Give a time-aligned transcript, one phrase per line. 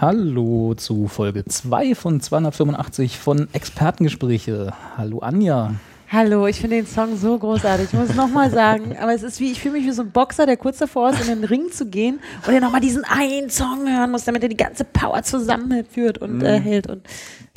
[0.00, 4.72] Hallo zu Folge 2 von 285 von Expertengespräche.
[4.96, 5.74] Hallo Anja.
[6.08, 7.88] Hallo, ich finde den Song so großartig.
[7.88, 10.10] Ich muss es nochmal sagen, aber es ist wie, ich fühle mich wie so ein
[10.10, 13.50] Boxer, der kurz davor ist, in den Ring zu gehen und der nochmal diesen einen
[13.50, 16.44] Song hören muss, damit er die ganze Power zusammenführt und Mhm.
[16.46, 16.86] äh, hält.
[16.88, 17.06] Und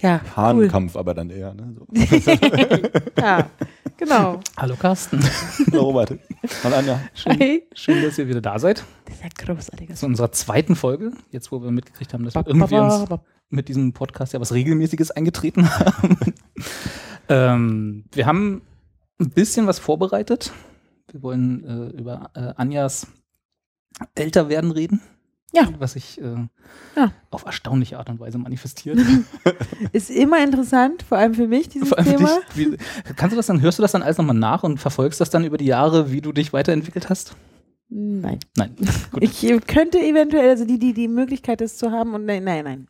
[0.01, 0.35] ja, cool.
[0.35, 1.53] Hahnenkampf aber dann eher.
[1.53, 1.73] Ne?
[1.79, 1.87] So.
[3.21, 3.49] ja,
[3.95, 4.41] genau.
[4.57, 5.19] Hallo Carsten.
[5.71, 6.11] Hallo Robert.
[6.63, 6.99] Hallo Anja.
[7.13, 7.67] Schön, Hey.
[7.73, 8.83] schön, dass ihr wieder da seid.
[9.05, 9.95] Das ist ja großartig.
[9.95, 13.05] Zu unserer zweiten Folge, jetzt wo wir mitgekriegt haben, dass wir irgendwie uns
[13.49, 16.17] mit diesem Podcast ja was Regelmäßiges eingetreten haben.
[17.29, 18.61] ähm, wir haben
[19.19, 20.51] ein bisschen was vorbereitet.
[21.11, 23.07] Wir wollen äh, über äh, Anjas
[24.15, 25.01] Älterwerden reden.
[25.53, 25.69] Ja.
[25.79, 26.35] Was sich äh,
[26.95, 27.11] Ja.
[27.29, 28.99] auf erstaunliche Art und Weise manifestiert.
[29.91, 32.39] Ist immer interessant, vor allem für mich, dieses Vor allem für Thema.
[32.55, 32.77] dich, wie,
[33.15, 35.43] kannst du das dann, hörst du das dann alles nochmal nach und verfolgst das dann
[35.45, 37.35] über die Jahre, wie du dich weiterentwickelt hast?
[37.89, 38.39] Nein.
[38.57, 38.75] Nein.
[39.11, 39.21] Gut.
[39.23, 42.87] Ich könnte eventuell, also die, die die Möglichkeit ist zu haben und nein, nein, nein.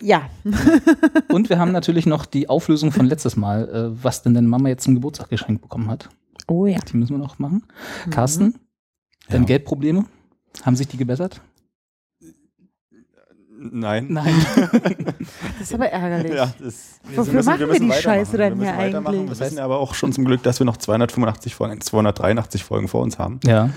[0.00, 0.28] Ja,
[1.28, 4.68] Und wir haben natürlich noch die Auflösung von letztes Mal, äh, was denn deine Mama
[4.68, 6.08] jetzt zum Geburtstag geschenkt bekommen hat.
[6.46, 6.78] oh ja.
[6.92, 7.64] Die müssen wir noch machen.
[8.10, 8.54] Carsten,
[9.28, 9.46] deine Ja.
[9.46, 10.04] Geldprobleme,
[10.64, 11.40] haben sich die gebessert?
[13.60, 14.06] Nein.
[14.10, 14.34] Nein.
[15.58, 16.32] Das ist aber ärgerlich.
[16.32, 19.28] Ja, das, Wofür machen wir die Scheiße dann wir müssen hier eigentlich?
[19.30, 23.02] Wir wissen aber auch schon zum Glück, dass wir noch 285 Folgen, 283 Folgen vor
[23.02, 23.40] uns haben.
[23.44, 23.70] ja,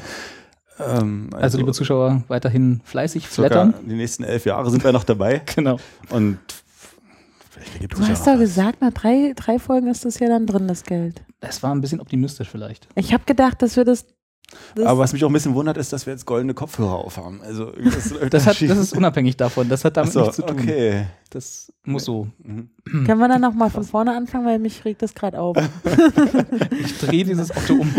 [0.79, 3.73] Ähm, also liebe Zuschauer, weiterhin fleißig flattern.
[3.83, 5.41] die nächsten elf Jahre sind wir noch dabei.
[5.55, 5.77] Genau.
[6.09, 6.37] Und
[7.89, 11.21] Du hast doch gesagt, nach drei, drei Folgen ist das ja dann drin, das Geld.
[11.41, 12.87] Es war ein bisschen optimistisch vielleicht.
[12.95, 14.05] Ich habe gedacht, dass wir das.
[14.75, 17.41] Das Aber was mich auch ein bisschen wundert, ist, dass wir jetzt goldene Kopfhörer aufhaben.
[17.41, 19.69] Also das, Das, da hat, das ist unabhängig davon.
[19.69, 20.59] Das hat damit so, nichts zu tun.
[20.59, 21.05] Okay.
[21.29, 22.27] Das muss so.
[22.43, 22.69] Mhm.
[23.05, 25.55] können wir dann nochmal von vorne anfangen, weil mich regt das gerade auf.
[26.83, 27.89] Ich drehe dieses Auto um.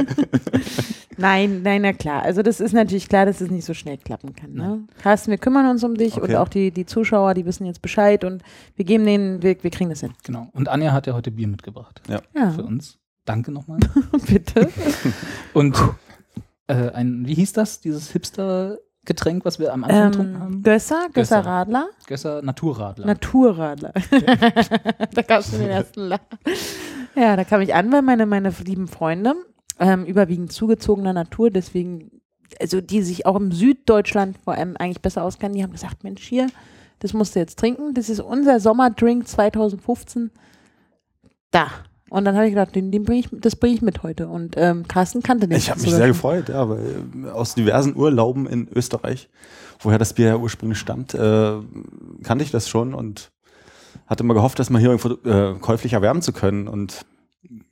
[1.17, 2.23] nein, nein, na klar.
[2.23, 4.53] Also das ist natürlich klar, dass es nicht so schnell klappen kann.
[4.53, 4.85] Ne?
[5.03, 6.31] Carsten, wir kümmern uns um dich Okay.
[6.33, 8.43] und auch die, die Zuschauer, die wissen jetzt Bescheid und
[8.77, 10.13] wir geben denen, wir, wir kriegen das hin.
[10.25, 10.49] Genau.
[10.53, 12.99] Und Anja hat ja heute Bier mitgebracht Ja, für uns.
[13.25, 13.79] Danke nochmal.
[14.27, 14.69] bitte.
[15.55, 15.77] Und
[16.73, 20.63] äh, ein, wie hieß das, dieses Hipster-Getränk, was wir am Anfang getrunken Ähm, haben?
[20.63, 21.41] Gösser, Gösser.
[21.45, 23.07] Radler, Gösser Naturradler.
[23.07, 23.93] Naturradler.
[25.15, 26.21] da gab es schon den ersten Lach.
[27.15, 29.35] Ja, da kam ich an, weil meine, meine lieben Freunde,
[29.79, 32.23] ähm, überwiegend zugezogener Natur, deswegen,
[32.61, 36.23] also die sich auch im Süddeutschland vor allem eigentlich besser auskennen, die haben gesagt, Mensch,
[36.23, 36.47] hier,
[37.01, 40.31] das musst du jetzt trinken, das ist unser Sommerdrink 2015.
[41.51, 41.67] Da.
[42.13, 44.29] Und dann habe ich gedacht, den, den bring ich, das bringe ich mit heute.
[44.29, 45.57] Und ähm, Carsten kannte den.
[45.57, 49.31] Ich habe mich sehr gefreut, ja, weil äh, aus diversen Urlauben in Österreich,
[49.81, 51.55] woher das Bier ja ursprünglich stammt, äh,
[52.23, 53.31] kannte ich das schon und
[54.07, 57.07] hatte mal gehofft, das mal hier irgendwo äh, käuflich erwärmen zu können und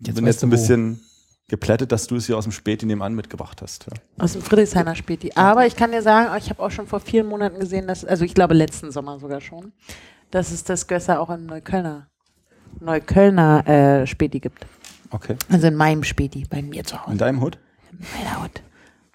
[0.00, 1.00] Jetzt bin jetzt ein bisschen
[1.48, 3.86] geplättet, dass du es hier aus dem Späti nebenan mitgebracht hast.
[3.86, 4.24] Ja.
[4.24, 5.32] Aus dem Friedrichshainer Späti.
[5.34, 8.24] Aber ich kann dir sagen, ich habe auch schon vor vielen Monaten gesehen, dass, also
[8.24, 9.72] ich glaube letzten Sommer sogar schon,
[10.30, 12.09] dass es das Gösser auch im Neuköllner,
[12.80, 13.66] Neuköllner
[14.02, 14.66] äh, Späti gibt.
[15.10, 15.36] Okay.
[15.50, 17.16] Also in meinem Späti, bei mir zu In Hause.
[17.16, 17.58] deinem Hut?
[17.92, 18.62] In meiner Hut.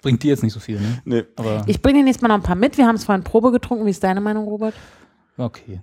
[0.02, 1.00] Bringt dir jetzt nicht so viel, ne?
[1.04, 1.24] Nee.
[1.36, 2.76] Aber Ich bringe dir nächstes Mal noch ein paar mit.
[2.78, 3.86] Wir haben es vorhin Probe getrunken.
[3.86, 4.74] Wie ist deine Meinung, Robert?
[5.36, 5.80] okay.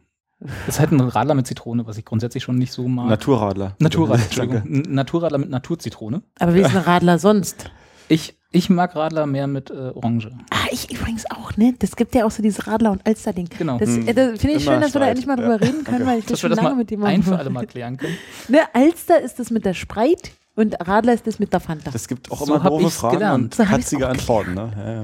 [0.66, 3.08] Das ist halt ein Radler mit Zitrone, was ich grundsätzlich schon nicht so mag.
[3.08, 3.76] Naturradler.
[3.80, 4.24] Naturradler.
[4.26, 4.62] Entschuldigung.
[4.94, 6.22] Naturradler mit Naturzitrone.
[6.38, 7.72] Aber wie ist ein Radler sonst?
[8.10, 10.30] Ich, ich mag Radler mehr mit äh, Orange.
[10.52, 11.74] Ah, ich übrigens auch, ne?
[11.80, 13.50] Das gibt ja auch so dieses Radler- und Alster-Ding.
[13.58, 13.78] Genau.
[13.78, 14.08] Das, Hm.
[14.08, 15.68] äh, das finde ich Immer schön, dass wir da endlich mal drüber Ja.
[15.68, 16.06] reden können, Okay.
[16.12, 17.98] weil ich das wir schon das lange mal mit jemandem ein für alle Mal klären
[17.98, 18.16] können.
[18.48, 21.92] Ne, Alster ist das mit der Sprite und Radler ist das mit der Fanta.
[21.92, 23.44] Das gibt auch So immer doofe Fragen gelernt.
[23.44, 24.54] und So katzige Antworten.
[24.54, 24.72] Ne?
[24.78, 25.02] Ja, ja.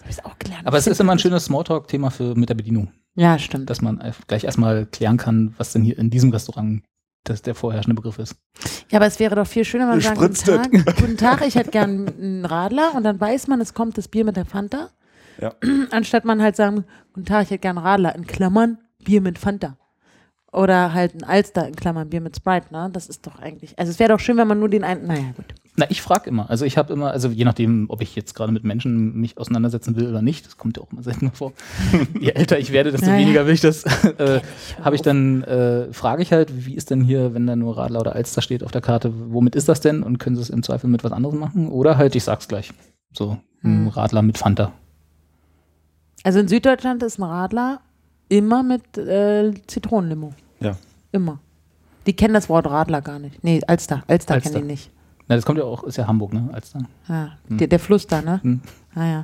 [0.00, 0.66] Hab ich's auch gelernt.
[0.66, 3.68] Aber es ist immer ein schönes Smalltalk-Thema für mit der Bedienung, Ja, stimmt.
[3.70, 6.82] dass man gleich erstmal klären kann, was denn hier in diesem Restaurant
[7.24, 8.36] das der vorherrschende Begriff ist.
[8.90, 11.54] Ja, aber es wäre doch viel schöner, wenn man sagt, guten Tag, guten Tag, ich
[11.54, 14.90] hätte gern einen Radler und dann weiß man, es kommt das Bier mit der Fanta.
[15.40, 15.54] Ja.
[15.90, 19.38] Anstatt man halt sagen, guten Tag, ich hätte gern einen Radler, in Klammern, Bier mit
[19.38, 19.76] Fanta.
[20.52, 22.90] Oder halt ein Alster, in Klammern, Bier mit Sprite, ne?
[22.92, 25.32] Das ist doch eigentlich, also es wäre doch schön, wenn man nur den einen, naja,
[25.34, 25.54] gut.
[25.74, 26.50] Na, ich frage immer.
[26.50, 29.96] Also ich habe immer, also je nachdem, ob ich jetzt gerade mit Menschen mich auseinandersetzen
[29.96, 31.54] will oder nicht, das kommt ja auch immer seltener vor.
[32.20, 33.18] je älter ich werde, desto Ja, ja.
[33.20, 33.84] weniger will ich das.
[33.84, 34.40] Äh,
[34.82, 38.00] habe ich dann, äh, frage ich halt, wie ist denn hier, wenn da nur Radler
[38.00, 40.02] oder Alster steht auf der Karte, womit ist das denn?
[40.02, 41.68] Und können sie es im Zweifel mit was anderem machen?
[41.68, 42.72] Oder halt, ich sag's gleich.
[43.14, 44.72] So, ein Radler mit Fanta.
[46.24, 47.80] Also in Süddeutschland ist ein Radler
[48.28, 50.34] immer mit äh, Zitronenlimo.
[50.60, 50.76] Ja.
[51.12, 51.40] Immer.
[52.06, 53.42] Die kennen das Wort Radler gar nicht.
[53.42, 54.02] Nee, Alster.
[54.06, 54.50] Alster, Alster.
[54.50, 54.90] kennen die nicht.
[55.28, 56.50] Na, das kommt ja auch, ist ja Hamburg, ne?
[56.52, 56.88] Als dann.
[57.08, 58.40] Ja, der, der Fluss da, ne?
[58.42, 58.60] Hm.
[58.94, 59.22] Ah ja.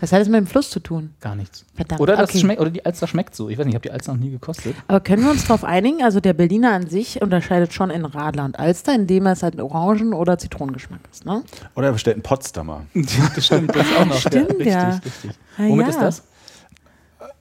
[0.00, 1.10] Was hat das mit dem Fluss zu tun?
[1.20, 1.66] Gar nichts.
[1.74, 2.00] Verdammt.
[2.00, 2.38] Oder, das okay.
[2.38, 3.50] schmeckt, oder die Alster schmeckt so.
[3.50, 4.74] Ich weiß nicht, ich habe die Alster noch nie gekostet.
[4.88, 6.02] Aber können wir uns darauf einigen?
[6.02, 10.14] Also der Berliner an sich unterscheidet schon in Radler und Alster, indem es halt Orangen-
[10.14, 11.42] oder Zitronengeschmack ist, ne?
[11.76, 12.86] Oder er bestellt einen Potsdamer.
[12.94, 14.16] das stimmt, das auch noch.
[14.16, 14.88] Stimmt, richtig, ja.
[14.88, 15.30] richtig.
[15.58, 15.90] Ah, Womit ja.
[15.90, 16.22] ist das?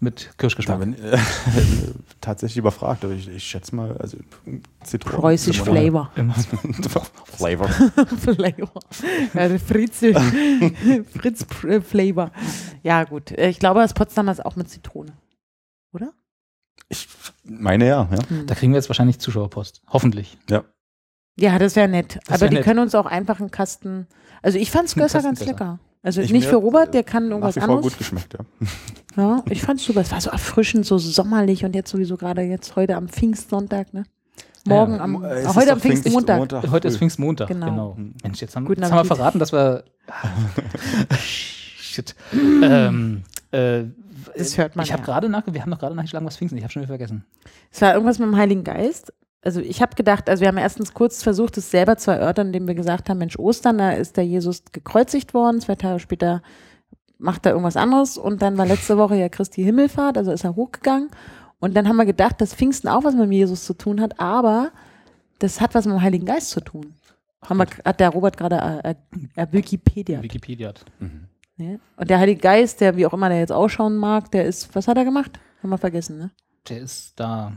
[0.01, 0.79] Mit Kirschgeschmack.
[0.79, 1.17] bin äh,
[2.21, 4.17] tatsächlich überfragt, aber ich, ich schätze mal, also
[4.83, 5.19] Zitronen.
[5.19, 6.11] Preußisch Flavor.
[7.25, 7.67] Flavor.
[8.17, 8.81] Flavor.
[9.33, 12.31] Ja, der Fritz, Fritz äh, Flavor.
[12.81, 13.31] Ja, gut.
[13.31, 15.11] Äh, Ich glaube, das Potsdamer ist auch mit Zitrone.
[15.93, 16.13] Oder?
[16.87, 17.07] Ich
[17.43, 18.29] meine ja, ja.
[18.29, 18.47] Hm.
[18.47, 19.81] Da kriegen wir jetzt wahrscheinlich Zuschauerpost.
[19.89, 20.37] Hoffentlich.
[21.37, 22.19] Ja, das wäre nett.
[22.25, 22.63] Das Aber wär die nett.
[22.63, 24.07] können uns auch einfach einen Kasten.
[24.41, 25.51] Also ich fand es Gösser ganz Gösser.
[25.51, 25.79] lecker.
[26.01, 27.91] Also Ich nicht für Robert, der äh, kann Nach irgendwas wie vor anderes.
[27.91, 28.39] gut geschmeckt, ja.
[29.17, 30.01] Ja, ich fand es super.
[30.01, 34.03] Es war so erfrischend, so sommerlich und jetzt sowieso gerade jetzt heute am Pfingstsonntag, ne?
[34.65, 36.69] Morgen Ja, am, Äh, heute am Pfingstmontag.
[36.71, 36.97] Heute ist.
[36.97, 37.47] Pfingstmontag.
[37.49, 37.65] Genau.
[37.65, 37.97] Genau.
[38.23, 39.83] Mensch, jetzt haben, Guten jetzt haben wir verraten, dass wir.
[41.19, 42.15] Shit.
[42.33, 43.83] ähm, äh,
[44.37, 45.05] Das hört man Ich habe ja.
[45.05, 46.57] gerade nach, wir haben noch gerade nachgeschlagen, was Pfingsten.
[46.57, 46.59] ist.
[46.59, 47.25] Ich habe schon wieder vergessen.
[47.71, 49.11] Es war irgendwas mit dem Heiligen Geist.
[49.41, 52.67] Also ich habe gedacht, also wir haben erstens kurz versucht, es selber zu erörtern, indem
[52.67, 56.41] wir gesagt haben, Mensch, Ostern, da ist der Jesus gekreuzigt worden, zwei Tage später
[57.17, 60.55] macht er irgendwas anderes und dann war letzte Woche ja Christi Himmelfahrt, also ist er
[60.55, 61.09] hochgegangen
[61.59, 64.71] und dann haben wir gedacht, dass Pfingsten auch was mit Jesus zu tun hat, aber
[65.39, 66.95] das hat was mit dem Heiligen Geist zu tun.
[67.41, 68.95] Haben wir, hat der Robert gerade äh,
[69.35, 70.21] äh, Wikipedia.
[70.21, 70.85] Wikipedia hat.
[71.57, 71.75] Ja.
[71.97, 74.87] Und der Heilige Geist, der wie auch immer der jetzt ausschauen mag, der ist, was
[74.87, 75.39] hat er gemacht?
[75.61, 76.31] Haben wir vergessen, ne?
[76.67, 77.53] Der ist da.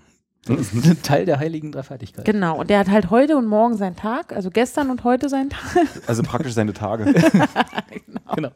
[0.48, 2.24] Der ist ein Teil der heiligen Dreifaltigkeit.
[2.24, 5.50] Genau, und der hat halt heute und morgen seinen Tag, also gestern und heute seinen
[5.50, 5.62] Tag.
[6.06, 7.04] Also praktisch seine Tage.
[8.34, 8.50] Genau.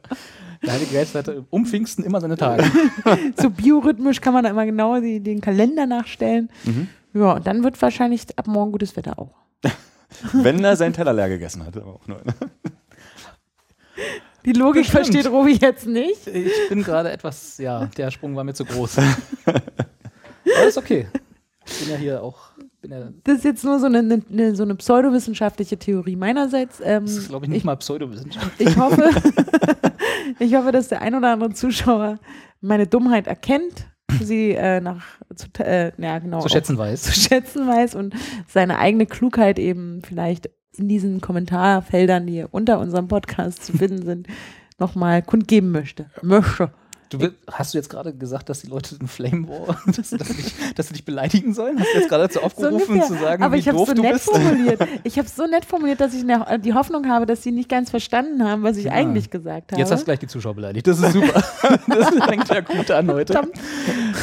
[0.64, 2.64] Der Heilige Geist hatte um Pfingsten immer seine Tage.
[3.36, 6.48] so biorhythmisch kann man da immer genau die, den Kalender nachstellen.
[6.64, 6.88] Mhm.
[7.12, 9.34] Ja, und dann wird wahrscheinlich ab morgen gutes Wetter auch.
[10.32, 11.76] Wenn er seinen Teller leer gegessen hat.
[11.76, 12.22] Aber auch nur.
[14.46, 15.06] Die Logik Das stimmt.
[15.14, 16.26] versteht Robi jetzt nicht.
[16.26, 18.98] Ich bin gerade etwas, ja, der Sprung war mir zu groß.
[19.44, 21.06] Aber ist okay.
[21.66, 22.50] Ich bin ja hier auch,
[22.88, 26.80] ja, Das ist jetzt nur so eine, eine, so eine pseudowissenschaftliche Theorie meinerseits.
[26.82, 28.52] Ähm, das ist, glaube ich, nicht mal Pseudowissenschaft.
[28.58, 29.10] ich hoffe,
[30.38, 32.18] ich hoffe, dass der ein oder andere Zuschauer
[32.60, 33.88] meine Dummheit erkennt,
[34.22, 35.04] sie äh, nach
[35.34, 37.02] zu, äh, ja, genau, Zu schätzen weiß.
[37.02, 38.14] zu schätzen weiß und
[38.46, 44.28] seine eigene Klugheit eben vielleicht in diesen Kommentarfeldern, die unter unserem Podcast zu finden sind,
[44.78, 46.10] nochmal kundgeben möchte.
[46.22, 46.70] Möchte.
[47.10, 50.28] Du, will- hast du jetzt gerade gesagt, dass die Leute den Flame War, dass, dass,
[50.28, 51.78] sie dich, dass sie dich beleidigen sollen?
[51.78, 53.16] Hast du jetzt gerade dazu aufgerufen, ungefähr.
[53.16, 54.24] zu sagen, Aber wie ich habe doof so du nett bist?
[54.24, 54.80] formuliert.
[55.04, 56.24] Ich habe so nett formuliert, dass ich
[56.62, 58.92] die Hoffnung habe, dass sie nicht ganz verstanden haben, was ich Ja.
[58.92, 59.80] eigentlich gesagt habe.
[59.80, 60.86] Jetzt hast du gleich die Zuschauer beleidigt.
[60.86, 61.42] Das ist super.
[61.86, 63.32] das fängt ja gut an heute.
[63.34, 63.56] Verdammt.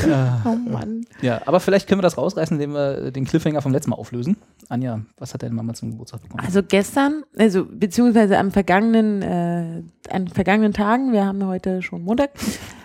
[0.07, 0.41] Ja.
[0.45, 1.05] Oh Mann.
[1.21, 4.35] Ja, aber vielleicht können wir das rausreißen, indem wir den Cliffhanger vom letzten Mal auflösen.
[4.69, 6.43] Anja, was hat deine Mama zum Geburtstag bekommen?
[6.45, 12.31] Also gestern, also beziehungsweise am vergangenen, äh, an vergangenen Tagen, wir haben heute schon Montag,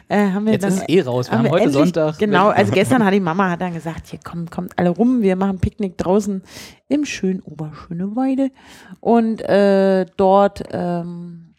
[0.08, 1.31] äh, haben wir Jetzt dann ist es eh raus.
[1.31, 2.19] Wir haben, wir heute endlich- Sonntag.
[2.19, 5.37] Genau, also gestern hat die Mama hat dann gesagt, hier kommt, kommt alle rum, wir
[5.37, 6.43] machen Picknick draußen
[6.88, 8.50] im schönen Oberschöneweide.
[9.00, 11.55] Und äh, dort ähm,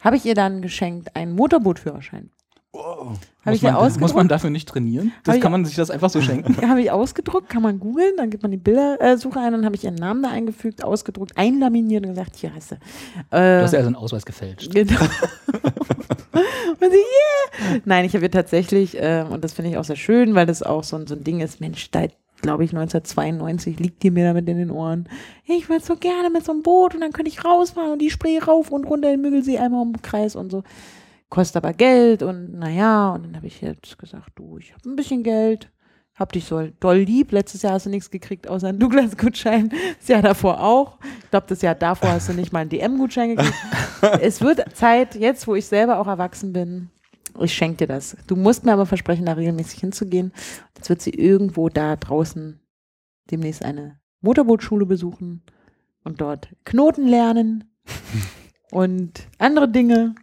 [0.00, 2.30] habe ich ihr dann geschenkt einen Motorbootführerschein.
[2.72, 3.18] Wow.
[3.44, 5.12] Habe ich muss, ihr man, muss man ausgedruckt, dafür nicht trainieren?
[5.24, 6.56] Das Hab kann man sich das einfach so schenken.
[6.68, 9.82] habe ich ausgedruckt, kann man googeln, dann gibt man die Bildersuche ein, dann habe ich
[9.84, 12.76] ihren Namen da eingefügt, ausgedruckt, einlaminiert und gesagt, hier hast du.
[13.30, 14.72] Du Äh, hast ja also einen Ausweis gefälscht.
[14.72, 15.00] Genau.
[16.32, 17.80] und sie, yeah!
[17.84, 20.62] Nein, ich habe ihr tatsächlich, äh, und das finde ich auch sehr schön, weil das
[20.62, 22.06] auch so, ein- so ein Ding ist, Mensch, da
[22.40, 25.08] glaube ich 1992 liegt die mir damit in den Ohren.
[25.46, 28.10] Ich würde so gerne mit so einem Boot und dann könnte ich rausfahren und die
[28.10, 30.62] Spree rauf und runter den Müggelsee einmal um den Kreis und so.
[31.30, 34.96] Kostet aber Geld und naja, und dann habe ich jetzt gesagt, du, ich habe ein
[34.96, 35.70] bisschen Geld,
[36.14, 37.32] hab dich so doll lieb.
[37.32, 39.72] Letztes Jahr hast du nichts gekriegt außer einen Douglas-Gutschein.
[39.98, 40.98] Das Jahr davor auch.
[41.22, 43.54] Ich glaube, das Jahr davor hast du nicht mal einen DM-Gutschein gekriegt.
[44.20, 46.90] es wird Zeit, jetzt wo ich selber auch erwachsen bin,
[47.38, 48.16] ich schenke dir das.
[48.26, 50.32] Du musst mir aber versprechen, da regelmäßig hinzugehen.
[50.76, 52.60] Jetzt wird sie irgendwo da draußen
[53.30, 55.42] demnächst eine Motorbootschule besuchen
[56.04, 57.64] und dort Knoten lernen
[58.72, 60.14] und andere Dinge.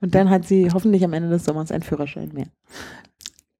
[0.00, 2.46] Und dann hat sie hoffentlich am Ende des Sommers einen Führerschein mehr.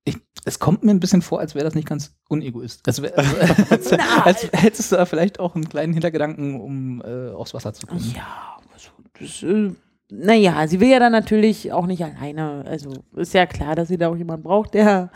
[0.04, 2.87] Ich, es kommt mir ein bisschen vor, als wäre das nicht ganz unegoist.
[2.87, 3.16] Als, wär,
[3.70, 7.75] als, als, als hättest du da vielleicht auch einen kleinen Hintergedanken, um äh, aufs Wasser
[7.75, 8.12] zu kommen.
[8.14, 9.73] Ja, also das, äh,
[10.11, 12.64] naja, sie will ja dann natürlich auch nicht alleine.
[12.66, 15.11] Also ist ja klar, dass sie da auch jemanden braucht, der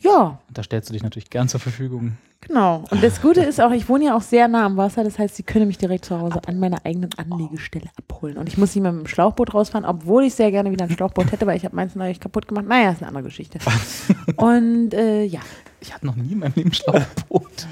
[0.00, 2.18] Ja, Und da stellst du dich natürlich gern zur Verfügung.
[2.42, 2.84] genau.
[2.90, 5.02] Und das Gute ist auch, ich wohne ja auch sehr nah am Wasser.
[5.02, 8.36] Das heißt, sie können mich direkt zu Hause an meiner eigenen Anlegestelle abholen.
[8.36, 10.90] Und ich muss nicht mehr mit dem Schlauchboot rausfahren, obwohl ich sehr gerne wieder ein
[10.90, 12.66] Schlauchboot hätte, weil ich habe meins neulich kaputt gemacht.
[12.66, 13.58] Naja, ist eine andere Geschichte.
[14.36, 15.40] Und äh, ja,
[15.80, 17.66] Ich hatte noch nie in meinem Leben Schlauchboot.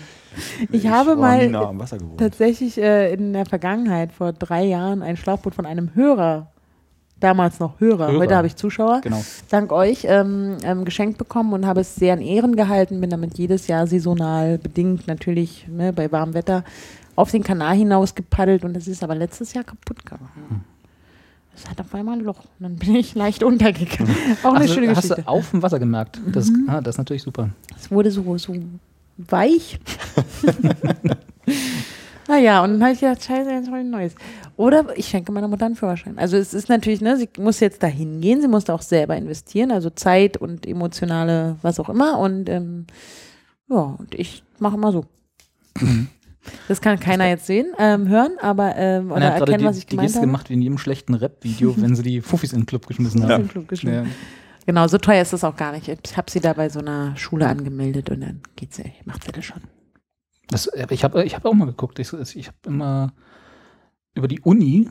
[0.71, 2.19] ich, habe war mal nah am Wasser gewohnt.
[2.21, 6.52] tatsächlich äh, in der Vergangenheit, vor drei Jahren, ein Schlauchboot von einem Hörer,
[7.23, 8.19] damals noch Hörer, Hörer.
[8.19, 9.23] heute habe ich Zuschauer, Genau.
[9.51, 13.39] dank euch ähm, ähm, geschenkt bekommen und habe es sehr in Ehren gehalten, bin damit
[13.39, 16.65] jedes Jahr saisonal bedingt natürlich ne, bei warmem Wetter
[17.17, 20.29] auf den Kanal hinaus gepaddelt und es ist aber letztes Jahr kaputt gegangen.
[21.55, 24.15] Es hat auf einmal ein Loch und dann bin ich leicht untergegangen.
[24.43, 25.21] Auch eine Also, schöne hast Geschichte.
[25.21, 25.25] Mhm.
[25.27, 26.19] du auf dem Wasser gemerkt.
[26.33, 27.51] Das, ah, das ist natürlich super.
[27.79, 28.55] Es wurde so, so
[29.19, 29.79] weich.
[32.29, 34.15] naja, und dann habe ich gedacht, scheiße, jetzt ich ein neues.
[34.57, 36.19] Oder ich schenke meiner Mutter einen Führerschein.
[36.19, 39.17] Also es ist natürlich, ne, sie muss jetzt da hingehen, sie muss da auch selber
[39.17, 42.19] investieren, also Zeit und emotionale, was auch immer.
[42.19, 42.87] Und ähm,
[43.69, 45.05] ja, und ich mache immer so.
[46.67, 49.91] Das kann keiner jetzt sehen, ähm, hören, aber ähm, oder erkennen, die, was ich die
[49.91, 50.27] gemeint Geste habe.
[50.27, 53.45] gemacht wie in jedem schlechten Rap-Video, wenn sie die Fuffis in den Club geschmissen haben.
[53.45, 54.07] dem Club geschmissen.
[54.07, 54.11] Ja.
[54.67, 55.87] Genau, so teuer ist das auch gar nicht.
[55.87, 59.31] Ich habe sie da bei so einer Schule angemeldet und dann geht sie, macht sie
[59.31, 59.63] das schon.
[60.53, 61.99] Das, aber ich habe ich hab auch mal geguckt.
[61.99, 63.13] Ich, ich habe immer
[64.15, 64.89] über die Uni,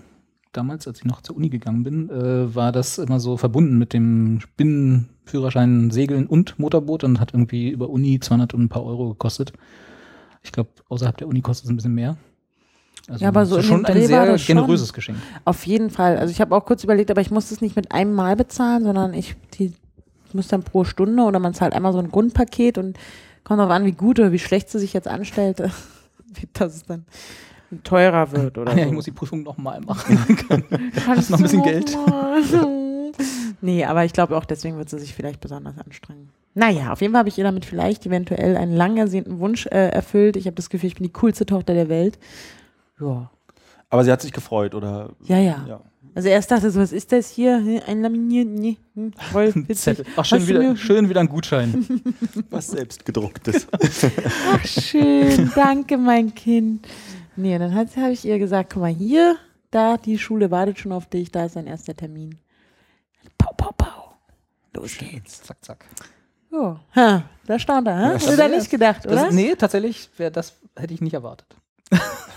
[0.52, 3.94] damals, als ich noch zur Uni gegangen bin, äh, war das immer so verbunden mit
[3.94, 9.10] dem Binnenführerschein Segeln und Motorboot und hat irgendwie über Uni 200 und ein paar Euro
[9.10, 9.54] gekostet.
[10.44, 12.18] Ich glaube, außerhalb der Uni kostet es ein bisschen mehr.
[13.08, 14.56] Also Ja, aber so schon ein sehr schon.
[14.56, 15.18] generöses Geschenk.
[15.46, 16.18] Auf jeden Fall.
[16.18, 18.84] Also ich habe auch kurz überlegt, aber ich muss das nicht mit einem Mal bezahlen,
[18.84, 19.74] sondern ich, die,
[20.28, 22.98] ich muss dann pro Stunde oder man zahlt einmal so ein Grundpaket und
[23.44, 25.60] kommt darauf an, wie gut oder wie schlecht sie sich jetzt anstellt,
[26.34, 27.06] wie das dann
[27.84, 28.90] teurer wird oder Ah, ja, so.
[28.90, 30.18] ich muss die Prüfung nochmal machen.
[31.06, 31.98] Kannst noch ein bisschen Geld?
[33.62, 36.30] nee, aber ich glaube auch, deswegen wird sie sich vielleicht besonders anstrengen.
[36.54, 39.88] Naja, auf jeden Fall habe ich ihr damit vielleicht eventuell einen lang ersehnten Wunsch äh,
[39.90, 40.36] erfüllt.
[40.36, 42.20] Ich habe das Gefühl, ich bin die coolste Tochter der Welt.
[43.00, 43.30] Ja.
[43.90, 45.12] Aber sie hat sich gefreut, oder?
[45.24, 45.66] Ja, ja.
[45.68, 45.82] Ja.
[46.14, 47.58] Also erst dachte so, was ist das hier?
[47.58, 48.48] Hm, Ein laminiert?
[48.48, 49.78] Nee, hm, voll witzig.
[49.78, 50.06] Zettel.
[50.18, 51.86] Ach, schön wieder, schön wieder ein Gutschein.
[52.50, 53.68] Was selbst gedrucktes.
[54.52, 56.88] Ach schön, danke mein Kind.
[57.38, 59.38] Nee, dann habe ich ihr gesagt, guck mal hier,
[59.72, 62.38] da, die Schule wartet schon auf dich, da ist dein erster Termin.
[63.38, 64.14] Pau, pau, pau.
[64.74, 65.42] Los geht's.
[65.44, 65.86] Zack, zack.
[66.52, 68.14] Ja, ha, da stand er, hä?
[68.16, 69.16] das Hätte er wär- nicht gedacht, oder?
[69.16, 71.56] Das, nee, tatsächlich, wär, das hätte ich nicht erwartet.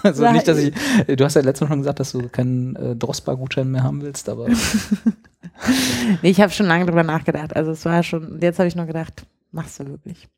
[0.04, 0.72] Also War- nicht, dass ich.
[1.16, 4.28] Du hast ja letztes Mal schon gesagt, dass du keinen äh, Drossbar-Gutschein mehr haben willst,
[4.28, 4.46] aber
[6.22, 7.54] Nee, ich habe schon lange drüber nachgedacht.
[7.56, 10.28] Also es war schon, jetzt habe ich nur gedacht, machst du wirklich.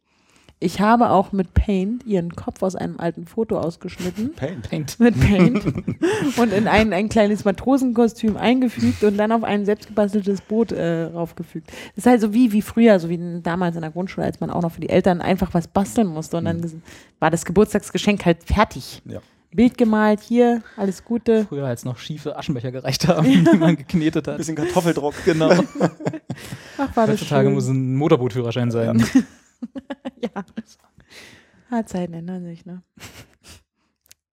[0.59, 4.33] Ich habe auch mit Paint ihren Kopf aus einem alten Foto ausgeschnitten.
[4.33, 4.71] Paint.
[4.71, 4.99] Paint.
[4.99, 5.63] mit Paint
[6.39, 11.69] und in ein, ein kleines Matrosenkostüm eingefügt und dann auf ein selbstgebasteltes Boot äh, raufgefügt.
[11.95, 14.49] Das ist halt so wie, wie früher, so wie damals in der Grundschule, als man
[14.51, 16.77] auch noch für die Eltern einfach was basteln musste und dann ges-
[17.21, 19.03] war das Geburtstagsgeschenk halt fertig.
[19.05, 19.21] Ja.
[19.53, 21.47] Bild gemalt, hier, alles Gute.
[21.47, 24.37] Früher, als noch schiefe Aschenbecher gereicht haben, die man geknetet hat.
[24.39, 25.15] Bisschen Kartoffeldruck.
[25.25, 25.51] Genau.
[25.51, 27.55] Ach, war das Heutzutage schön.
[27.55, 29.05] muss ein Motorbootführerschein sein.
[30.21, 30.31] ja.
[31.71, 32.83] Ah, Zeiten ändern sich, ne?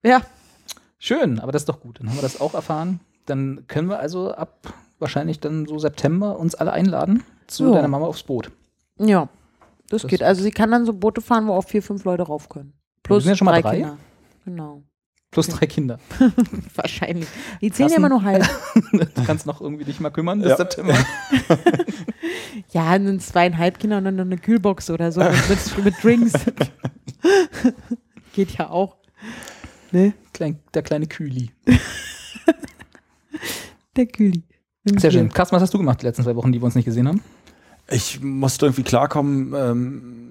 [0.06, 0.22] Ja,
[1.00, 2.00] Schön, aber das ist doch gut.
[2.00, 3.00] Dann haben wir das auch erfahren.
[3.26, 7.72] Dann können wir also ab wahrscheinlich dann so September uns alle einladen zu Ja.
[7.74, 8.52] deiner Mama aufs Boot.
[9.00, 9.28] ja,
[9.90, 10.22] das, Das- geht.
[10.24, 12.74] Also sie kann dann so Boote fahren, wo auch vier, fünf Leute rauf können.
[13.02, 13.76] Plus sind ja schon mal drei, drei.
[13.78, 13.98] Kinder.
[14.46, 14.84] Genau.
[15.34, 16.00] Plus drei Kinder.
[16.76, 17.28] Wahrscheinlich.
[17.60, 18.48] Die zählen ja immer nur halb.
[18.92, 20.58] Du kannst noch irgendwie dich mal kümmern bis Ja.
[20.58, 20.96] September.
[22.72, 26.34] Ja, dann zweieinhalb Kinder und dann noch eine Kühlbox oder so mit, mit, mit Drinks.
[28.34, 28.98] Geht ja auch.
[29.92, 30.14] Ne?
[30.34, 31.50] Klein, der kleine Kühli.
[33.96, 34.44] Der Kühli.
[34.98, 35.30] Sehr schön.
[35.30, 37.22] Carsten, was hast du gemacht die letzten zwei Wochen, die wir uns nicht gesehen haben?
[37.90, 40.23] Ich musste irgendwie klarkommen ähm,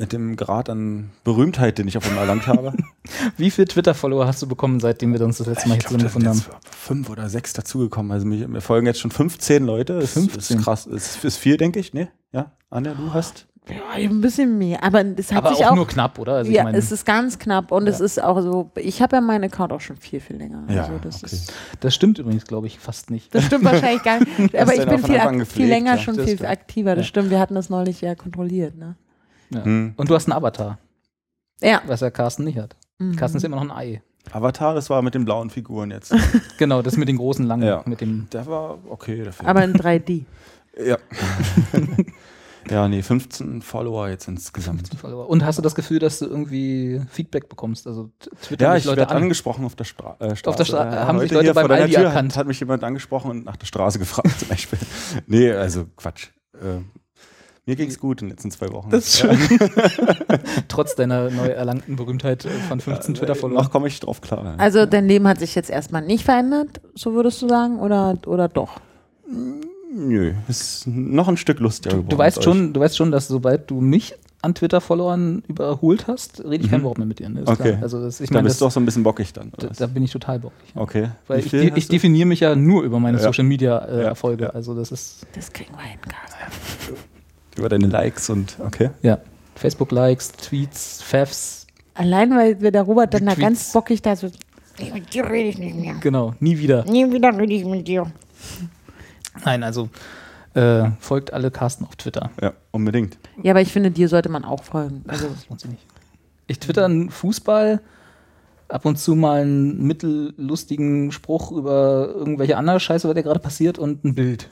[0.00, 2.72] mit dem Grad an Berühmtheit, den ich auf einmal erlangt habe.
[3.36, 6.38] Wie viele Twitter-Follower hast du bekommen, seitdem wir uns das letzte Mal hier zusammengefunden haben?
[6.38, 8.10] jetzt fünf oder sechs dazugekommen.
[8.10, 10.00] Also mich, mir folgen jetzt schon 15 Leute.
[10.00, 10.56] Das 15?
[10.58, 10.88] ist krass.
[10.90, 11.92] Das ist viel, denke ich.
[11.92, 12.08] Ne?
[12.32, 13.46] Ja, Anja, du hast.
[13.68, 14.82] Ja, ein bisschen mehr.
[14.82, 15.76] Aber es hat Aber sich auch, auch.
[15.76, 16.32] nur knapp, oder?
[16.32, 18.70] Also ja, ich meine, es ist ganz knapp und es ist auch so.
[18.76, 20.64] Ich habe ja meinen Account auch schon viel, viel länger.
[20.70, 21.26] Ja, also das okay.
[21.36, 21.52] ist.
[21.80, 23.34] das stimmt übrigens, glaube ich, fast nicht.
[23.34, 24.56] Das stimmt wahrscheinlich gar nicht.
[24.58, 26.46] Aber ich bin viel, gepflegt, viel länger ja, schon viel stimmt.
[26.46, 26.96] aktiver.
[26.96, 27.08] Das Ja.
[27.10, 27.30] stimmt.
[27.30, 28.76] Wir hatten das neulich ja kontrolliert.
[28.76, 28.96] Ne?
[29.50, 29.64] Ja.
[29.64, 29.94] Hm.
[29.96, 30.78] Und du hast einen Avatar,
[31.60, 31.82] Ja.
[31.86, 32.76] was ja Carsten nicht hat.
[32.98, 33.16] Mhm.
[33.16, 34.02] Carsten ist immer noch ein Ei.
[34.32, 36.14] Avatar, das war mit den blauen Figuren jetzt.
[36.58, 37.82] Genau, das mit den großen langen, Ja.
[37.86, 39.48] mit dem Der war okay, der Film.
[39.48, 40.24] Aber in 3D.
[40.86, 40.98] ja.
[42.70, 44.88] ja, nee, 15 Follower jetzt insgesamt.
[44.96, 45.28] Follower.
[45.28, 47.86] Und hast du das Gefühl, dass du irgendwie Feedback bekommst?
[47.86, 48.10] Also
[48.42, 49.22] Twitter Ja, ich Leute werde an.
[49.24, 50.58] angesprochen auf der, Stra äh, Straße.
[50.58, 52.32] der Stra- Ja, haben heute sich Leute beim Aldi Tür erkannt?
[52.32, 54.78] Hat, hat mich jemand angesprochen und nach der Straße gefragt zum Beispiel.
[55.26, 56.28] nee, also Quatsch.
[56.54, 56.82] Äh,
[57.70, 58.90] Mir ging es gut in den letzten zwei Wochen.
[58.90, 59.38] Das ist schön.
[60.68, 63.62] Trotz deiner neu erlangten Berühmtheit von 15 Twitter-Followern.
[63.62, 64.54] Noch komme ich drauf klar.
[64.58, 68.48] Also dein Leben hat sich jetzt erstmal nicht verändert, so würdest du sagen, oder, oder
[68.48, 68.80] doch?
[69.94, 72.08] Nö, ist noch ein Stück lustiger geworden.
[72.08, 76.64] Du weißt, schon, du weißt schon, dass sobald du mich an Twitter-Followern überholt hast, rede
[76.64, 76.84] ich kein Mhm.
[76.84, 77.28] Wort mehr mit dir.
[77.28, 77.42] Ne?
[77.44, 77.72] Okay.
[77.72, 77.82] Klar.
[77.82, 78.34] Also das, ich euch.
[78.34, 79.52] Da bist das, du auch so ein bisschen bockig dann.
[79.58, 80.72] da, da bin ich total bockig.
[80.74, 80.80] ja.
[80.80, 81.08] Okay.
[81.28, 81.92] Weil ich, de- ich du?
[81.92, 83.22] definiere mich ja nur über meine Ja.
[83.24, 84.46] Social Media äh, Ja, ja.
[84.50, 86.94] Also das ist Das kriegen wir hin, Carsten.
[87.56, 88.90] Über deine Likes und okay.
[89.02, 89.18] ja
[89.56, 94.30] Facebook-Likes, Tweets, Favs, Allein, weil wir der Robert dann da ganz bockig da so,
[94.94, 95.94] Mit dir rede ich nicht mehr.
[96.00, 96.84] genau, nie wieder.
[96.84, 98.10] Nie wieder rede ich mit dir.
[99.44, 99.90] Nein, also
[100.54, 102.30] äh, folgt alle Carsten auf Twitter.
[102.40, 103.18] Ja, unbedingt.
[103.42, 105.04] ja, aber ich finde, dir sollte man auch folgen.
[105.08, 105.86] Also, Das lohnt sich nicht.
[106.46, 107.80] Ich twitter einen Fußball,
[108.68, 113.78] ab und zu mal einen mittellustigen Spruch über irgendwelche andere Scheiße, was da gerade passiert
[113.78, 114.48] und ein Bild.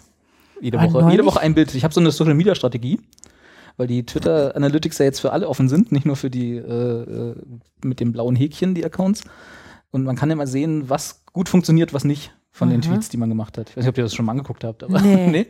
[0.60, 1.74] Jede Woche, jede neulich- Woche ein Bild.
[1.74, 3.00] Ich habe so eine Social Media Strategie,
[3.76, 6.62] weil die Twitter Analytics ja jetzt für alle offen sind, nicht nur für die äh,
[7.32, 7.34] äh,
[7.84, 9.22] mit dem blauen Häkchen, die Accounts.
[9.90, 12.90] Und man kann immer sehen, was gut funktioniert, was nicht von den Aha.
[12.90, 13.70] Tweets, die man gemacht hat.
[13.70, 15.26] Ich weiß nicht, ob ihr das schon mal angeguckt habt, aber Nee.
[15.30, 15.44] nee.
[15.44, 15.46] finde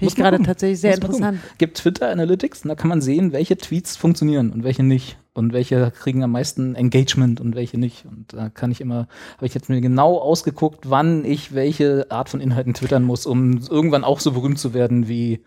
[0.00, 0.46] Muss ich gerade gucken.
[0.46, 1.40] tatsächlich sehr Muss interessant.
[1.58, 5.52] gibt Twitter Analytics und da kann man sehen, welche Tweets funktionieren und welche nicht und
[5.52, 8.04] welche kriegen am meisten Engagement und welche nicht.
[8.06, 12.28] Und da kann ich immer, habe ich jetzt mir genau ausgeguckt, wann ich welche Art
[12.28, 15.40] von Inhalten twittern muss, um irgendwann auch so berühmt zu werden wie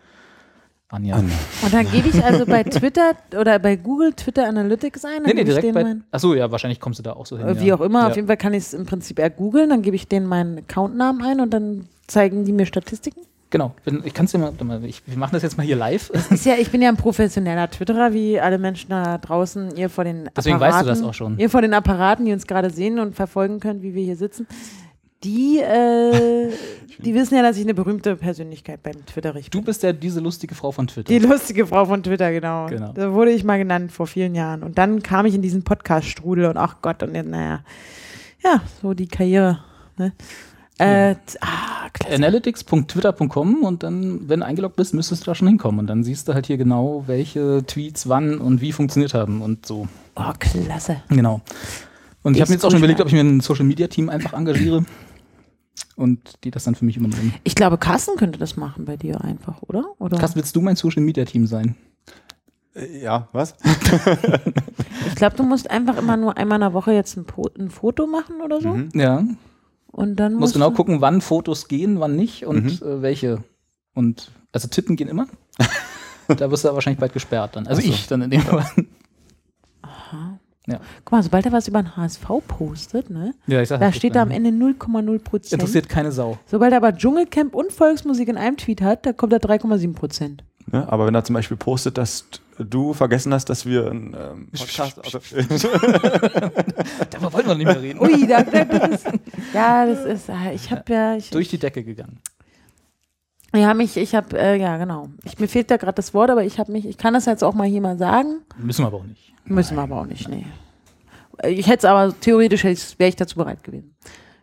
[0.91, 1.15] Anja.
[1.17, 1.36] Anja.
[1.63, 5.17] Und dann gebe ich also bei Twitter oder bei Google Twitter Analytics ein.
[5.17, 5.84] Dann Nee, nee, direkt bei.
[5.84, 7.48] mein, Achso, ja, wahrscheinlich kommst du da auch so hin.
[7.48, 7.62] äh, ja.
[7.62, 8.08] wie auch immer, Ja.
[8.08, 10.58] auf jeden Fall kann ich es im Prinzip eher googeln, dann gebe ich denen meinen
[10.58, 13.22] Accountnamen ein und dann zeigen die mir Statistiken.
[13.51, 13.74] Genau.
[14.03, 14.53] Ich kann es dir mal,
[14.84, 16.12] ich, wir machen das jetzt mal hier live.
[16.29, 20.03] Ist ja, ich bin ja ein professioneller Twitterer, wie alle Menschen da draußen, ihr vor
[20.03, 21.39] den Deswegen Apparaten, weißt du das auch schon.
[21.39, 24.46] Ihr vor den Apparaten, die uns gerade sehen und verfolgen könnt, wie wir hier sitzen.
[25.24, 26.50] Die, äh,
[27.00, 29.65] die wissen ja, dass ich eine berühmte Persönlichkeit beim Twitterich Du bin.
[29.65, 31.12] bist ja diese lustige Frau von Twitter.
[31.12, 32.68] Die lustige Frau von Twitter, genau.
[32.68, 32.94] Genau.
[32.94, 34.63] Da wurde ich mal genannt vor vielen Jahren.
[34.63, 37.63] Und dann kam ich in diesen Podcast-Strudel und ach Gott, und dann, naja,
[38.44, 39.60] ja, so die Karriere.
[39.98, 40.13] Ne?
[40.80, 42.16] Äh, ah, klasse.
[42.16, 45.80] analytics.twitter.com und dann, wenn du eingeloggt bist, müsstest du da schon hinkommen.
[45.82, 49.65] Und dann siehst du halt hier genau, welche Tweets wann und wie funktioniert haben und
[49.65, 49.88] so.
[50.15, 50.98] Oh, klasse.
[51.10, 51.42] Genau.
[52.24, 54.10] Und ich habe mir jetzt auch schon überlegt, ob ich mir ein Social Media Team
[54.10, 54.84] einfach engagiere
[55.96, 57.34] und die das dann für mich übernehmen.
[57.44, 59.86] Ich glaube, Carsten könnte das machen bei dir einfach, oder?
[60.00, 60.18] oder?
[60.18, 61.76] Carsten, willst du mein Social Media Team sein?
[62.76, 63.56] Äh, Ja, was?
[65.08, 67.70] Ich glaube, du musst einfach immer nur einmal in der Woche jetzt ein, po ein
[67.70, 68.70] Foto machen oder so.
[68.70, 68.89] Mhm.
[68.94, 69.24] Ja.
[70.00, 72.88] Und dann Muss musst genau gucken, wann Fotos gehen, wann nicht und Mhm.
[72.88, 73.44] äh, welche.
[73.94, 75.28] Und also Titten gehen immer.
[76.28, 77.68] da wirst du aber wahrscheinlich bald gesperrt dann.
[77.68, 77.92] Also Ach so.
[77.92, 78.66] ich dann in dem Fall.
[81.04, 84.16] Guck mal, sobald er was über den HSV postet, ne, Ja, ich sag, da steht
[84.16, 85.54] da am Ende 0,0 Prozent.
[85.54, 86.38] Interessiert keine Sau.
[86.46, 90.44] Sobald er aber Dschungelcamp und Volksmusik in einem Tweet hat, da kommt er 3,7 Prozent.
[90.72, 90.88] Ne?
[90.88, 92.26] Aber wenn er zum Beispiel postet, dass
[92.60, 94.98] du vergessen hast, dass wir einen ähm, Podcast.
[97.10, 98.00] Darüber wollten wir nicht mehr reden.
[98.00, 99.08] Ui, da, da, das ist,
[99.54, 102.19] ja, das ist, äh, ich habe ja, ich, Durch die Decke gegangen.
[103.56, 105.10] ja, mich, ich habe, äh, ja, genau.
[105.24, 107.43] Ich, mir fehlt da gerade das Wort, aber ich habe mich, ich kann das jetzt
[107.43, 108.41] auch mal hier mal sagen.
[108.58, 109.34] Müssen wir aber auch nicht.
[109.45, 110.45] Müssen wir aber auch nicht, nee.
[111.48, 113.95] Ich hätte es aber, theoretisch wäre ich dazu bereit gewesen.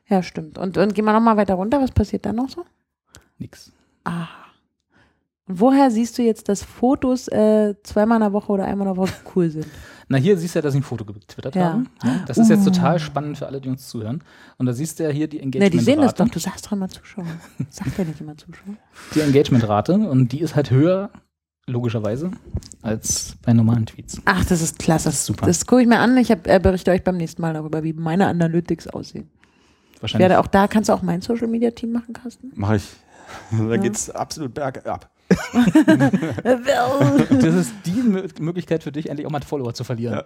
[0.08, 0.56] Ja, stimmt.
[0.56, 2.64] Und, und gehen wir nochmal weiter runter, was passiert dann noch so?
[3.38, 3.72] Nix.
[4.04, 4.45] Ah.
[5.48, 8.94] Und woher siehst du jetzt, dass Fotos äh, zweimal in der Woche oder einmal in
[8.94, 9.66] der Woche cool sind?
[10.08, 11.72] Na, hier siehst du ja, dass ich ein Foto getwittert Ja.
[11.72, 11.84] habe.
[12.04, 14.22] Ja, das ist jetzt total spannend für alle, die uns zuhören.
[14.56, 15.78] Und da siehst du ja hier die Ne, Engagement-Rate.
[15.78, 16.28] die sehen das doch.
[16.28, 17.24] Du sagst doch immer Zuschauer.
[17.70, 18.74] Sagt ja nicht immer Zuschauer.
[19.14, 19.94] Die Engagement-Rate.
[19.94, 21.10] Und die ist halt höher,
[21.66, 22.30] logischerweise,
[22.82, 24.20] als bei normalen Tweets.
[24.26, 25.06] Ach, das ist klasse.
[25.08, 25.46] Das ist super.
[25.46, 26.16] Das gucke ich mir an.
[26.18, 29.28] Ich hab, äh, berichte euch beim nächsten Mal darüber, wie meine Analytics aussehen.
[29.94, 30.28] Ich Wahrscheinlich.
[30.28, 32.52] werde auch da, kannst du auch mein Social Media Team machen, Carsten?
[32.54, 32.84] Mach ich.
[33.68, 35.10] Da geht's absolut bergab.
[36.42, 40.22] das ist die Mö- Möglichkeit für dich, endlich auch mal Follower zu verlieren.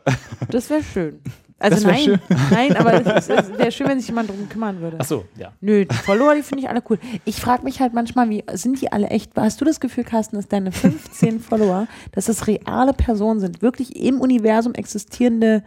[0.51, 1.21] Das wäre schön.
[1.59, 2.19] Also wär nein, schön.
[2.51, 4.97] nein, aber es wäre schön, wenn sich jemand drum kümmern würde.
[5.01, 5.53] Ach so, ja.
[5.61, 6.99] Nö, die Follower, die finde ich alle cool.
[7.25, 9.33] Ich frage mich halt manchmal, wie sind die alle echt?
[9.37, 13.97] Hast du das Gefühl, Carsten, dass deine 15 Follower, dass das reale Personen sind, wirklich
[13.97, 15.63] im Universum existierende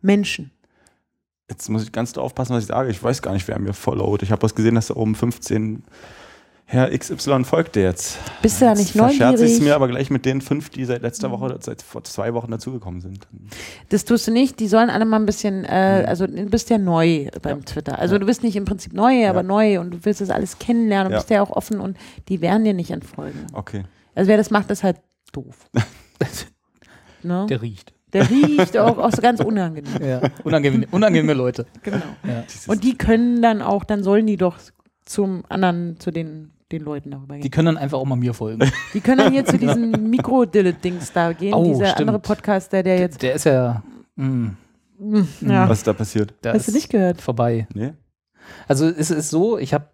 [0.00, 0.50] Menschen?
[1.48, 2.90] Jetzt muss ich ganz aufpassen, was ich sage.
[2.90, 4.22] Ich weiß gar nicht, wer mir followt.
[4.22, 5.82] Ich habe was gesehen, dass da oben 15
[6.72, 8.16] Herr XY folgt dir jetzt.
[8.40, 9.60] Bist du da nicht Jetzt verscherze ich es neugierig?
[9.62, 12.50] mir aber gleich mit den fünf, die seit letzter Woche, oder seit vor zwei Wochen
[12.50, 13.28] dazugekommen sind.
[13.90, 14.58] Das tust du nicht.
[14.58, 17.98] Die sollen alle mal ein bisschen, äh, also du bist ja neu beim Twitter.
[17.98, 18.20] Also Ja.
[18.20, 19.42] du bist nicht im Prinzip neu, aber Ja.
[19.42, 21.18] neu und du willst das alles kennenlernen und Ja.
[21.18, 21.98] bist ja auch offen und
[22.30, 23.46] die werden dir nicht entfolgen.
[23.52, 23.82] Okay.
[24.14, 24.96] Also wer das macht, ist halt
[25.34, 25.68] doof.
[27.22, 27.46] ne?
[27.50, 27.92] Der riecht.
[28.14, 30.02] Der riecht auch, auch so ganz unangenehm.
[30.02, 30.22] Ja.
[30.42, 31.66] Unangenehme, unangenehme Leute.
[31.82, 31.98] Genau.
[32.26, 32.44] Ja.
[32.66, 34.56] Und die können dann auch, dann sollen die doch
[35.04, 37.50] zum anderen, zu den, den Leuten darüber Die gehen.
[37.50, 38.70] können dann einfach auch mal mir folgen.
[38.94, 41.54] Die können dann hier zu diesen Mikro-Dille-Dings da gehen.
[41.54, 42.00] Oh, dieser stimmt.
[42.00, 43.22] andere Podcaster, der jetzt.
[43.22, 43.82] Der ist ja
[44.16, 44.46] mm,
[45.42, 46.34] Ja, Was ist da passiert?
[46.42, 47.20] der hast du ist nicht gehört?
[47.20, 47.66] vorbei.
[47.74, 47.92] Nee?
[48.68, 49.86] Also es ist so, ich habe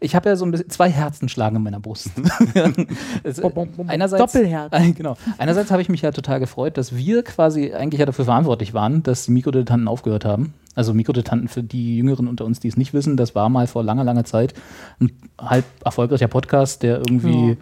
[0.00, 2.10] ich hab ja so ein bisschen zwei Herzen schlagen in meiner Brust.
[3.22, 3.88] es, Bom, bom, bom.
[3.88, 4.72] einerseits, Doppelherz.
[4.72, 5.16] Äh, genau.
[5.38, 9.02] Einerseits habe ich mich ja total gefreut, dass wir quasi eigentlich ja dafür verantwortlich waren,
[9.02, 10.54] dass die Mikrodilettanten aufgehört haben.
[10.74, 13.82] Also Mikrodilettanten für die Jüngeren unter uns, die es nicht wissen, das war mal vor
[13.82, 14.54] langer, langer Zeit
[15.00, 17.56] ein halb erfolgreicher Podcast, der irgendwie,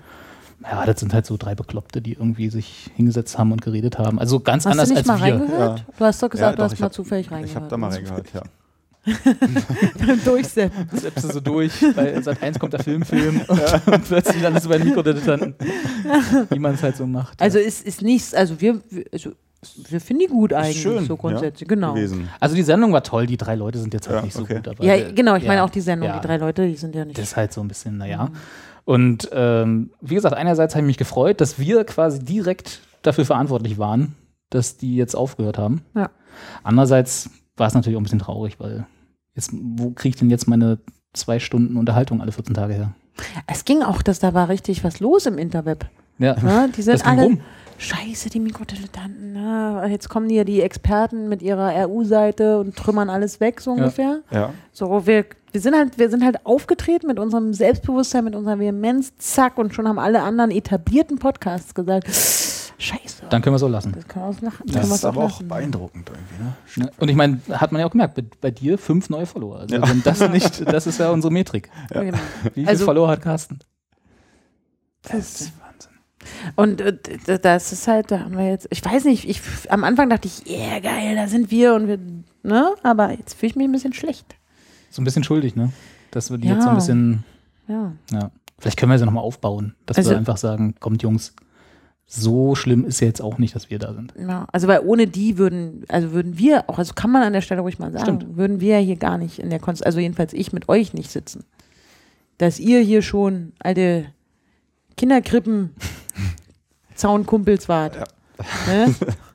[0.62, 4.18] ja, das sind halt so drei Bekloppte, die irgendwie sich hingesetzt haben und geredet haben.
[4.18, 5.34] Also ganz Hast anders du nicht als mal wir.
[5.40, 5.78] reingehört?
[5.78, 5.84] Ja.
[5.98, 7.50] Du hast doch gesagt, Ja, du doch, hast ich mal hab- zufällig reingehört.
[7.50, 8.42] Ich habe da mal reingehört, ja.
[10.06, 10.88] Beim Durchsetzen.
[10.92, 14.88] Selbst so durch, bei Sat 1 kommt der Filmfilm und plötzlich landest du bei den
[14.88, 15.54] Mikrodilettanten.
[16.50, 17.40] Wie man es halt so macht.
[17.40, 19.30] Also ist, ist nichts, also wir, wir- also
[19.88, 21.94] wir finden die gut eigentlich, schön, so grundsätzlich, ja, genau.
[21.94, 22.28] Gewesen.
[22.38, 24.56] Also die Sendung war toll, die drei Leute sind jetzt halt Ja, nicht so okay.
[24.56, 24.84] gut dabei.
[24.84, 26.18] Ja, genau, ich meine Ja, auch die Sendung, ja.
[26.20, 27.18] die drei Leute, die sind ja nicht.
[27.18, 28.30] Das ist halt so ein bisschen, naja.
[28.84, 33.78] Und ähm, wie gesagt, einerseits habe ich mich gefreut, dass wir quasi direkt dafür verantwortlich
[33.78, 34.14] waren,
[34.50, 35.82] dass die jetzt aufgehört haben.
[35.96, 36.10] Ja.
[36.62, 38.86] Andererseits war es natürlich auch ein bisschen traurig, weil
[39.36, 40.78] jetzt, wo kriege ich denn jetzt meine
[41.12, 42.92] zwei Stunden Unterhaltung alle 14 Tage her?
[43.46, 45.86] Es ging auch, dass da war richtig was los im Interweb.
[46.18, 46.70] Ja, Ne?
[46.76, 47.22] Die sind das ging alle.
[47.22, 47.40] rum.
[47.78, 49.34] Scheiße, die Mikrodilettanten.
[49.34, 49.86] Ne?
[49.90, 54.20] Jetzt kommen hier die Experten mit ihrer RU-Seite und trümmern alles weg, so ungefähr.
[54.30, 54.54] Ja.
[54.72, 59.16] So, wir, wir, sind halt, wir sind halt aufgetreten mit unserem Selbstbewusstsein, mit unserer Vehemenz,
[59.16, 62.08] zack, und schon haben alle anderen etablierten Podcasts gesagt,
[62.78, 63.22] Scheiße.
[63.30, 63.92] Dann können wir so lassen.
[63.92, 64.66] das kann man auch lachen.
[64.66, 65.48] Das kann man ist auch aber auch lassen.
[65.48, 66.84] beeindruckend irgendwie, ne?
[66.84, 66.92] Ne?
[67.00, 69.60] Und ich meine, hat man ja auch gemerkt, bei, bei dir fünf neue Follower.
[69.60, 71.70] Also wenn das nicht, das ist ja unsere Metrik.
[71.90, 72.18] Genau.
[72.44, 73.60] Wie viele Also- Follower hat Carsten?
[75.04, 75.92] Das ist Wahnsinn.
[76.56, 79.40] Und äh, das ist halt, da haben wir jetzt, ich weiß nicht, ich,
[79.70, 81.98] am Anfang dachte ich, yeah, geil, da sind wir und wir,
[82.42, 82.74] ne?
[82.82, 84.36] Aber jetzt fühle ich mich ein bisschen schlecht.
[84.90, 85.72] So ein bisschen schuldig, ne?
[86.10, 86.54] Dass wir die Ja.
[86.54, 87.24] jetzt so ein bisschen,
[87.68, 87.92] Ja.
[88.12, 88.30] ja.
[88.58, 91.34] Vielleicht können wir sie nochmal aufbauen, dass Also- wir einfach sagen, kommt Jungs,
[92.06, 94.14] so schlimm ist ja jetzt auch nicht, dass wir da sind.
[94.18, 97.40] Ja, also weil ohne die würden, also würden wir auch, also kann man an der
[97.40, 98.36] Stelle ruhig mal sagen, Stimmt.
[98.36, 101.44] würden wir hier gar nicht in der Konst, also jedenfalls ich mit euch nicht sitzen.
[102.38, 104.06] Dass ihr hier schon alte
[104.96, 105.70] Kinderkrippen
[106.94, 107.96] Zaunkumpels wart.
[107.96, 108.86] Ja.
[108.86, 108.94] Ne?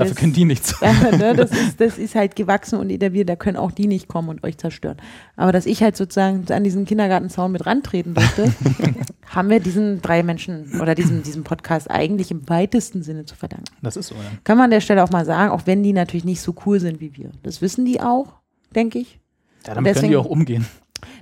[0.00, 0.74] Dafür können die nichts.
[1.20, 4.28] Ne, das, ist, das ist halt gewachsen und etabliert, da können auch die nicht kommen
[4.28, 4.96] und euch zerstören.
[5.36, 8.52] Aber dass ich halt sozusagen an diesen Kindergartenzaun mit rantreten durfte,
[9.26, 13.66] haben wir diesen drei Menschen oder diesem, diesem Podcast eigentlich im weitesten Sinne zu verdanken.
[13.82, 14.20] Das ist so, ja.
[14.44, 16.80] Kann man an der Stelle auch mal sagen, auch wenn die natürlich nicht so cool
[16.80, 17.30] sind wie wir.
[17.42, 18.34] Das wissen die auch,
[18.74, 19.20] denke ich.
[19.66, 20.66] ja damit können Deswegen- die auch umgehen.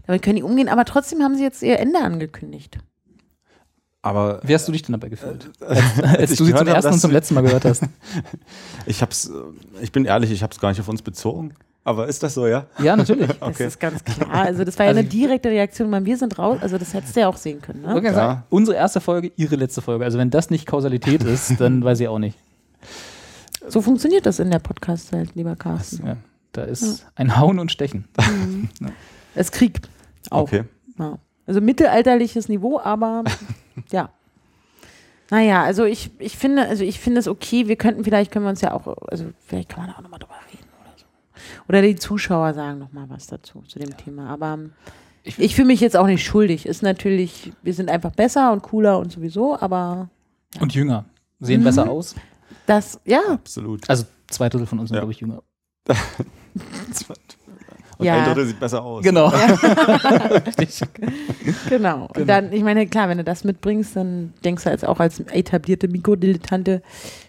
[0.07, 2.79] Damit können die umgehen, aber trotzdem haben sie jetzt ihr Ende angekündigt.
[4.03, 5.51] Aber Wie hast du dich denn dabei gefühlt?
[5.61, 7.83] als, Als du sie zum ersten und zum letzten Mal gehört hast.
[8.87, 9.33] Ich hab's, äh,
[9.83, 11.55] ich bin ehrlich, ich hab's gar nicht auf uns bezogen.
[11.85, 12.67] Aber ist das so, ja?
[12.79, 13.27] Ja, natürlich.
[13.41, 13.67] Das Okay.
[13.67, 14.31] ist ganz klar.
[14.31, 16.59] Also das war ja Also eine direkte Reaktion, weil wir sind raus.
[16.61, 17.83] Also das hättest du ja auch sehen können.
[17.83, 18.01] Ne?
[18.05, 18.13] Ja.
[18.15, 20.05] sagen, unsere erste Folge, ihre letzte Folge.
[20.05, 22.39] Also wenn das nicht Kausalität ist, dann weiß ich auch nicht.
[23.69, 26.07] So funktioniert das in der Podcast-Welt, lieber Carsten.
[26.07, 26.17] Ja,
[26.53, 28.07] da ist ein Hauen und Stechen.
[29.35, 29.81] Es ist Krieg.
[30.31, 30.43] Auch.
[30.43, 30.65] Okay.
[30.99, 31.19] Ja.
[31.49, 33.25] Also mittelalterliches Niveau, aber
[33.91, 34.11] ja.
[35.31, 38.51] Naja, also ich, ich finde, also ich finde es okay, wir könnten, vielleicht können wir
[38.51, 41.05] uns ja auch, also vielleicht kann man da auch nochmal drüber reden oder so.
[41.69, 44.29] Oder die Zuschauer sagen nochmal was dazu, zu dem Thema.
[44.31, 44.59] Aber
[45.25, 46.65] Ich- ich, fühle mich jetzt auch nicht schuldig.
[46.65, 50.09] Ist natürlich, wir sind einfach besser und cooler und sowieso, aber
[50.61, 51.05] Und jünger.
[51.41, 51.65] Sehen Mhm.
[51.65, 52.15] besser aus.
[52.67, 53.89] das, ja, Absolut.
[53.91, 55.01] Also zwei Drittel von uns sind, Ja.
[55.01, 55.43] glaube ich, jünger.
[57.99, 58.15] Und Ja.
[58.19, 59.03] ein Drittel sieht besser aus.
[59.03, 59.27] Genau.
[60.47, 60.81] Richtig.
[61.69, 62.03] genau.
[62.05, 62.27] Und Genau.
[62.27, 65.89] dann, ich meine, klar, wenn du das mitbringst, dann denkst du als auch als etablierte
[65.89, 66.83] Mikrodilettante,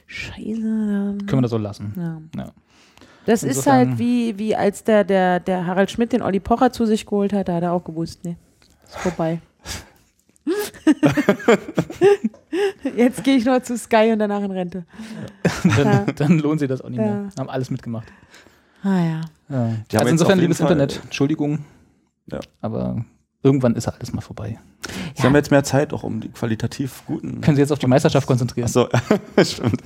[0.07, 0.41] scheiße.
[0.43, 1.93] ähm, Können wir das so lassen.
[2.35, 2.41] Ja.
[2.43, 2.51] Ja.
[3.25, 6.71] Das ist Insofern- halt wie, wie als der, der, der Harald Schmidt den Olli Pocher
[6.71, 8.37] zu sich geholt hat, da hat er auch gewusst, nee,
[8.87, 9.39] ist vorbei.
[12.95, 14.85] Jetzt gehe ich noch zu Sky und danach in Rente.
[15.63, 16.05] Dann, Ja.
[16.15, 17.05] dann lohnt sich das auch nicht Ja.
[17.05, 17.29] mehr.
[17.37, 18.07] Haben alles mitgemacht.
[18.83, 19.21] Ah ja.
[19.49, 19.99] Ja.
[19.99, 21.59] Also insofern, liebes Fall- Internet, Entschuldigung.
[22.27, 22.39] Ja.
[22.61, 23.03] Aber
[23.43, 24.59] irgendwann ist alles mal vorbei.
[25.15, 27.41] Sie haben jetzt mehr Zeit auch um die qualitativ guten.
[27.41, 28.65] Können Sie jetzt auf die Meisterschaft konzentrieren.
[28.65, 28.87] Achso,
[29.43, 29.81] stimmt.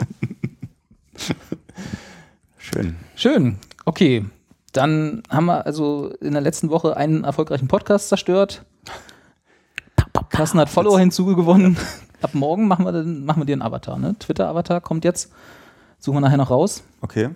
[2.58, 2.96] Schön.
[3.16, 3.58] Schön.
[3.86, 4.26] Okay.
[4.74, 8.66] Dann haben wir also in der letzten Woche einen erfolgreichen Podcast zerstört.
[10.30, 11.78] Carsten hat Follower hinzugewonnen.
[12.22, 14.00] Ab morgen machen wir, dann, machen wir dir einen Avatar.
[14.00, 14.16] Ne?
[14.18, 15.32] Twitter-Avatar kommt jetzt.
[16.00, 16.84] Suchen wir nachher noch raus.
[17.02, 17.30] Okay.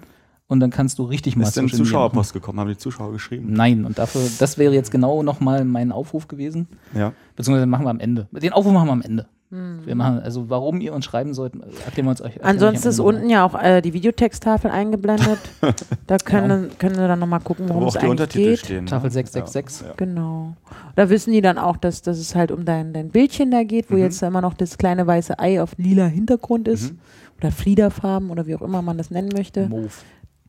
[0.50, 1.68] Und dann kannst du richtig mal Ist denn.
[1.68, 2.60] Zuschauerpost gekommen?
[2.60, 3.52] Haben die Zuschauer geschrieben?
[3.52, 6.68] Nein, und dafür, das wäre jetzt genau nochmal mein Aufruf gewesen.
[6.96, 7.12] Ja.
[7.36, 8.28] Beziehungsweise machen wir am Ende.
[8.32, 9.28] Den Aufruf machen wir am Ende.
[9.50, 11.54] Wir machen, also warum ihr uns schreiben sollt,
[11.86, 12.44] erklären wir uns euch.
[12.44, 15.40] Ansonsten ist unten ja auch äh, die Videotexttafel eingeblendet.
[16.08, 18.60] da können, können sie dann nochmal gucken, Wo worum auch es die eigentlich Untertitel geht.
[18.60, 18.84] stehen.
[18.84, 18.90] ne?
[18.90, 19.82] Tafel 666.
[19.84, 19.94] Ja, ja.
[19.96, 20.54] Genau.
[20.98, 23.90] Da wissen die dann auch, dass, dass es halt um dein, dein Bildchen da geht,
[23.90, 24.02] wo Mhm.
[24.02, 26.92] jetzt immer noch das kleine weiße Ei auf lila Hintergrund ist.
[26.92, 27.00] Mhm.
[27.40, 29.70] Oder Fliederfarben oder wie auch immer man das nennen möchte.
[29.70, 29.88] Move.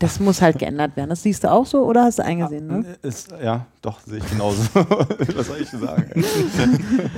[0.00, 1.10] Das muss halt geändert werden.
[1.10, 2.84] Das siehst du auch so oder hast du eingesehen, ne?
[3.02, 4.62] Ist, ja, doch, sehe ich genauso.
[4.74, 6.12] Was soll ich sagen?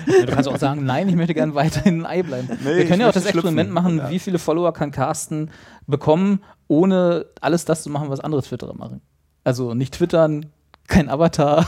[0.06, 2.48] Ja, du kannst auch sagen, nein, ich möchte gerne weiterhin ein Ei bleiben.
[2.62, 3.74] wir ich können ja auch das Experiment schlüpfen.
[3.74, 4.10] machen, Ja.
[4.10, 5.50] wie viele Follower kann Carsten
[5.86, 9.00] bekommen, ohne alles das zu machen, was andere Twitterer machen.
[9.44, 10.46] Also nicht twittern,
[10.88, 11.66] kein Avatar.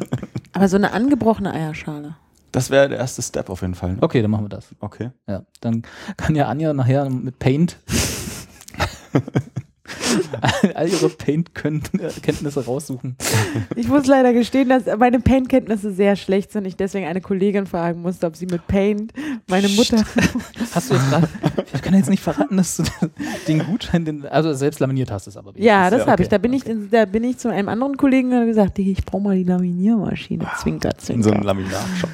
[0.52, 2.16] Aber so eine angebrochene Eierschale.
[2.52, 3.94] Das wäre der erste Step auf jeden Fall.
[3.94, 3.98] Ne?
[4.02, 4.66] Okay, dann machen wir das.
[4.78, 5.10] Okay.
[5.28, 5.82] Ja, dann
[6.16, 7.76] kann ja Anja nachher mit Paint
[10.74, 13.16] all ihre Paint-Kenntnisse raussuchen.
[13.76, 16.66] Ich muss leider gestehen, dass meine Paint-Kenntnisse sehr schlecht sind.
[16.66, 19.12] Ich deswegen eine Kollegin fragen musste, ob sie mit Paint
[19.48, 19.98] meine Mutter.
[20.74, 21.28] Hast du jetzt gerade,
[21.72, 22.84] ich kann jetzt nicht verraten, dass du
[23.48, 25.52] den Gutschein, den, also selbst laminiert hast es aber.
[25.56, 26.22] Ja, das Ja, habe okay.
[26.24, 26.28] ich.
[26.28, 28.90] Da bin ich, in, da bin ich zu einem anderen Kollegen und habe gesagt, "Digga,
[28.90, 30.46] ich brauche mal die Laminiermaschine.
[30.58, 31.44] Zwinker, In so einem zwinker.
[31.46, 32.10] Laminat-Shop.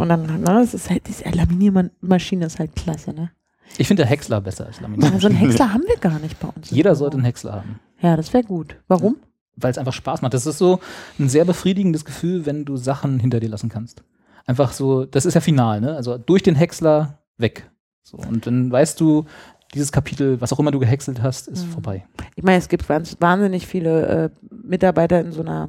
[0.00, 3.30] Und dann, ne, das ist halt, diese Laminiermaschine ist halt klasse, ne?
[3.78, 4.78] Ich finde der Häcksler besser als.
[4.82, 6.70] Aber so einen Häcksler haben wir gar nicht bei uns.
[6.70, 7.80] Jeder sollte einen Häcksler haben.
[8.00, 8.76] Ja, das wäre gut.
[8.88, 9.16] Warum?
[9.56, 10.32] weil es einfach Spaß macht.
[10.32, 10.80] Das ist so
[11.18, 14.02] ein sehr befriedigendes Gefühl, wenn du Sachen hinter dir lassen kannst.
[14.46, 15.94] Einfach so, das ist ja final, ne?
[15.96, 17.68] Also durch den Häcksler weg.
[18.02, 19.26] So, und dann weißt du,
[19.74, 21.70] dieses Kapitel, was auch immer du gehäckselt hast, ist Mhm.
[21.72, 22.06] vorbei.
[22.36, 25.68] Ich meine, es gibt wahns- wahnsinnig viele äh, Mitarbeiter in so einer,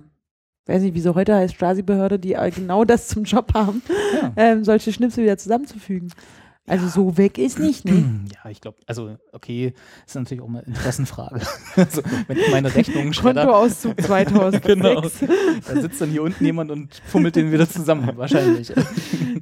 [0.68, 3.82] weiß nicht, wie sie heute heißt, Stasi-Behörde, die genau das zum Job haben,
[4.22, 4.32] Ja.
[4.38, 6.14] ähm, solche Schnipsel wieder zusammenzufügen.
[6.68, 8.22] Also so weg ist nicht, ne?
[8.44, 9.74] Ja, ich glaube, also okay,
[10.06, 11.42] ist natürlich auch mal Interessenfrage.
[11.76, 14.66] also, wenn ich meine Rechnungen schredder, Kontoauszug 2006.
[14.66, 15.02] Genau.
[15.02, 18.72] da sitzt dann hier unten jemand und fummelt den wieder zusammen, wahrscheinlich.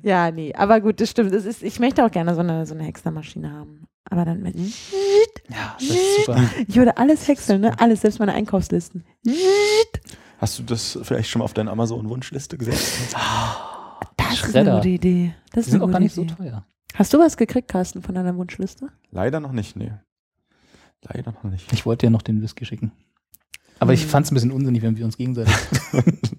[0.02, 1.34] Ja, nee, aber gut, das stimmt.
[1.34, 3.86] Das ist, ich möchte auch gerne so eine, so eine Häckslermaschine haben.
[4.10, 4.56] Aber dann mit.
[4.56, 6.42] Ja, das ist super.
[6.68, 7.78] Ich würde alles häckseln, ne?
[7.80, 9.04] Alles, selbst meine Einkaufslisten.
[10.38, 13.14] Hast du das vielleicht schon mal auf deine Amazon-Wunschliste gesetzt?
[13.14, 14.76] Das ist eine Schredder.
[14.78, 15.34] gute Idee.
[15.52, 16.34] Das Die ist sind eine auch gar nicht so Idee.
[16.36, 16.66] teuer.
[16.95, 18.89] Hast du was gekriegt, Carsten, von deiner Wunschliste?
[19.12, 19.91] Leider noch nicht, nee.
[21.04, 21.71] Leider noch nicht.
[21.71, 22.91] Ich wollte ja noch den Whisky schicken.
[23.80, 24.10] Aber ich Hm.
[24.10, 25.54] fand es ein bisschen unsinnig, wenn wir uns gegenseitig.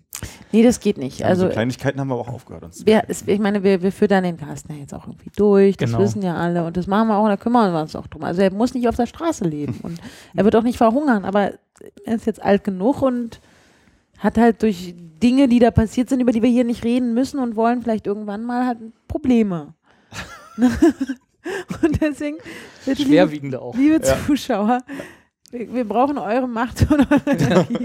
[0.53, 1.21] Nee, das geht nicht.
[1.21, 2.65] Ja, also Also, Kleinigkeiten haben wir aber auch aufgehört.
[2.65, 5.77] Uns wir, es, ich meine, wir, wir füttern den Carsten ja jetzt auch irgendwie durch.
[5.77, 6.03] Das Genau.
[6.03, 6.65] wissen ja alle.
[6.67, 8.25] Und das machen wir auch, da kümmern wir uns auch drum.
[8.25, 9.79] Also, er muss nicht auf der Straße leben.
[9.85, 10.01] Und
[10.35, 11.25] er wird auch nicht verhungern.
[11.25, 11.53] Aber
[12.05, 13.41] er ist jetzt alt genug und
[14.19, 17.39] hat halt durch Dinge, die da passiert sind, über die wir hier nicht reden müssen
[17.39, 19.75] und wollen, vielleicht irgendwann mal halt Probleme.
[21.83, 22.37] und deswegen,
[22.85, 23.75] bitte, liebe, Schwerwiegende auch.
[23.75, 24.17] liebe Ja.
[24.27, 24.83] Zuschauer,
[25.51, 27.79] wir, wir brauchen eure Macht und eure Energie.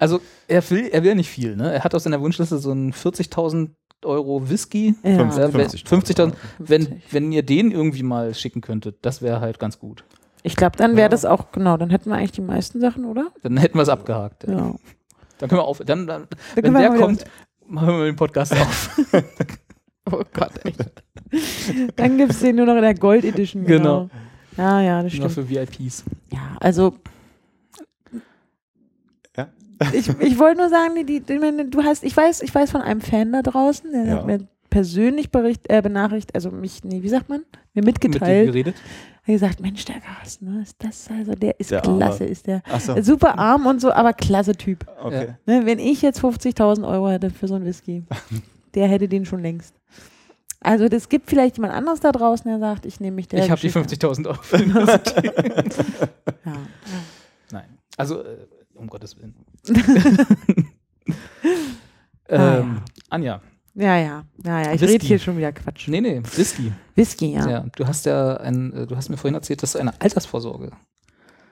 [0.00, 1.56] Also er will, er will nicht viel.
[1.56, 1.72] Ne?
[1.74, 3.70] Er hat auf seiner Wunschliste so einen 40.000
[4.04, 4.94] Euro Whisky.
[5.02, 5.10] Ja.
[5.10, 5.86] Äh, wenn- 50.000.
[5.86, 6.32] 50.000.
[6.58, 7.12] Wenn, 50.
[7.12, 10.04] wenn ihr den irgendwie mal schicken könntet, das wäre halt ganz gut.
[10.42, 11.08] Ich glaube, dann wäre Ja.
[11.08, 13.32] das auch, genau, dann hätten wir eigentlich die meisten Sachen, oder?
[13.42, 14.44] Dann hätten wir es abgehakt.
[14.44, 14.52] Ja.
[14.52, 14.74] Ja.
[15.38, 15.78] Dann können wir auf.
[15.84, 17.24] Dann, dann, Dann wenn der kommt,
[17.66, 18.90] machen wir den Podcast auf.
[20.08, 20.78] Oh Gott, echt.
[21.96, 23.64] Dann gibt es den nur noch in der Gold Edition.
[23.64, 24.08] Genau.
[24.08, 24.10] Genau.
[24.56, 25.48] Ja, ja, das Nur stimmt.
[25.48, 26.04] für VIPs.
[26.32, 26.94] Ja, also.
[29.36, 29.48] Ja.
[29.92, 31.20] ich ich wollte nur sagen, die, die,
[31.70, 34.12] du hast, ich weiß, ich weiß von einem Fan da draußen, der Ja.
[34.16, 37.40] hat mir persönlich bericht, äh, benachrichtigt, also mich, nee, wie sagt man?
[37.74, 38.46] Mir Mit mitgeteilt.
[38.48, 38.76] geredet.
[39.18, 42.30] Hat gesagt, Mensch, der Carsten, ne, ist das also, der ist Der klasse, Arme.
[42.32, 42.62] ist der.
[42.70, 44.86] Achso, Super arm und so, aber klasse Typ.
[45.02, 45.34] okay.
[45.46, 48.04] Ne, wenn ich jetzt 50.000 Euro hätte für so einen Whisky,
[48.74, 49.74] der hätte den schon längst.
[50.60, 53.50] Also das gibt vielleicht jemand anderes da draußen, der sagt, ich nehme mich der Ich
[53.50, 55.28] habe die Geschichte 50.000 Euro für den Whisky.
[55.28, 55.88] an.
[56.44, 56.52] Ja.
[57.52, 57.78] Nein.
[57.96, 59.34] Also, äh, um Gottes Willen.
[62.28, 63.40] Ah, ähm, Anja.
[63.74, 64.72] Ja, ja, ja, ja.
[64.72, 65.86] Ich rede hier schon wieder Quatsch.
[65.86, 66.72] Nee, nee, Whisky.
[66.96, 67.48] Whisky, ja.
[67.48, 67.64] Ja.
[67.76, 70.72] du hast ja ein, äh, du hast mir vorhin erzählt, dass du eine Altersvorsorge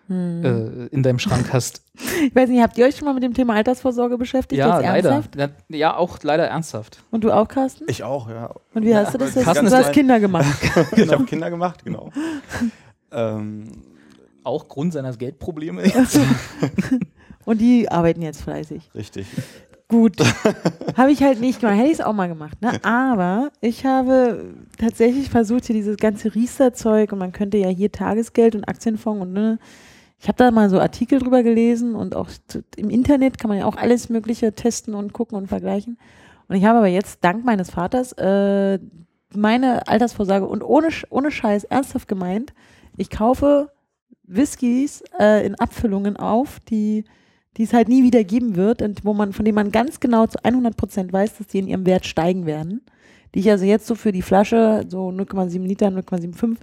[0.09, 0.45] Hm.
[0.45, 1.83] äh, in deinem Schrank hast.
[2.27, 4.59] Ich weiß nicht, habt ihr euch schon mal mit dem Thema Altersvorsorge beschäftigt?
[4.59, 5.11] ja, leider.
[5.11, 5.37] ernsthaft?
[5.37, 6.99] Ja, Ja, auch leider ernsthaft.
[7.11, 7.85] Und du auch, Carsten?
[7.89, 8.51] Ich auch, ja.
[8.75, 9.35] Und wie hast du das?
[9.35, 10.47] Carsten Du hast ein- Kinder gemacht.
[10.97, 12.11] Ich habe Kinder gemacht, genau.
[13.13, 13.65] ähm,
[14.43, 15.85] Auch Grund seiner Geldprobleme.
[17.45, 18.91] Und die arbeiten jetzt fleißig.
[18.95, 19.27] richtig.
[19.89, 20.17] Gut.
[20.97, 21.77] habe ich halt nicht gemacht.
[21.77, 22.61] Hätte ich es auch mal gemacht.
[22.63, 22.73] Ne?
[22.85, 28.55] Aber ich habe tatsächlich versucht, hier dieses ganze Riester-Zeug und man könnte ja hier Tagesgeld
[28.55, 29.59] und Aktienfonds und ne,
[30.19, 32.29] ich habe da mal so Artikel drüber gelesen und auch
[32.77, 35.99] im Internet kann man ja auch alles Mögliche testen und gucken und vergleichen.
[36.49, 38.79] Und ich habe aber jetzt dank meines Vaters äh,
[39.35, 42.55] meine Altersvorsorge und ohne, ohne Scheiß ernsthaft gemeint,
[42.97, 43.73] ich kaufe
[44.23, 47.05] Whiskys äh, in Abfüllungen auf, die
[47.57, 50.27] die es halt nie wieder geben wird und wo man, von denen man ganz genau
[50.27, 52.83] zu 100 Prozent weiß, dass die in ihrem Wert steigen werden.
[53.35, 56.57] die ich also jetzt so für die Flasche, so 0,7 Liter, 0,75,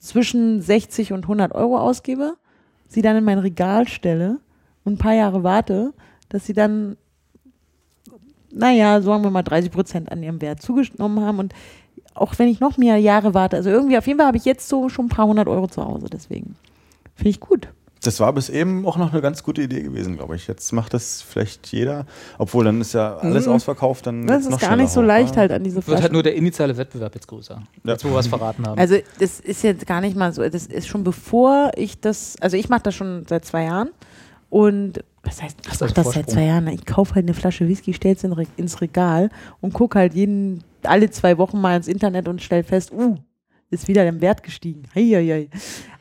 [0.00, 2.36] zwischen 60 und 100 Euro ausgebe,
[2.94, 4.38] sie dann in mein Regal stelle
[4.84, 5.92] und ein paar Jahre warte,
[6.28, 6.96] dass sie dann,
[8.50, 11.54] naja, sagen wir mal 30 Prozent an ihrem Wert zugenommen haben und
[12.14, 14.68] auch wenn ich noch mehr Jahre warte, also irgendwie auf jeden Fall habe ich jetzt
[14.68, 16.56] so schon ein paar hundert Euro zu Hause, deswegen
[17.14, 17.68] finde ich gut.
[18.06, 20.46] Das war bis eben auch noch eine ganz gute Idee gewesen, glaube ich.
[20.46, 22.06] Jetzt macht das vielleicht jeder,
[22.38, 23.52] obwohl dann ist ja alles Mhm.
[23.52, 24.06] ausverkauft.
[24.06, 25.40] Dann Das ist gar nicht so schneller leicht ne?
[25.40, 26.02] halt an diese Wird Flaschen.
[26.02, 27.62] halt nur der initiale Wettbewerb jetzt größer.
[27.84, 28.78] Jetzt, wo wir es verraten haben.
[28.78, 32.56] Also das ist jetzt gar nicht mal so, das ist schon bevor ich das, also
[32.56, 33.90] ich mache das schon seit zwei Jahren
[34.50, 37.34] und was heißt, ich Hast mach also das seit zwei Jahren, ich kaufe halt eine
[37.34, 39.30] Flasche Whisky, stell's in, Re- ins Regal
[39.62, 43.16] und gucke halt jeden, alle zwei Wochen mal ins Internet und stell fest, uh,
[43.74, 44.82] ist wieder der Wert gestiegen.
[44.94, 45.48] Heieiei.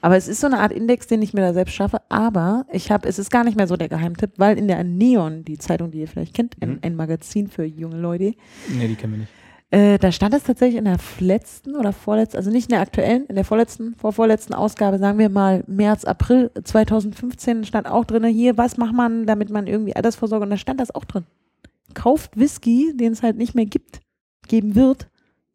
[0.01, 2.91] Aber es ist so eine Art Index, den ich mir da selbst schaffe, aber ich
[2.91, 5.91] habe, es ist gar nicht mehr so der Geheimtipp, weil in der Neon, die Zeitung,
[5.91, 6.79] die ihr vielleicht kennt, ein, Mhm.
[6.81, 8.33] ein Magazin für junge Leute,
[8.69, 9.31] nee, die kennen wir nicht.
[9.71, 13.25] äh, da stand es tatsächlich in der letzten oder vorletzten, also nicht in der aktuellen,
[13.25, 18.57] in der vorletzten, vorvorletzten Ausgabe, sagen wir mal März, April 2015 stand auch drin, hier,
[18.57, 21.23] was macht man, damit man irgendwie Altersvorsorge, und da stand das auch drin.
[21.93, 23.99] Kauft Whisky, den es halt nicht mehr gibt,
[24.47, 25.07] geben wird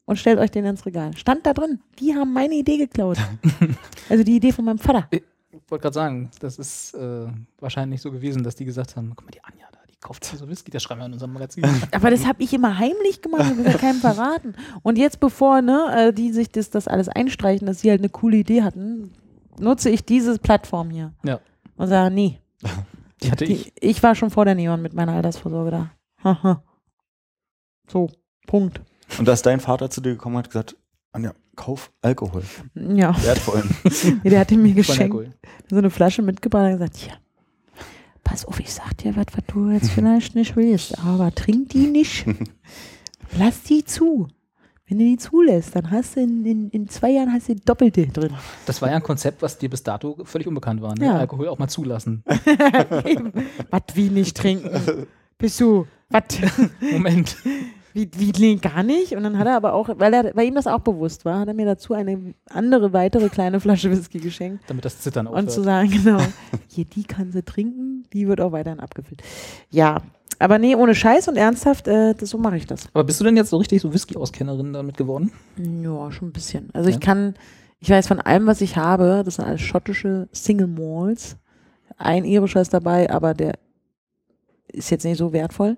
[0.08, 1.14] und stellt euch den ins Regal.
[1.16, 1.80] Stand da drin.
[1.98, 3.18] Die haben meine Idee geklaut.
[4.08, 5.06] also die Idee von meinem Vater.
[5.10, 5.22] Ich
[5.68, 7.26] wollte gerade sagen, das ist äh,
[7.60, 10.48] wahrscheinlich so gewesen, dass die gesagt haben, guck mal, die Anja da, die kauft so
[10.48, 11.62] Whisky, das schreiben wir in unserem Magazin.
[11.92, 14.54] Aber das habe ich immer heimlich gemacht, ich will keinem verraten.
[14.82, 18.08] Und jetzt, bevor ne, äh, die sich das, das alles einstreichen, dass sie halt eine
[18.08, 19.12] coole Idee hatten,
[19.60, 21.12] nutze ich diese Plattform hier.
[21.22, 21.38] Ja.
[21.76, 22.40] Und sage, nee,
[23.22, 23.74] Die hatte ich.
[23.74, 25.90] die, ich war schon vor der Neon mit meiner Altersvorsorge da.
[26.22, 26.62] Haha.
[27.88, 28.08] so,
[28.46, 28.80] Punkt.
[29.18, 30.76] Und dass dein Vater zu dir gekommen hat und gesagt,
[31.12, 32.42] Anja, kauf Alkohol.
[32.74, 33.68] Ja, Wertvollen.
[34.22, 35.36] nee, der hat mir Von geschenkt,
[35.68, 37.14] so eine Flasche mitgebracht und gesagt, hier,
[38.22, 41.86] pass auf, ich sag dir was, was du jetzt vielleicht nicht willst, aber trink die
[41.86, 42.26] nicht.
[43.38, 44.28] Lass die zu.
[44.86, 47.60] Wenn du die zulässt, dann hast du in, in, in zwei Jahren hast du die
[47.62, 48.32] doppelte drin.
[48.64, 50.94] Das war ja ein Konzept, was dir bis dato völlig unbekannt war.
[50.94, 51.04] Ne?
[51.04, 51.18] Ja.
[51.18, 52.22] Alkohol auch mal zulassen.
[53.70, 55.06] was wie nicht trinken?
[55.36, 56.22] Bist du, was?
[56.90, 57.36] Moment.
[57.94, 59.12] Wie, wie nee, gar nicht?
[59.16, 61.48] Und dann hat er aber auch, weil, er, weil ihm das auch bewusst war, hat
[61.48, 64.64] er mir dazu eine andere, weitere kleine Flasche Whisky geschenkt.
[64.68, 65.64] Damit das Zittern Und zu aufhört.
[65.64, 66.20] sagen, genau,
[66.68, 69.22] hier, die kann sie trinken, die wird auch weiterhin abgefüllt.
[69.70, 70.02] Ja,
[70.38, 72.86] aber nee, ohne Scheiß und ernsthaft, äh, das, so mache ich das.
[72.92, 75.32] Aber bist du denn jetzt so richtig so Whisky-Auskennerin damit geworden?
[75.56, 76.68] Ja, schon ein bisschen.
[76.74, 76.94] Also Ja.
[76.96, 77.34] ich kann,
[77.80, 81.36] ich weiß von allem, was ich habe, das sind alles schottische Single Malls.
[81.96, 83.54] Ein irischer ist dabei, aber der
[84.68, 85.76] ist jetzt nicht so wertvoll.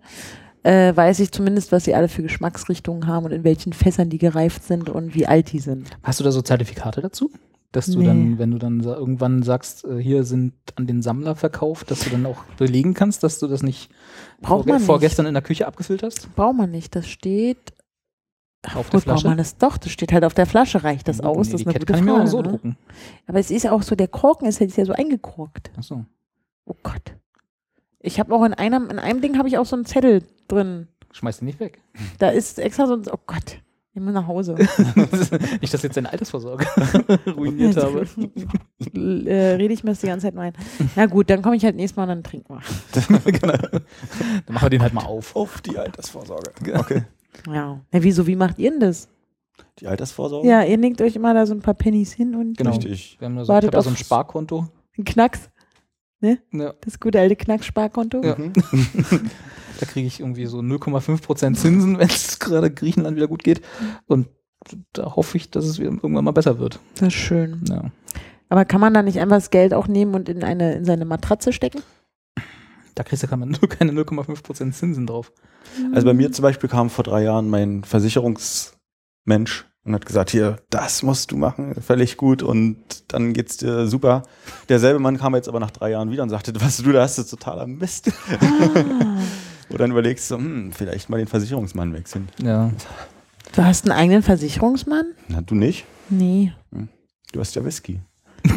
[0.63, 4.19] Äh, weiß ich zumindest, was sie alle für Geschmacksrichtungen haben und in welchen Fässern die
[4.19, 5.89] gereift sind und wie alt die sind.
[6.03, 7.31] Hast du da so Zertifikate dazu?
[7.73, 8.07] Dass du Nee.
[8.07, 12.11] dann, wenn du dann irgendwann sagst, äh, hier sind an den Sammler verkauft, dass du
[12.11, 13.91] dann auch belegen kannst, dass du das nicht,
[14.41, 14.87] Braucht vorge- man nicht.
[14.87, 16.35] vorgestern in der Küche abgefüllt hast?
[16.35, 16.95] Braucht man nicht.
[16.97, 17.73] Das steht.
[18.67, 19.29] Auf der Gut, braucht Flasche?
[19.29, 19.79] man das doch.
[19.79, 20.85] Das steht halt auf der Flasche.
[20.85, 21.47] Reicht das aus?
[21.47, 22.25] Nee, das die ist eine Kette gute kann ich mir Frage.
[22.25, 22.49] auch so ne?
[22.49, 22.77] drucken.
[23.27, 25.71] Aber es ist ja auch so, der Korken ist ja, ist ja so eingekorkt.
[25.79, 26.05] Achso.
[26.67, 27.15] Oh Gott.
[28.01, 30.89] Ich habe auch in einem, in einem Ding habe ich auch so einen Zettel drin.
[31.13, 31.81] Schmeiß den nicht weg.
[32.19, 33.61] Da ist extra so ein, oh Gott,
[33.95, 34.55] ich muss nach Hause.
[35.61, 36.65] nicht, dass jetzt deine Altersvorsorge
[37.37, 38.07] ruiniert habe.
[38.95, 40.53] Äh, rede ich mir das die ganze Zeit nur ein.
[40.97, 43.33] Na gut, dann komme ich halt nächstes Mal und dann trinken wir.
[43.33, 43.53] genau.
[43.57, 43.83] Dann
[44.55, 45.37] machen wir den halt mal auf.
[45.37, 46.51] Auf die Altersvorsorge.
[46.75, 47.05] Okay.
[47.47, 47.81] Ja.
[47.93, 49.09] Na, wieso, wie macht ihr denn das?
[49.79, 50.49] Die Altersvorsorge?
[50.49, 52.71] Ja, ihr legt euch immer da so ein paar Pennies hin und Genau.
[52.71, 53.17] Richtig.
[53.21, 54.69] Wir haben da so, Wartet ich hab da so ein Sparkonto.
[54.97, 55.51] einen Knacks.
[56.23, 56.37] Ja.
[56.83, 58.23] Das gute alte Knackssparkonto.
[58.23, 58.37] Ja.
[59.81, 63.63] Da kriege ich irgendwie so 0,5% Zinsen, wenn es gerade Griechenland wieder gut geht.
[64.07, 64.29] Und
[64.93, 66.81] da hoffe ich, dass es irgendwann mal besser wird.
[66.97, 67.65] Das ist schön.
[67.69, 67.91] Ja.
[68.51, 71.05] Aber kann man da nicht einfach das Geld auch nehmen und in, eine, in seine
[71.05, 71.83] Matratze stecken?
[72.95, 75.33] Da kriegst du kann man nur keine 0,5% Zinsen drauf.
[75.95, 80.57] Also bei mir zum Beispiel kam vor drei Jahren mein Versicherungsmensch und hat gesagt, hier,
[80.69, 82.77] das musst du machen, völlig gut und
[83.09, 84.25] dann geht's dir super.
[84.69, 87.19] Derselbe Mann kam jetzt aber nach drei Jahren wieder und sagte, was du da hast,
[87.19, 88.13] ist totaler Mist.
[88.41, 89.19] Ah,
[89.71, 92.29] Wo dann überlegst du, hm, vielleicht mal den Versicherungsmann wechseln.
[92.43, 92.71] Ja.
[93.55, 95.07] du hast einen eigenen Versicherungsmann?
[95.29, 95.85] Na, du nicht?
[96.09, 96.53] Nee.
[97.33, 98.01] Du hast ja Whisky.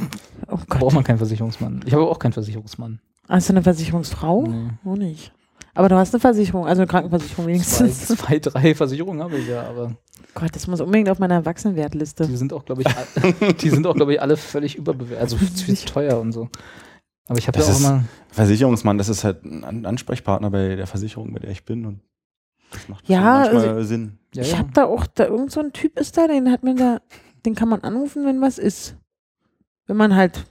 [0.48, 0.80] Oh Gott.
[0.82, 1.82] braucht man keinen Versicherungsmann.
[1.86, 3.00] Ich habe auch keinen Versicherungsmann.
[3.30, 4.46] Hast du eine Versicherungsfrau?
[4.46, 4.70] Nee.
[4.86, 5.32] Auch nicht.
[5.74, 8.08] Aber du hast eine Versicherung, also eine Krankenversicherung Zwei, wenigstens.
[8.10, 9.96] zwei, drei Versicherungen habe ich ja, aber
[10.36, 12.28] Gott, das muss unbedingt auf meiner Erwachsenenwertliste.
[12.28, 15.22] die sind auch, glaube ich, all- die sind auch, glaube ich, alle völlig überbewertet.
[15.22, 16.50] Also viel zu teuer und so.
[17.28, 18.04] Aber ich habe ja Das auch ist- immer.
[18.32, 21.86] Versicherungsmann, das ist halt ein An- Ansprechpartner bei der Versicherung, bei der ich bin.
[21.86, 22.02] Und
[22.72, 24.18] das macht Ja, schon manchmal Sinn.
[24.34, 24.58] Ja, ich ja.
[24.58, 27.00] habe da auch, da irgend so ein Typ ist da, den hat mir da,
[27.46, 28.96] den kann man anrufen, wenn was ist.
[29.86, 30.46] Wenn man halt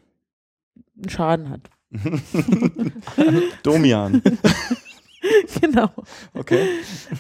[0.97, 1.71] einen Schaden hat.
[3.63, 4.23] Domian.
[5.61, 5.91] genau.
[6.35, 6.69] Okay.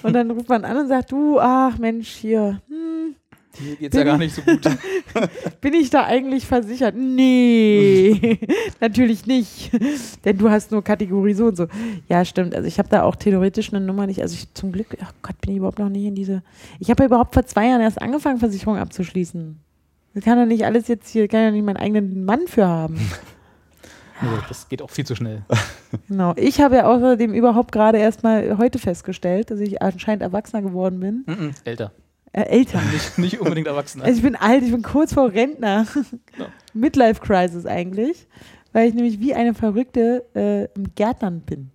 [0.02, 3.14] Und dann ruft man an und sagt, du, ach Mensch, hier, hm,
[3.60, 4.60] Mir geht's ja gar nicht so gut.
[5.60, 6.94] bin ich da eigentlich versichert?
[6.96, 8.38] Nee,
[8.80, 9.70] natürlich nicht.
[10.24, 11.66] Denn du hast nur Kategorie so und so.
[12.08, 12.54] Ja, stimmt.
[12.54, 14.22] Also ich habe da auch theoretisch eine Nummer nicht.
[14.22, 16.42] Also ich zum Glück, ach Gott, bin ich überhaupt noch nicht in diese.
[16.78, 19.58] Ich habe ja überhaupt vor zwei Jahren erst angefangen, Versicherung abzuschließen.
[20.14, 22.98] Das kann ja nicht alles jetzt hier, kann ja nicht meinen eigenen Mann für haben.
[24.20, 25.42] Nee, das geht auch viel zu schnell.
[26.08, 26.32] Genau.
[26.36, 31.00] Ich habe ja außerdem überhaupt gerade erst mal heute festgestellt, dass ich anscheinend erwachsener geworden
[31.00, 31.24] bin.
[31.26, 31.92] Mhm, älter.
[32.32, 32.80] Äh, älter.
[32.92, 34.04] Nicht, nicht unbedingt Erwachsener.
[34.04, 35.86] Also ich bin alt, ich bin kurz vor Rentner.
[36.38, 36.46] Ja.
[36.72, 38.26] Midlife Crisis eigentlich,
[38.72, 41.70] weil ich nämlich wie eine Verrückte äh, im Gärtnern bin.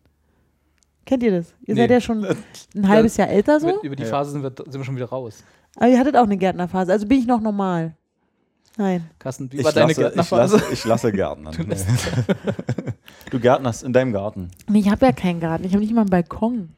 [1.06, 1.54] Kennt ihr das?
[1.66, 1.82] Ihr Nee.
[1.82, 2.26] seid ja schon
[2.76, 4.04] ein halbes Jahr älter so, Über, die.
[4.06, 5.44] Phase sind wir, sind wir schon wieder raus.
[5.76, 6.92] aber ihr hattet auch eine Gärtnerphase.
[6.92, 7.96] Also bin ich noch normal.
[8.80, 9.10] Nein.
[9.20, 10.56] Carsten, wie Ich war deine lasse, ich, Gärtnerphase?
[10.58, 11.54] lasse, ich lasse Gärtnern.
[11.56, 11.88] Du lässt-
[13.32, 14.50] Du gärtnerst in deinem Garten.
[14.70, 16.70] Nee, Ich habe ja keinen Garten, ich habe nicht mal einen Balkon.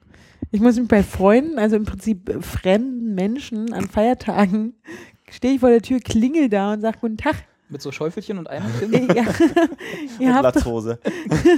[0.52, 4.74] Ich muss mich bei Freunden, also im Prinzip fremden Menschen an Feiertagen,
[5.30, 7.36] stehe ich vor der Tür, klingel da und sage Guten Tag.
[7.72, 8.92] Mit so Schäufelchen und Eimerchen?
[8.92, 9.26] Äh, ja,
[10.20, 10.98] ihr, habt doch, Latzhose.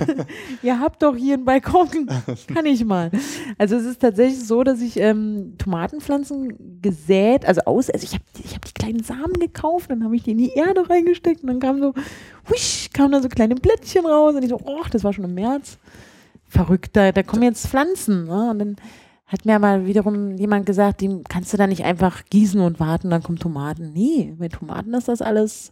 [0.62, 2.10] ihr habt doch hier einen Balkon.
[2.54, 3.12] Kann ich mal.
[3.58, 8.26] Also es ist tatsächlich so, dass ich ähm, Tomatenpflanzen gesät, also aus, also ich habe
[8.44, 11.48] ich hab die kleinen Samen gekauft, dann habe ich die in die Erde reingesteckt und
[11.48, 11.94] dann kam so,
[12.50, 15.34] huisch, kamen da so kleine Blättchen raus und ich so, oh, das war schon im
[15.34, 15.78] März.
[16.52, 18.26] Verrückt, da, kommen jetzt Pflanzen.
[18.26, 18.49] Ne?
[18.52, 18.76] Und dann
[19.26, 23.10] hat mir mal wiederum jemand gesagt, dem kannst du da nicht einfach gießen und warten,
[23.10, 23.93] dann kommen Tomaten.
[23.93, 25.72] Nee, bei Tomaten ist das alles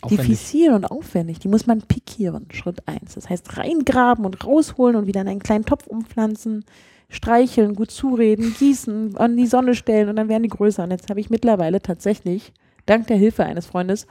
[0.00, 0.26] Aufwendig.
[0.28, 1.40] diffizil und aufwendig.
[1.40, 3.14] Die muss man pikieren, Schritt eins.
[3.14, 6.64] Das heißt reingraben und rausholen und wieder in einen kleinen Topf umpflanzen,
[7.08, 10.84] streicheln, gut zureden, gießen, an die Sonne stellen und dann werden die größer.
[10.84, 12.52] Und jetzt habe ich mittlerweile tatsächlich,
[12.86, 14.06] dank der Hilfe eines Freundes,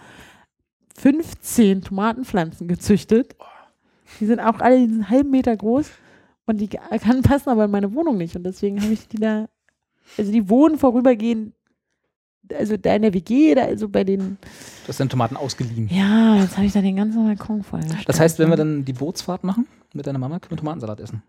[0.98, 3.38] 15 Tomatenpflanzen gezüchtet.
[4.20, 5.90] Die sind auch alle einen halben Meter groß
[6.46, 8.36] und die kann passen aber in meine Wohnung nicht.
[8.36, 9.48] Und deswegen habe ich die da,
[10.18, 11.54] also die wohnen vorübergehend,
[12.54, 14.38] also da in der WG, da also bei den
[14.84, 15.88] Du hast deine Tomaten ausgeliehen.
[15.90, 17.82] ja, jetzt habe ich da den ganzen Balkon voll.
[18.06, 21.24] Das heißt, wenn wir dann die Bootsfahrt machen mit deiner Mama, können wir Tomatensalat essen.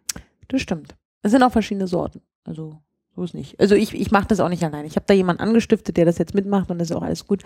[0.49, 0.97] Das stimmt.
[1.23, 2.21] Es sind auch verschiedene Sorten.
[2.45, 2.79] Also,
[3.15, 3.59] so ist nicht.
[3.61, 4.85] Also, ich, ich mache das auch nicht allein.
[4.85, 7.45] Ich habe da jemanden angestiftet, der das jetzt mitmacht und das ist auch alles gut.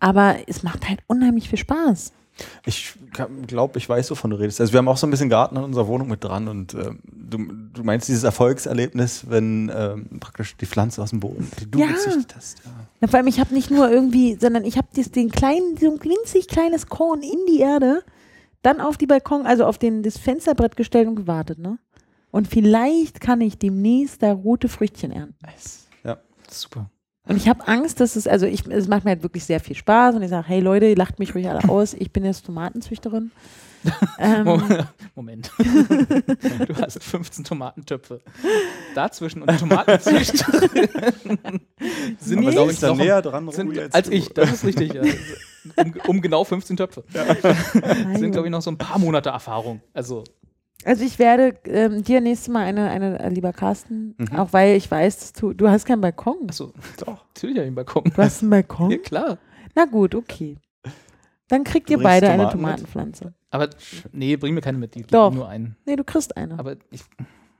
[0.00, 2.12] Aber es macht halt unheimlich viel Spaß.
[2.66, 2.94] Ich
[3.46, 4.60] glaube, ich weiß, wovon du redest.
[4.60, 7.00] Also wir haben auch so ein bisschen Garten in unserer Wohnung mit dran und ähm,
[7.06, 7.38] du,
[7.72, 11.86] du meinst dieses Erfolgserlebnis, wenn ähm, praktisch die Pflanze aus dem Boden, die du Ja.
[11.86, 12.58] gezüchtet hast.
[12.64, 12.70] Ja.
[13.00, 16.02] Na, vor allem, ich habe nicht nur irgendwie, sondern ich habe den kleinen, so ein
[16.02, 18.02] winzig kleines Korn in die Erde,
[18.62, 21.78] dann auf die Balkon, also auf den, das Fensterbrett gestellt und gewartet, ne?
[22.32, 25.36] Und vielleicht kann ich demnächst da rote Früchtchen ernten.
[26.04, 26.18] Ja.
[26.50, 26.90] Super.
[27.28, 29.76] Und ich habe Angst, dass es, also ich, es macht mir halt wirklich sehr viel
[29.76, 32.46] Spaß und ich sage, hey Leute, ihr lacht mich ruhig alle aus, ich bin jetzt
[32.46, 33.32] Tomatenzüchterin.
[34.18, 35.52] ähm, Moment.
[35.58, 38.20] du hast 15 Tomatentöpfe.
[38.96, 40.70] Dazwischen und Tomatenzüchterin
[42.18, 42.50] sind, Nicht?
[42.52, 44.14] glaube ich, da noch näher dran, sind, als du.
[44.14, 44.28] ich.
[44.30, 44.94] Das ist richtig.
[44.94, 45.02] Ja.
[45.76, 47.04] Um, um genau 15 Töpfe.
[47.74, 49.80] mein sind, glaube ich, noch so ein paar Monate Erfahrung.
[49.94, 50.24] Also,
[50.86, 54.36] also ich werde ähm, dir nächstes Mal eine, eine äh, lieber Carsten, Mhm.
[54.38, 56.46] auch weil ich weiß, dass du, du hast keinen Balkon.
[56.48, 56.72] achso,
[57.04, 57.24] Doch.
[57.34, 58.04] natürlich habe ich einen Balkon.
[58.04, 58.90] Du hast einen Balkon?
[58.90, 59.38] Ja, klar.
[59.74, 60.56] Na gut, okay.
[61.48, 62.66] Dann kriegt ihr beide eine Tomaten mit?
[62.92, 63.34] Tomatenpflanze.
[63.50, 63.68] Aber
[64.12, 64.94] nee, bring mir keine mit.
[64.94, 65.32] Die Doch.
[65.32, 65.76] nur einen.
[65.86, 66.58] Nee, du kriegst eine.
[66.58, 67.02] Aber ich,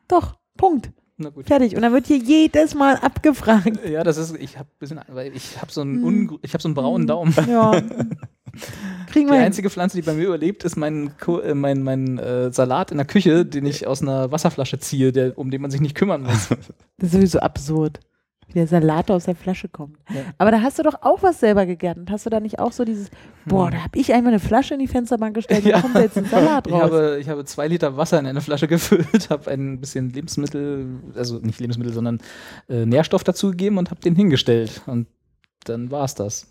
[0.08, 0.90] Doch, Punkt.
[1.18, 1.46] Na gut.
[1.46, 1.74] Fertig.
[1.76, 3.78] Und dann wird hier jedes Mal abgefragt.
[3.88, 6.04] Ja, das ist, ich habe bisschen, weil ich habe so einen, Hm.
[6.04, 7.34] un, ich habe so einen braunen Daumen.
[7.48, 7.72] Ja.
[9.10, 9.46] Kriegen Die wir hin.
[9.46, 11.12] einzige Pflanze, die bei mir überlebt, ist mein,
[11.42, 15.36] äh, mein, mein äh, Salat in der Küche, den ich aus einer Wasserflasche ziehe, der,
[15.38, 16.48] um den man sich nicht kümmern muss.
[16.48, 18.00] Das ist sowieso absurd.
[18.48, 19.96] Wie der Salat aus der Flasche kommt.
[20.08, 20.20] Ja.
[20.38, 22.10] Aber da hast du doch auch was selber gegärtnet.
[22.10, 23.10] Hast du da nicht auch so dieses,
[23.44, 25.76] boah, da habe ich einmal eine Flasche in die Fensterbank gestellt Ja.
[25.76, 26.82] da kommt jetzt ein Salat Ich raus.
[26.82, 30.86] habe, ich habe zwei Liter Wasser in eine Flasche gefüllt, habe ein bisschen Lebensmittel,
[31.16, 32.20] also nicht Lebensmittel, sondern
[32.68, 34.82] äh, Nährstoff dazugegeben und habe den hingestellt.
[34.86, 35.06] Und
[35.64, 36.46] dann war es das.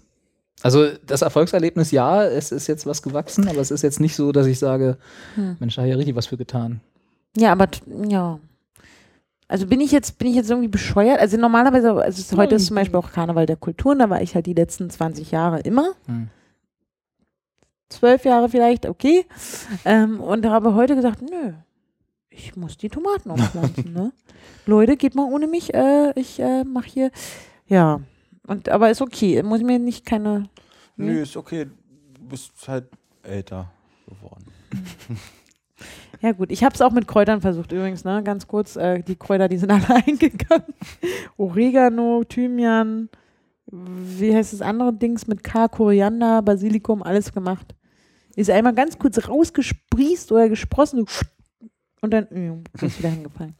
[0.61, 4.31] Also das Erfolgserlebnis, ja, es ist jetzt was gewachsen, aber es ist jetzt nicht so,
[4.31, 4.97] dass ich sage,
[5.35, 5.57] Hm.
[5.59, 6.81] Mensch, da habe ich ja richtig was für getan.
[7.37, 7.67] Ja, aber
[8.07, 8.39] ja.
[9.47, 11.19] Also bin ich jetzt, bin ich jetzt irgendwie bescheuert?
[11.19, 14.21] Also normalerweise, also es ist, heute ist zum Beispiel auch Karneval der Kulturen, da war
[14.21, 15.89] ich halt die letzten 20 Jahre immer.
[16.07, 16.29] Hm.
[17.89, 19.25] Zwölf Jahre vielleicht, okay.
[19.85, 21.53] Ähm, und habe heute gesagt, nö,
[22.29, 24.11] ich muss die Tomaten umpflanzen, ne?
[24.65, 27.11] Leute, geht mal ohne mich, äh, ich äh, mache hier,
[27.67, 28.01] ja.
[28.47, 30.49] Und, aber ist okay, muss mir nicht keine,
[30.97, 31.67] Nö, ist okay.
[32.13, 32.87] Du bist halt
[33.23, 33.71] älter
[34.07, 34.45] geworden.
[36.21, 38.23] Ja gut, ich habe es auch mit Kräutern versucht übrigens, ne?
[38.23, 40.73] Ganz kurz, äh, die Kräuter, die sind alle eingegangen.
[41.37, 43.09] Oregano, Thymian,
[43.67, 47.75] wie heißt das andere Dings mit K, Koriander, Basilikum, alles gemacht.
[48.35, 51.05] Ist einmal ganz kurz rausgesprießt oder gesprossen
[52.01, 53.55] und dann mm, ist wieder hingefallen.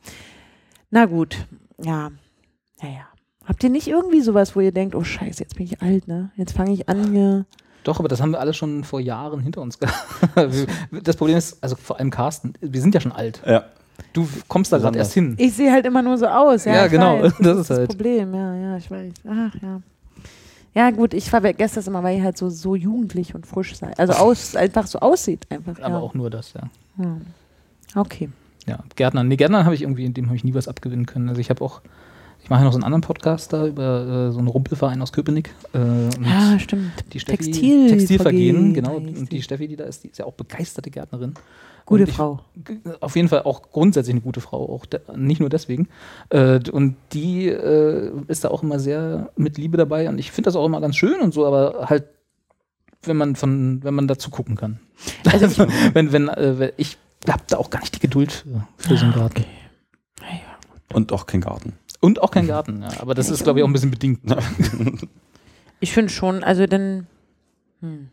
[0.89, 1.45] Na gut,
[1.83, 2.11] ja,
[2.81, 3.07] naja.
[3.43, 6.31] Habt ihr nicht irgendwie sowas, wo ihr denkt, oh Scheiße, jetzt bin ich alt, ne?
[6.35, 7.45] Jetzt fange ich an hier.
[7.85, 9.95] Doch, aber das haben wir alles schon vor Jahren hinter uns gehabt.
[10.91, 13.41] das Problem ist, also vor allem Carsten, wir sind ja schon alt.
[13.45, 13.63] Ja.
[14.11, 15.35] Du kommst da gerade erst hin.
[15.37, 16.65] Ich sehe halt immer nur so aus.
[16.65, 17.33] Ja, Ja, genau, Weiß.
[17.39, 18.33] das ist ist das halt- Problem.
[18.33, 19.13] Ja, ja, ich weiß.
[19.29, 19.81] Ach ja.
[20.73, 23.97] Ja gut, ich vergesse das immer, weil ihr halt so, so jugendlich und frisch seid.
[23.97, 25.79] Also aus, einfach so aussieht einfach.
[25.79, 25.99] Aber ja.
[26.01, 26.63] auch nur das, ja.
[26.97, 27.21] Hm.
[27.95, 28.29] Okay.
[28.65, 29.23] Ja, Gärtner.
[29.23, 31.29] Nee, Gärtner habe ich irgendwie, dem habe ich nie was abgewinnen können.
[31.29, 31.81] Also ich habe auch,
[32.45, 35.11] ich mache ja noch so einen anderen Podcast da über äh, so einen Rumpelverein aus
[35.11, 35.49] Köpenick.
[35.73, 35.79] Äh,
[36.23, 36.91] Ja, stimmt.
[37.11, 38.99] die Steffi, Textil- Textilvergehen, genau.
[38.99, 39.41] heißt Und die.
[39.41, 41.33] Steffi, die da ist, die ist ja auch begeisterte Gärtnerin.
[41.87, 42.41] Gute ich- Frau.
[42.99, 45.87] Auf jeden Fall auch grundsätzlich eine gute Frau, auch de nicht nur deswegen.
[46.29, 50.47] Äh, und die äh, ist da auch immer sehr mit Liebe dabei und ich finde
[50.49, 52.05] das auch immer ganz schön und so, aber halt,
[53.05, 54.79] wenn man von, wenn man dazu gucken kann.
[55.31, 55.57] Also ich,
[55.95, 59.05] wenn, wenn, äh, wenn- ich habe da auch gar nicht die Geduld für, für so
[59.05, 59.45] einen Garten.
[60.93, 61.73] Und auch kein Garten.
[62.05, 62.89] Und auch kein Garten, ja.
[62.99, 64.19] aber das ist, glaube ich, auch ein bisschen bedingt.
[65.79, 67.07] ich finde schon, also dann.
[67.81, 68.09] Hm.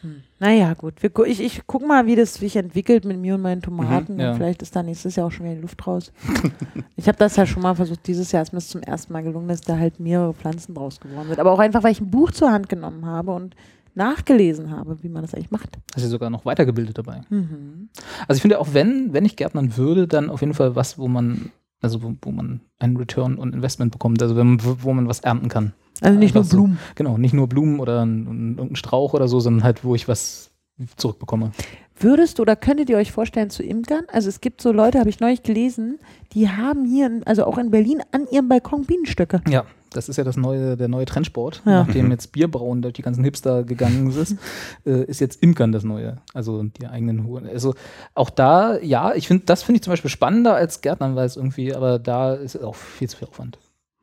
[0.00, 0.22] Hm.
[0.40, 0.94] Naja, gut.
[1.00, 4.14] Wir, ich, ich guck mal, wie das sich entwickelt mit mir und meinen Tomaten.
[4.14, 4.30] Mhm, ja.
[4.30, 6.12] und vielleicht ist da nächstes Jahr auch schon wieder die Luft raus.
[6.96, 8.06] ich habe das ja schon mal versucht.
[8.08, 10.98] Dieses Jahr ist mir es zum ersten Mal gelungen, dass da halt mehrere Pflanzen draus
[10.98, 11.38] geworden sind.
[11.38, 13.54] Aber auch einfach, weil ich ein Buch zur Hand genommen habe und
[13.94, 15.76] nachgelesen habe, wie man das eigentlich macht.
[15.76, 17.20] Da ist ja sogar noch weitergebildet dabei.
[17.30, 17.88] Mhm.
[18.26, 21.06] Also ich finde auch, wenn, wenn ich Gärtnern würde, dann auf jeden Fall was, wo
[21.08, 21.52] man,
[21.84, 25.48] also wo, wo man einen Return und Investment bekommt, also wenn, wo man was ernten
[25.48, 25.72] kann.
[26.00, 26.56] Also nicht nur Einfach so.
[26.56, 26.78] Blumen.
[26.96, 30.08] Genau, nicht nur Blumen oder ein, ein, irgendein Strauch oder so, sondern halt, wo ich
[30.08, 30.50] was
[30.96, 31.52] zurückbekomme.
[31.96, 34.04] Würdest du oder könntet ihr euch vorstellen zu imkern?
[34.12, 35.98] Also es gibt so Leute, habe ich neulich gelesen,
[36.32, 39.42] die haben hier, also auch in Berlin, an ihrem Balkon Bienenstöcke.
[39.48, 41.62] Ja, das ist ja das neue, der neue Trendsport.
[41.64, 41.84] Ja.
[41.84, 44.36] Nachdem jetzt Bierbrauen durch die ganzen Hipster gegangen ist,
[44.86, 46.18] äh, ist jetzt Imkern das neue.
[46.34, 47.46] Also die eigenen Huren.
[47.46, 47.74] Also
[48.14, 51.36] auch da, ja, ich finde, das finde ich zum Beispiel spannender als Gärtnern, weil es
[51.36, 53.58] irgendwie, aber da ist auch viel zu viel Aufwand.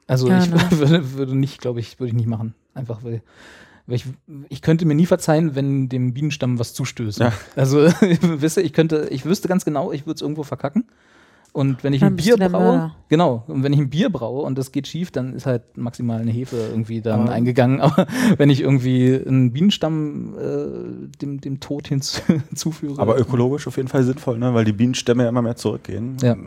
[0.08, 0.60] Also Ja, ich ne?
[0.72, 2.56] würde, würde nicht, glaube ich, würde ich nicht machen.
[2.74, 3.22] Einfach weil.
[3.92, 4.06] Weil Ich,
[4.50, 7.20] ich könnte mir nie verzeihen, wenn dem Bienenstamm was zustößt.
[7.20, 7.34] Ja.
[7.56, 7.80] Also,
[8.22, 10.86] wisst ihr, ich könnte, ich wüsste ganz genau, ich würde es irgendwo verkacken.
[11.54, 14.58] Und wenn ich Dann ein Bier braue, genau, und wenn ich ein Bier braue und
[14.58, 17.82] das geht schief, dann ist halt maximal eine Hefe irgendwie dann Aber- eingegangen.
[17.82, 22.98] Aber wenn ich irgendwie einen Bienenstamm äh, dem, dem Tod hinzuführe.
[23.02, 24.54] Aber ökologisch auf jeden Fall sinnvoll, ne?
[24.54, 26.16] weil die Bienenstämme ja immer mehr zurückgehen.
[26.22, 26.38] Ja.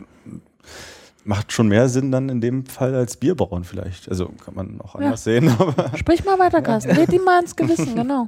[1.25, 4.07] Macht schon mehr Sinn dann in dem Fall als Bierbrauen vielleicht.
[4.09, 5.49] Also kann man auch anders sehen.
[5.59, 6.91] Aber Sprich mal weiter, Carsten.
[6.91, 8.27] Red ihm mal ins Gewissen, genau.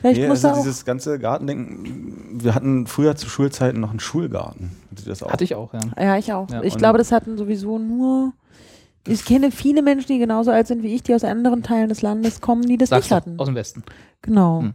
[0.00, 0.64] Vielleicht nee, muss also er auch.
[0.64, 4.72] dieses ganze Gartendenken, wir hatten früher zu Schulzeiten noch einen Schulgarten.
[5.22, 5.80] Hatte ich auch, ja.
[5.98, 6.50] Ja, ich auch.
[6.50, 8.32] Ja, ich glaube, das hatten sowieso nur.
[9.06, 12.02] Ich kenne viele Menschen, die genauso alt sind wie ich, die aus anderen Teilen des
[12.02, 13.38] Landes kommen, die das Sag's nicht hatten.
[13.38, 13.84] aus dem Westen.
[14.22, 14.62] Genau.
[14.62, 14.74] Hm.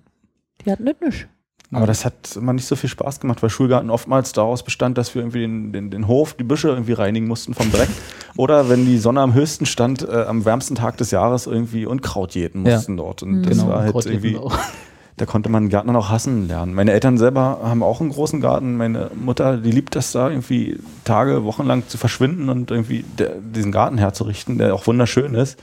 [0.66, 1.28] Die hatten das nicht.
[1.74, 5.16] Aber das hat immer nicht so viel Spaß gemacht, weil Schulgarten oftmals daraus bestand, dass
[5.16, 7.88] wir irgendwie den, den, den Hof, die Büsche irgendwie reinigen mussten vom Dreck.
[8.38, 12.36] Oder wenn die Sonne am höchsten stand, äh, am wärmsten Tag des Jahres irgendwie Unkraut
[12.36, 12.76] jäten Ja.
[12.76, 13.24] mussten dort.
[13.24, 13.44] Und Mhm.
[13.44, 14.58] das genau, war halt Krautjäten irgendwie, auch.
[15.18, 16.74] da konnte man Gärtner noch hassen lernen.
[16.74, 18.76] Meine Eltern selber haben auch einen großen Garten.
[18.76, 23.72] Meine Mutter, die liebt das da irgendwie Tage, Wochenlang zu verschwinden und irgendwie der, diesen
[23.72, 25.58] Garten herzurichten, der auch wunderschön ist.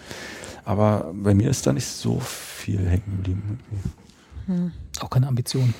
[0.64, 3.58] Aber bei mir ist da nicht so viel hängen geblieben.
[4.46, 4.70] irgendwie.
[5.00, 5.74] Auch keine Ambition.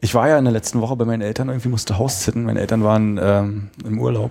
[0.00, 2.44] Ich war ja in der letzten Woche bei meinen Eltern, irgendwie musste Haus sitzen.
[2.44, 4.30] Meine Eltern waren ähm, im Urlaub.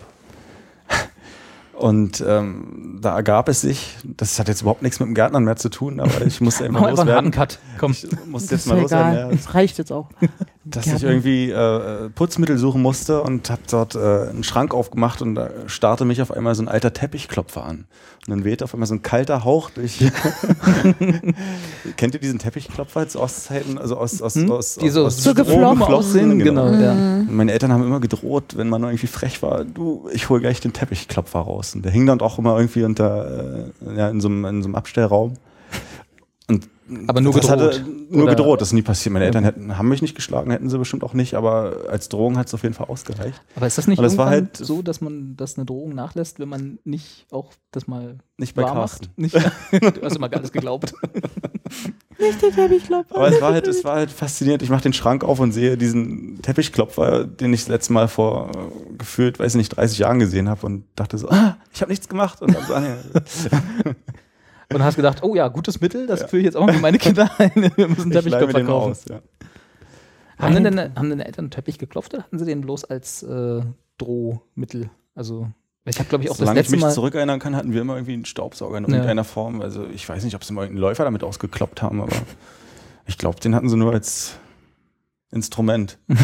[1.73, 5.57] Und ähm, da ergab es sich, das hat jetzt überhaupt nichts mit dem Gärtnern mehr
[5.57, 7.31] zu tun, aber ich musste harten loswerden.
[7.31, 7.59] Cut.
[7.77, 7.91] Komm.
[7.91, 10.09] Ich musste jetzt mal loswerden, ja, Das reicht jetzt auch.
[10.69, 11.09] Dass ich Gärtner.
[11.09, 16.05] irgendwie äh, Putzmittel suchen musste und habe dort äh, einen Schrank aufgemacht und da starrte
[16.05, 17.85] mich auf einmal so ein alter Teppichklopfer an.
[18.27, 19.99] Und dann wehte auf einmal so ein kalter Hauch durch.
[21.97, 24.51] Kennt ihr diesen Teppichklopfer jetzt aus Zeiten, also aus, aus, Hm?
[24.51, 25.79] aus, aus, aus So geflochten.
[25.79, 26.69] geflochten sind, genau.
[26.71, 26.91] Ja.
[26.91, 30.59] Und meine Eltern haben immer gedroht, wenn man irgendwie frech war, du, ich hole gleich
[30.59, 31.75] den Teppichklopfer raus.
[31.75, 34.67] Und der hing dann auch immer irgendwie unter, äh, ja, in so einem, in so
[34.67, 35.33] einem Abstellraum.
[37.07, 38.35] Aber nur das gedroht, Hatte, nur oder?
[38.35, 39.13] gedroht, das ist nie passiert.
[39.13, 42.37] Meine Eltern hätten, haben mich nicht geschlagen, hätten sie bestimmt auch nicht, aber als Drohung
[42.37, 43.41] hat es auf jeden Fall ausgereicht.
[43.55, 46.79] Aber ist das nicht das halt- so, dass man das eine Drohung nachlässt, wenn man
[46.85, 49.07] nicht auch das mal Nicht bei wahr Carsten.
[49.17, 49.17] macht?
[49.17, 49.35] Nicht,
[49.95, 50.93] du hast immer alles geglaubt.
[52.19, 53.15] Nicht der Teppichklopfer.
[53.15, 54.63] Aber es war halt, es war halt faszinierend.
[54.63, 58.49] Ich mache den Schrank auf und sehe diesen Teppichklopfer, den ich das letzte Mal vor
[58.55, 62.07] äh, gefühlt, weiß nicht, 30 Jahren gesehen habe und dachte so, ah, ich habe nichts
[62.09, 62.41] gemacht.
[62.41, 63.91] Und dann so, ah, nee.
[64.73, 66.97] Und hast gedacht, oh ja, gutes Mittel, das führe ich jetzt auch mal für meine
[66.97, 67.51] Kinder ein.
[67.75, 68.91] Wir müssen ich Teppichklopfer kaufen.
[68.91, 69.05] aus.
[69.09, 69.21] Ja.
[70.37, 73.23] Haben denn, deine, haben deine Eltern einen Teppich geklopft oder hatten sie den bloß als
[73.23, 73.61] äh,
[73.97, 74.89] Drohmittel?
[75.15, 75.47] Also,
[75.85, 76.93] ich habe, glaube ich, auch Solange das ich letzte mich Mal.
[76.93, 78.89] zurückerinnern kann, hatten wir immer irgendwie einen Staubsauger in Ja.
[78.91, 79.61] irgendeiner Form.
[79.61, 82.11] Also ich weiß nicht, ob sie mal irgendeinen Läufer damit ausgekloppt haben, aber
[83.05, 84.35] ich glaube, den hatten sie nur als
[85.31, 85.97] Instrument.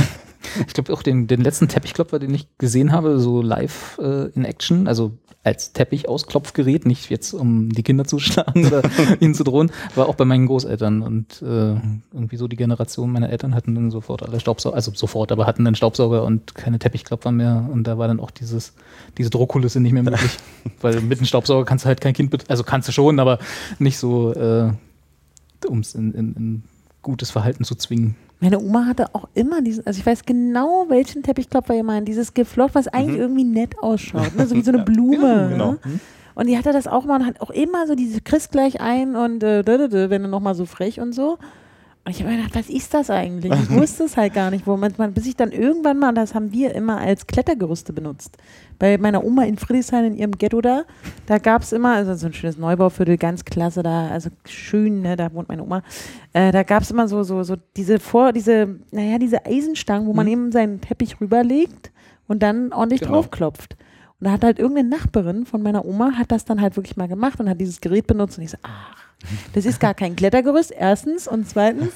[0.68, 4.44] Ich glaube auch den, den letzten Teppichklopfer, den ich gesehen habe, so live äh, in
[4.44, 8.82] Action, also als Teppich-Ausklopfgerät, nicht jetzt um die Kinder zu schlagen oder
[9.20, 11.02] ihnen zu drohen, war auch bei meinen Großeltern.
[11.02, 11.76] Und äh,
[12.14, 15.66] irgendwie so die Generation meiner Eltern hatten dann sofort alle Staubsauger, also sofort, aber hatten
[15.66, 17.68] dann Staubsauger und keine Teppichklopfer mehr.
[17.72, 18.74] Und da war dann auch dieses,
[19.18, 20.38] diese Druckkulisse nicht mehr möglich,
[20.82, 23.40] weil mit einem Staubsauger kannst du halt kein Kind, also kannst du schon, aber
[23.80, 24.72] nicht so, äh,
[25.68, 26.64] um es in, in, in
[27.02, 28.16] gutes Verhalten zu zwingen.
[28.44, 32.34] Meine Oma hatte auch immer diesen, also ich weiß genau, welchen Teppichklopfer ihr meint, dieses
[32.34, 34.46] Geflocht, was eigentlich irgendwie nett ausschaut, ne?
[34.46, 35.48] so wie so eine Blume.
[35.50, 35.72] genau.
[35.72, 35.80] Ne?
[36.36, 39.16] Und die hatte das auch mal und hat auch immer so diese kriegst gleich ein
[39.16, 39.64] und äh,
[40.10, 41.38] wenn du nochmal so frech und so.
[42.06, 43.54] Und ich habe mir gedacht, was ist das eigentlich?
[43.54, 46.52] Ich wusste es halt gar nicht, wo man, bis ich dann irgendwann mal, das haben
[46.52, 48.36] wir immer als Klettergerüste benutzt.
[48.78, 50.84] Bei meiner Oma in Friedrichshain in ihrem Ghetto da,
[51.28, 55.16] da gab es immer, also so ein schönes Neubauviertel, ganz klasse da, also schön, ne,
[55.16, 55.82] da wohnt meine Oma.
[56.34, 60.14] Äh, da gab es immer so, so, so diese vor, diese, naja, diese Eisenstangen, wo
[60.14, 61.92] man eben seinen Teppich rüberlegt
[62.28, 63.14] und dann ordentlich Genau.
[63.14, 63.78] draufklopft.
[64.24, 67.10] Und da hat halt irgendeine Nachbarin von meiner Oma hat das dann halt wirklich mal
[67.10, 68.96] gemacht und hat dieses Gerät benutzt und ich so, ach,
[69.52, 71.28] das ist gar kein Klettergerüst, erstens.
[71.28, 71.92] Und zweitens,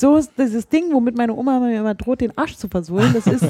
[0.00, 3.28] so ist dieses Ding, womit meine Oma mir immer droht, den Arsch zu versohlen, das
[3.28, 3.44] ist,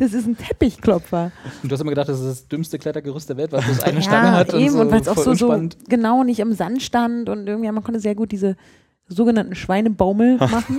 [0.00, 1.32] das ist ein Teppichklopfer.
[1.62, 4.00] Und du hast immer gedacht, das ist das dümmste Klettergerüst der Welt, weil es eine
[4.00, 7.28] Stange hat eben, und, und, weil es auch so, so genau nicht im Sand stand
[7.28, 8.56] und irgendwie, man konnte sehr gut diese
[9.06, 10.78] sogenannten Schweinebaumel machen.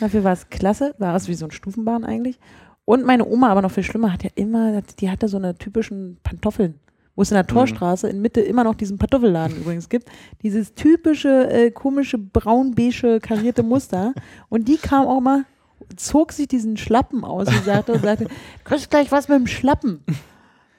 [0.00, 2.38] Dafür war es klasse, war es wie so ein Stufenbahn eigentlich.
[2.86, 6.16] Und meine Oma, aber noch viel schlimmer, hat ja immer, die hatte so eine typischen
[6.22, 6.76] Pantoffeln.
[7.16, 10.08] Wo es in der Torstraße in Mitte immer noch diesen Pantoffelladen übrigens gibt.
[10.42, 14.12] Dieses typische, äh, komische, braun-beige karierte Muster.
[14.50, 15.44] Und die kam auch mal,
[15.96, 18.28] zog sich diesen Schlappen aus und sagte, und sagte,
[18.64, 20.00] kriegst gleich was mit dem Schlappen.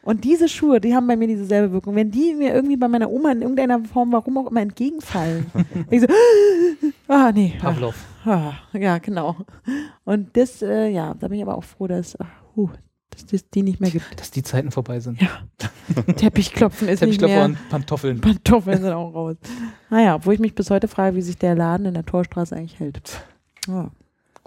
[0.07, 1.93] Und diese Schuhe, die haben bei mir dieselbe Wirkung.
[1.93, 5.47] Wenn die mir irgendwie bei meiner Oma in irgendeiner Form, warum auch immer, entgegenfallen.
[5.89, 6.07] ich so,
[7.09, 7.55] ah, nee.
[7.59, 7.93] Pavlov.
[8.23, 9.35] Ah, ja, genau.
[10.05, 12.69] Und das, äh, ja, da bin ich aber auch froh, dass, ach, huh,
[13.09, 14.17] dass es die nicht mehr gibt.
[14.17, 15.21] Dass die Zeiten vorbei sind.
[15.21, 15.41] Ja.
[16.15, 17.45] Teppichklopfen ist nicht Teppichklopfer mehr.
[17.45, 18.21] und Pantoffeln.
[18.21, 19.35] Pantoffeln sind auch raus.
[19.89, 22.79] Naja, obwohl ich mich bis heute frage, wie sich der Laden in der Torstraße eigentlich
[22.79, 23.25] hält.
[23.67, 23.91] Ja,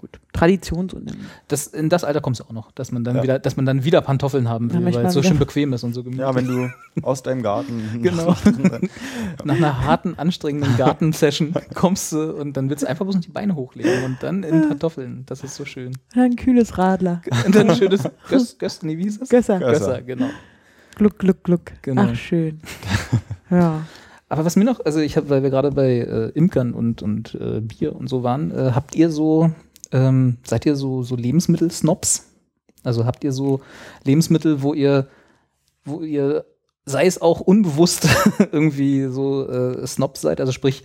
[0.01, 0.19] gut.
[0.33, 1.27] Traditionsunternehmen.
[1.47, 3.23] Das, in das Alter kommst du auch noch, dass man dann Ja.
[3.23, 5.93] wieder, dass man dann wieder Pantoffeln haben will, weil es so schön bequem ist und
[5.93, 6.25] so gemütlich.
[6.27, 6.69] Ja, wenn du
[7.03, 7.81] aus deinem Garten.
[8.01, 8.35] Genau.
[9.45, 13.29] Nach einer harten, anstrengenden Gartensession kommst du und dann willst du einfach bloß noch die
[13.31, 15.23] Beine hochlegen und dann in Pantoffeln.
[15.27, 15.95] Das ist so schön.
[16.15, 17.21] Ein kühles Radler.
[17.45, 19.29] Und dann ein schönes Göss, Göss, nee, wie hieß das?
[19.29, 19.59] Gösser.
[19.59, 19.71] Gösser.
[19.79, 20.29] Gösser, genau.
[20.95, 21.61] Gluck, gluck, gluck.
[21.83, 22.07] Genau.
[22.11, 22.59] Ach, schön.
[23.49, 23.81] Ja.
[24.29, 27.35] Aber was mir noch, also ich habe, weil wir gerade bei äh, Imkern und, und
[27.35, 29.51] äh, Bier und so waren, äh, habt ihr so,
[29.91, 32.25] ähm, seid ihr so, so Lebensmittel-Snobs?
[32.83, 33.61] Also habt ihr so
[34.03, 35.07] Lebensmittel, wo ihr,
[35.85, 36.45] wo ihr,
[36.85, 38.07] sei es auch unbewusst
[38.51, 40.83] irgendwie so äh, Snobs seid, also sprich,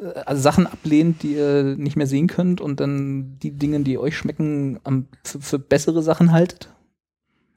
[0.00, 3.98] äh, also Sachen ablehnt, die ihr nicht mehr sehen könnt und dann die Dinge, die
[3.98, 6.70] euch schmecken, am, für, für bessere Sachen haltet?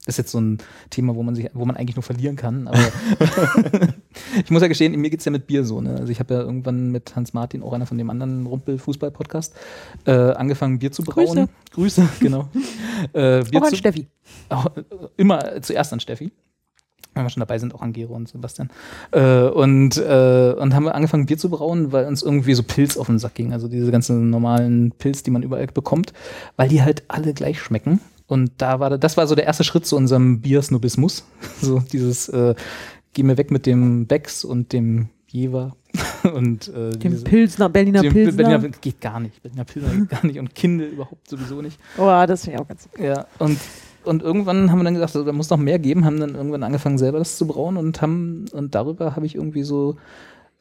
[0.05, 0.57] Ist jetzt so ein
[0.89, 2.77] Thema, wo man sich, wo man eigentlich nur verlieren kann, aber
[4.43, 5.79] ich muss ja gestehen, mir geht's ja mit Bier so.
[5.79, 5.95] Ne?
[5.95, 9.53] Also ich habe ja irgendwann mit Hans Martin, auch einer von dem anderen Rumpel-Fußball-Podcast,
[10.05, 11.47] äh, angefangen, Bier zu brauen.
[11.71, 12.03] Grüße.
[12.03, 12.49] Grüße, genau.
[13.13, 14.07] äh, Bier Auch an Steffi.
[14.49, 14.83] auch, äh,
[15.15, 16.33] immer zuerst an Steffi.
[17.13, 18.71] Wenn wir schon dabei sind, auch an Gero und Sebastian.
[19.11, 22.97] Äh, und, äh, und haben wir angefangen, Bier zu brauen, weil uns irgendwie so Pilz
[22.97, 23.53] auf den Sack ging.
[23.53, 26.11] Also diese ganzen normalen Pilz, die man überall bekommt,
[26.57, 28.01] weil die halt alle gleich schmecken.
[28.28, 31.26] Und da war das war so der erste Schritt zu unserem Biersnobismus.
[31.61, 32.55] So dieses äh,
[33.13, 35.76] Geh mir weg mit dem Becks und dem Jever.
[36.34, 38.43] und äh, Dem diese- Pilsner, Berliner dem Pilsner.
[38.43, 39.41] Berliner geht gar nicht.
[39.43, 40.39] Berliner Pilsner geht gar nicht.
[40.39, 41.80] Und Kindle überhaupt sowieso nicht.
[41.97, 43.59] Oh, das finde ich auch ganz Ja, und,
[44.03, 46.63] und irgendwann haben wir dann gesagt, also, da muss noch mehr geben, haben dann irgendwann
[46.63, 49.97] angefangen, selber das zu brauen und haben, und darüber habe ich irgendwie so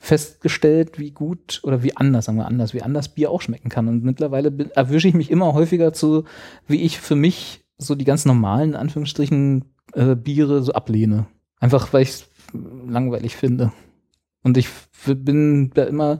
[0.02, 3.86] festgestellt, wie gut oder wie anders, sagen wir anders, wie anders Bier auch schmecken kann.
[3.86, 6.24] Und mittlerweile bin- erwische ich mich immer häufiger zu,
[6.66, 11.26] wie ich für mich so die ganz normalen, in Anführungsstrichen, äh, Biere so ablehne.
[11.60, 12.28] Einfach, weil ich es
[12.84, 13.70] langweilig finde.
[14.42, 14.66] Und ich
[15.06, 16.18] bin da immer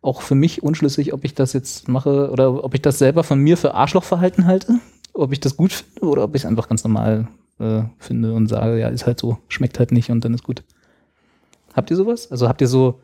[0.00, 3.40] auch für mich unschlüssig, ob ich das jetzt mache oder ob ich das selber von
[3.40, 4.80] mir für Arschlochverhalten halte,
[5.12, 8.46] ob ich das gut finde oder ob ich es einfach ganz normal äh, finde und
[8.46, 10.62] sage, ja, ist halt so, schmeckt halt nicht und dann ist gut.
[11.74, 12.30] Habt ihr sowas?
[12.30, 13.00] Also habt ihr so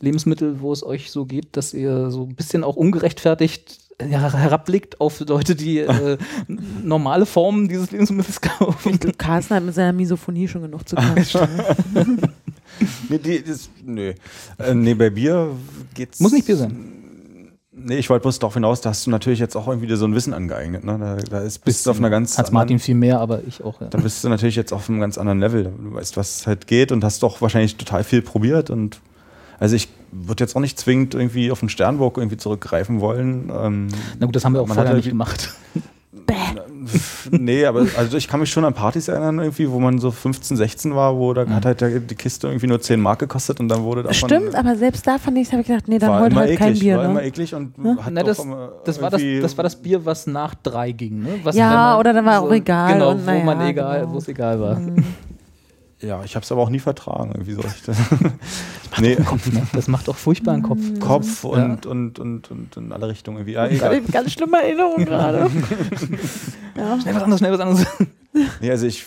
[0.00, 5.00] Lebensmittel, wo es euch so geht, dass ihr so ein bisschen auch ungerechtfertigt ja, herabblickt
[5.00, 6.16] auf Leute, die äh,
[6.82, 8.94] normale Formen dieses Lebensmittels kaufen?
[8.94, 12.18] Ich glaube, Carsten hat mit seiner Misophonie schon genug zu tun.
[13.08, 14.14] Nee, die, das, nö.
[14.58, 15.50] Äh, nee, bei Bier
[15.92, 16.20] geht's.
[16.20, 17.50] Muss nicht Bier sein.
[17.72, 20.06] Nee, ich wollte bloß darauf hinaus, da hast du natürlich jetzt auch irgendwie dir so
[20.06, 20.84] ein Wissen angeeignet.
[20.84, 20.98] Ne?
[20.98, 23.80] Da, da ist, bist du auf einer ganz Hans Martin viel mehr, aber ich auch.
[23.80, 23.88] Ja.
[23.88, 25.64] dann bist du natürlich jetzt auf einem ganz anderen Level.
[25.64, 28.70] Du weißt, was halt geht und hast doch wahrscheinlich total viel probiert.
[28.70, 29.00] Und
[29.60, 33.52] also ich würde jetzt auch nicht zwingend irgendwie auf den Sternburg irgendwie zurückgreifen wollen.
[33.56, 33.86] Ähm,
[34.18, 35.54] Na gut, das haben wir auch Man vorher nicht gemacht.
[37.30, 40.56] nee, aber also ich kann mich schon an Partys erinnern, irgendwie, wo man so 15,
[40.56, 43.82] 16 war, wo da hat halt die Kiste irgendwie nur 10 Mark gekostet und dann
[43.82, 44.14] wurde davon.
[44.28, 46.58] Stimmt, aber selbst da fand ich, habe ich gedacht, nee, dann heute immer halt eklig,
[46.58, 46.96] kein Bier.
[46.96, 47.26] war immer Ne?
[47.26, 47.96] eklig und Ja.
[48.04, 51.22] hat Na, das, immer das, war das, das war das Bier, was nach drei ging,
[51.22, 51.28] ne?
[51.44, 54.12] Was, Ja, man oder dann war auch egal Genau, wo man naja, egal, genau.
[54.12, 54.80] wo es egal war.
[56.02, 57.60] Ja, ich habe es aber auch nie vertragen, irgendwie so.
[57.60, 59.66] Ich, nee, Kopf, ne?
[59.74, 60.80] Das macht auch furchtbaren Kopf.
[60.98, 63.52] Kopf und, und, und, und in alle Richtungen irgendwie.
[63.52, 64.00] Ja, egal.
[64.00, 65.50] Ganz, ganz schlimme Erinnerung gerade.
[66.76, 67.00] ja.
[67.00, 67.86] Schnell was anderes, schnell was anderes.
[68.60, 69.04] Nee, also ich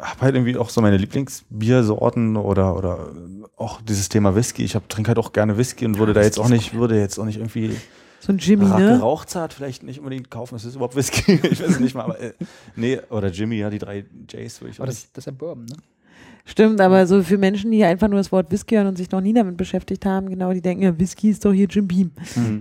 [0.00, 3.10] habe halt irgendwie auch so meine Lieblingsbiersorten oder, oder
[3.56, 4.64] auch dieses Thema Whisky.
[4.64, 7.20] Ich hab, trinke halt auch gerne Whisky und würde da jetzt auch nicht, würde jetzt
[7.20, 7.76] auch nicht irgendwie
[8.18, 8.96] So ein Jimmy, Ra- ne?
[8.98, 10.56] geraucht vielleicht nicht unbedingt kaufen.
[10.56, 11.38] Ist das überhaupt Whisky?
[11.40, 12.02] ich weiß es nicht mal.
[12.02, 12.32] Aber, äh,
[12.74, 15.66] nee, oder Jimmy, ja, die drei Jays würde ich Aber das, das ist ja Bourbon,
[15.66, 15.76] ne?
[16.48, 19.20] Stimmt, aber so für Menschen, die einfach nur das Wort Whisky hören und sich noch
[19.20, 22.10] nie damit beschäftigt haben, genau, die denken, ja, Whisky ist doch hier Jim Beam.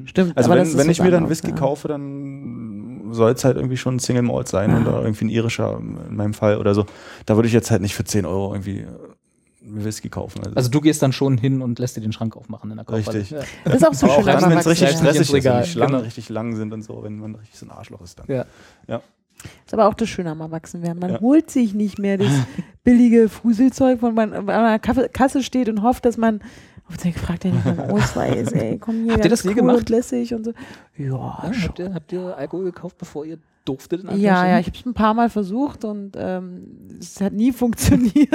[0.06, 0.36] Stimmt.
[0.36, 1.56] Also aber wenn, wenn ich mir dann Whisky ja.
[1.56, 4.82] kaufe, dann soll es halt irgendwie schon ein Single Malt sein Ja.
[4.82, 6.86] oder irgendwie ein irischer in meinem Fall oder so.
[7.26, 8.86] Da würde ich jetzt halt nicht für 10 Euro irgendwie
[9.62, 10.40] Whisky kaufen.
[10.40, 12.86] Also, Also du gehst dann schon hin und lässt dir den Schrank aufmachen in der
[12.86, 13.20] Kaufhalle.
[13.20, 13.40] Richtig.
[13.40, 13.46] Ja.
[13.64, 15.70] Das ist auch so aber schön auch dann, wenn es richtig stressig ist, wenn die
[15.70, 16.04] Schlangen genau.
[16.04, 18.46] richtig lang sind und so, wenn man richtig so ein Arschloch ist dann.
[18.88, 19.02] Ja.
[19.66, 21.00] Ist aber auch das Schöne am Erwachsenwerden.
[21.00, 21.20] Man Ja.
[21.20, 22.32] holt sich nicht mehr das
[22.84, 26.42] billige Fuselzeug, wo man an einer Kaffe- Kasse steht und hofft, dass man.
[26.90, 29.14] Und dann fragt er einen Ausweis, ey, komm hier.
[29.14, 29.78] Habt ihr das je cool gemacht?
[29.80, 30.54] Und lässig und so.
[30.98, 31.06] Ja,
[31.44, 31.64] Ja, schon.
[31.70, 34.03] habt, ihr, habt ihr Alkohol gekauft, bevor ihr durftet?
[34.15, 36.63] Ja, ja, ich habe es ein paar Mal versucht und ähm,
[36.99, 38.30] es hat nie funktioniert.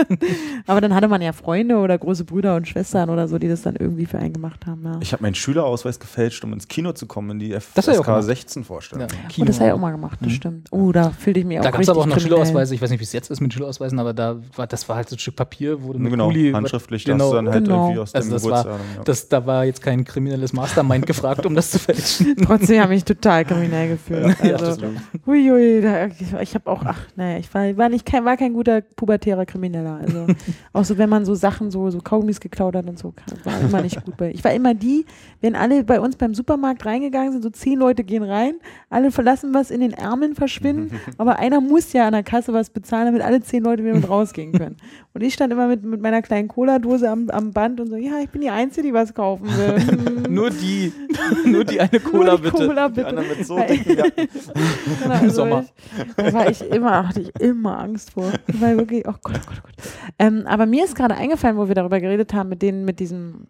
[0.66, 3.62] Aber dann hatte man ja Freunde oder große Brüder und Schwestern oder so, die das
[3.62, 4.82] dann irgendwie für einen gemacht haben.
[4.84, 4.98] Ja.
[5.00, 7.98] Ich habe meinen Schülerausweis gefälscht, um ins Kino zu kommen, in die Das hab ich
[7.98, 8.24] auch FSK gemacht.
[8.24, 9.08] 16 Vorstellung.
[9.08, 9.46] Ja, Und Kino.
[9.46, 10.68] das habe ich auch mal gemacht, das stimmt.
[10.70, 12.38] Oh, da fühlte ich mich auch Da gab es aber auch noch kriminell.
[12.38, 14.96] Schülerausweise, ich weiß nicht, wie es jetzt ist mit Schülerausweisen, aber da war, das war
[14.96, 17.64] halt so ein Stück Papier, wo du mit Genau, Kuli, handschriftlich, genau, das dann halt
[17.64, 17.84] Genau.
[17.86, 18.86] irgendwie aus Also dem das war- Geburtsjahr.
[18.98, 19.02] ja.
[19.04, 22.36] das, da war jetzt kein kriminelles Mastermind gefragt, um das zu fälschen.
[22.36, 24.36] Trotzdem habe ich mich total kriminell gefühlt.
[24.42, 24.82] Ja, Also,
[25.24, 28.52] Huiui, da, ich, ich habe auch, ach, naja, ich war, war, nicht kein, war kein
[28.52, 30.00] guter pubertärer Krimineller.
[30.02, 30.26] Also,
[30.72, 33.14] auch so, wenn man so Sachen, so, so Kaugummis geklaut hat und so,
[33.44, 34.32] war immer nicht gut bei.
[34.32, 35.06] Ich war immer die,
[35.40, 38.54] wenn alle bei uns beim Supermarkt reingegangen sind, so zehn Leute gehen rein,
[38.90, 42.70] alle verlassen was in den Ärmeln verschwinden, aber einer muss ja an der Kasse was
[42.70, 44.76] bezahlen, damit alle zehn Leute wieder mit rausgehen können.
[45.14, 48.20] Und ich stand immer mit, mit meiner kleinen Cola-Dose am, am Band und so, ja,
[48.22, 49.76] ich bin die Einzige, die was kaufen will.
[50.22, 50.90] Hm, Nur die,
[51.44, 52.66] nur die eine Cola die bitte.
[52.66, 53.06] Cola Die bitte.
[53.08, 54.28] anderen mit so Weil- dicken Jacken.
[55.02, 55.64] Genau, also Sommer.
[56.06, 58.32] Ich, da war ich immer, hatte ich immer Angst vor.
[58.46, 59.74] War wirklich, oh Gott, oh Gott, oh Gott.
[60.18, 63.48] Ähm, aber mir ist gerade eingefallen, wo wir darüber geredet haben, mit denen, mit diesen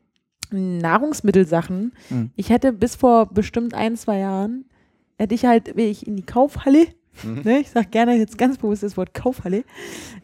[0.50, 1.92] Nahrungsmittelsachen.
[2.10, 2.30] Mhm.
[2.36, 4.64] Ich hätte bis vor bestimmt ein, zwei Jahren,
[5.18, 6.86] hätte ich halt, wäre ich in die Kaufhalle,
[7.24, 9.64] ne, ich sage gerne jetzt ganz bewusst das Wort Kaufhalle,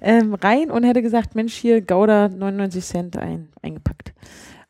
[0.01, 4.13] ähm, rein und hätte gesagt, Mensch, hier Gouda 99 Cent ein, eingepackt.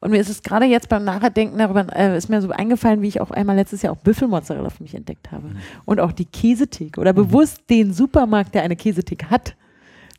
[0.01, 3.09] Und mir ist es gerade jetzt beim Nachdenken darüber, äh, ist mir so eingefallen, wie
[3.09, 5.51] ich auch einmal letztes Jahr auch Büffelmozzarella für mich entdeckt habe.
[5.87, 9.57] Und auch die Käsetheke oder bewusst den Supermarkt, der eine Käsetheke hat.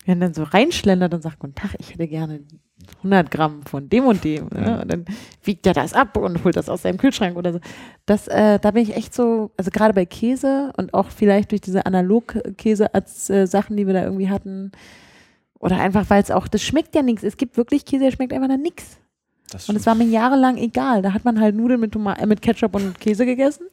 [0.06, 2.42] Wenn dann so reinschlendert und sagt, guten Tag, ich hätte gerne
[2.98, 4.48] 100 Gramm von dem und dem.
[4.54, 4.82] Ne?
[4.82, 5.06] Und dann
[5.44, 7.60] wiegt er das ab und holt das aus seinem Kühlschrank oder so.
[8.06, 11.62] Das, äh, da bin ich echt so, also gerade bei Käse und auch vielleicht durch
[11.62, 14.72] diese Analog-Käse-Sachen, die wir da irgendwie hatten.
[15.60, 17.24] Oder einfach, weil es auch, das schmeckt ja nichts.
[17.24, 18.98] Es gibt wirklich Käse, der schmeckt einfach nach nichts.
[19.68, 21.02] Und es war mir jahrelang egal.
[21.02, 23.68] Da hat man halt Nudeln mit, Toma äh, mit Ketchup und Käse gegessen.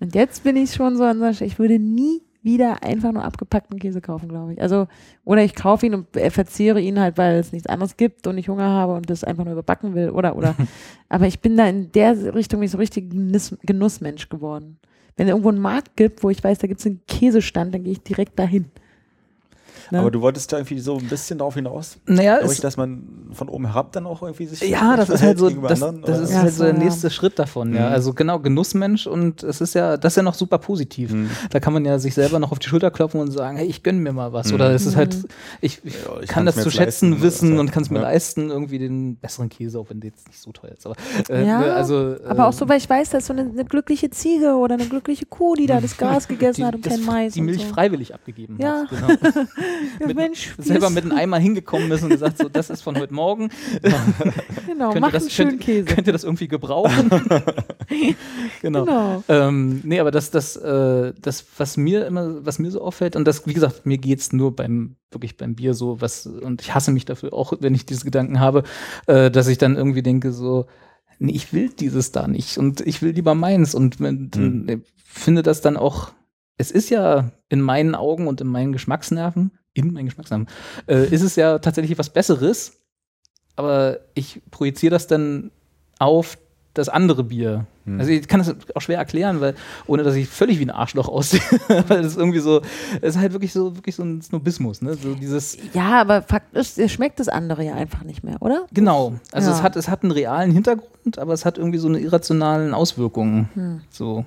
[0.00, 1.04] Und jetzt bin ich schon so
[1.44, 4.62] ich würde nie wieder einfach nur abgepackten Käse kaufen, glaube ich.
[4.62, 4.86] Also,
[5.24, 8.48] oder ich kaufe ihn und verzehre ihn halt, weil es nichts anderes gibt und ich
[8.48, 10.10] Hunger habe und das einfach nur überbacken will.
[10.10, 10.54] Oder, oder.
[11.08, 14.78] Aber ich bin da in der Richtung nicht so richtig Genuss, Genussmensch geworden.
[15.16, 17.84] Wenn es irgendwo einen Markt gibt, wo ich weiß, da gibt es einen Käsestand, dann
[17.84, 18.66] gehe ich direkt dahin.
[19.90, 19.98] Ne?
[20.00, 23.48] Aber du wolltest da irgendwie so ein bisschen darauf hinaus, Naja, ich, dass man von
[23.48, 26.16] oben herab dann auch irgendwie sich Ja, das ist halt so, gegenüber das, anderen, das
[26.18, 26.22] oder?
[26.24, 26.78] ist Ja, halt so der ja.
[26.78, 27.88] nächste Schritt davon, ja.
[27.88, 27.92] Mhm.
[27.92, 31.12] Also genau, Genussmensch und es ist ja, das ist ja noch super positiv.
[31.12, 31.30] Mhm.
[31.50, 33.82] Da kann man ja sich selber noch auf die Schulter klopfen und sagen, hey, ich
[33.82, 34.52] gönn mir mal was.
[34.52, 35.16] Oder es ist halt,
[35.60, 37.60] ich, ich, Ja, ich kann das zu schätzen leisten, wissen oder?
[37.60, 38.02] und kann es mir Ja.
[38.04, 40.86] leisten, irgendwie den besseren Käse, auch wenn der jetzt nicht so teuer ist.
[40.86, 40.94] Aber,
[41.28, 43.64] äh, Ja, ne, also, Aber äh, auch so, weil ich weiß, dass so eine, eine
[43.64, 47.04] glückliche Ziege oder eine glückliche Kuh, die da das Gras gegessen die, hat und kein
[47.04, 47.32] Mais.
[47.34, 47.68] die Milch so.
[47.74, 48.84] freiwillig abgegeben Ja.
[48.84, 48.90] hat.
[48.90, 49.08] Genau.
[50.06, 53.14] Mit- Mensch, Selber mit einem Eimer hingekommen ist und gesagt, so, das ist von heute
[53.14, 53.50] Morgen.
[54.66, 55.84] Genau, Könnt ihr mach das, einen schönen könnt, Käse.
[55.84, 57.10] könnt ihr das irgendwie gebrauchen?
[58.62, 58.84] genau.
[58.84, 59.24] Genau.
[59.28, 63.24] Ähm, nee, aber das, das, äh, das, was mir immer, was mir so auffällt, und
[63.26, 66.90] das, wie gesagt, mir geht's nur beim, wirklich beim Bier so, was, und ich hasse
[66.92, 68.64] mich dafür auch, wenn ich diese Gedanken habe,
[69.06, 70.66] äh, dass ich dann irgendwie denke, so,
[71.18, 74.68] nee, ich will dieses da nicht und ich will lieber meins und wenn, Hm.
[74.68, 76.12] äh, finde das dann auch,
[76.56, 80.48] es ist ja in meinen Augen und in meinen Geschmacksnerven, in meinen Geschmacksnerven,
[80.86, 82.72] äh, ist es ja tatsächlich was Besseres,
[83.56, 85.50] aber ich projiziere das dann
[85.98, 86.38] auf
[86.74, 87.66] das andere Bier.
[87.84, 88.00] Hm.
[88.00, 89.54] Also ich kann das auch schwer erklären, weil
[89.86, 92.62] ohne dass ich völlig wie ein Arschloch aussehe, weil das ist irgendwie so,
[93.00, 94.94] es ist halt wirklich so wirklich so ein Snobismus, ne?
[94.94, 98.66] So dieses Ja, aber Fakt ist, es schmeckt das andere ja einfach nicht mehr, oder?
[98.72, 99.14] genau.
[99.30, 99.56] Also Ja.
[99.56, 103.48] es hat es hat einen realen Hintergrund, aber es hat irgendwie so eine irrationalen Auswirkungen.
[103.54, 103.80] Hm.
[103.90, 104.24] So.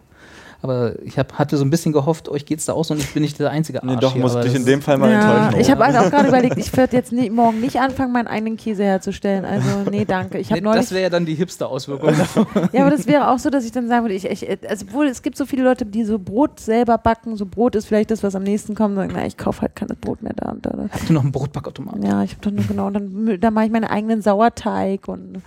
[0.62, 3.14] Aber ich hab, hatte so ein bisschen gehofft, euch geht's da auch so und ich
[3.14, 4.98] bin nicht der einzige Arsch Nee, doch, hier, muss aber dich das in dem Fall
[4.98, 5.62] mal Ja, enttäuschen.
[5.62, 8.58] ich habe halt auch gerade überlegt, ich werde jetzt nicht, morgen nicht anfangen, meinen eigenen
[8.58, 9.46] Käse herzustellen.
[9.46, 10.40] Also, nee, danke.
[10.40, 10.82] Ich habe Nee, neulich.
[10.82, 12.10] das wäre ja dann die Hipster-Auswirkung.
[12.74, 15.06] Ja, aber das wäre auch so, dass ich dann sagen würde, ich, ich also wohl,
[15.08, 17.36] es gibt so viele Leute, die so Brot selber backen.
[17.38, 18.92] So Brot ist vielleicht das, was am nächsten kommt.
[18.92, 20.72] Und sagen, na, ich kaufe halt kein Brot mehr da und da.
[20.92, 22.04] Habt ihr noch einen Brotbackautomaten?
[22.04, 25.42] Ja, ich habe doch nur genau, dann, dann mache ich meinen eigenen Sauerteig und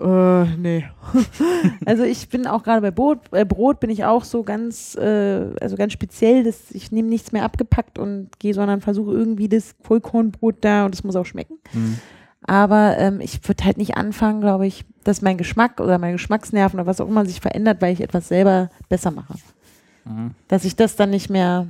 [0.00, 0.84] äh, nee.
[1.86, 5.54] also ich bin auch gerade bei Brot, äh, Brot bin ich auch so ganz, äh,
[5.60, 9.74] also ganz speziell, dass ich nehme nichts mehr abgepackt und gehe, sondern versuche irgendwie das
[9.82, 11.58] Vollkornbrot da und das muss auch schmecken.
[11.72, 11.98] Hm.
[12.46, 16.78] Aber ähm, ich würde halt nicht anfangen, glaube ich, dass mein Geschmack oder meine Geschmacksnerven
[16.78, 19.34] oder was auch immer sich verändert, weil ich etwas selber besser mache.
[20.04, 20.32] Mhm.
[20.48, 21.66] Dass ich das dann nicht mehr,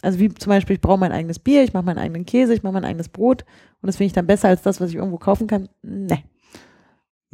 [0.00, 2.62] also wie zum Beispiel, ich brauche mein eigenes Bier, ich mache meinen eigenen Käse, ich
[2.62, 3.44] mache mein eigenes Brot
[3.82, 5.68] und das finde ich dann besser als das, was ich irgendwo kaufen kann.
[5.82, 6.24] Nee.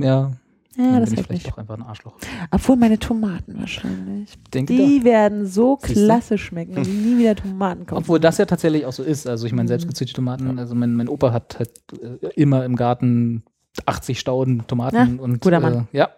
[0.03, 0.33] Ja,
[0.77, 1.47] Ja, dann das bin ich vielleicht nicht.
[1.53, 2.17] doch einfach ein Arschloch.
[2.51, 4.35] Obwohl meine Tomaten wahrscheinlich.
[4.55, 6.05] Denke Die werden so Siehste?
[6.05, 8.01] klasse schmecken, dass ich nie wieder Tomaten kaufe.
[8.01, 9.27] Obwohl das ja tatsächlich auch so ist.
[9.27, 9.69] Also ich meine, Mhm.
[9.69, 11.71] selbstgezüchtete Tomaten, also mein, mein Opa hat halt
[12.01, 13.43] äh, immer im Garten
[13.87, 15.89] 80 Stauden Tomaten Ja, und guter Mann.
[15.93, 16.11] Äh, ja,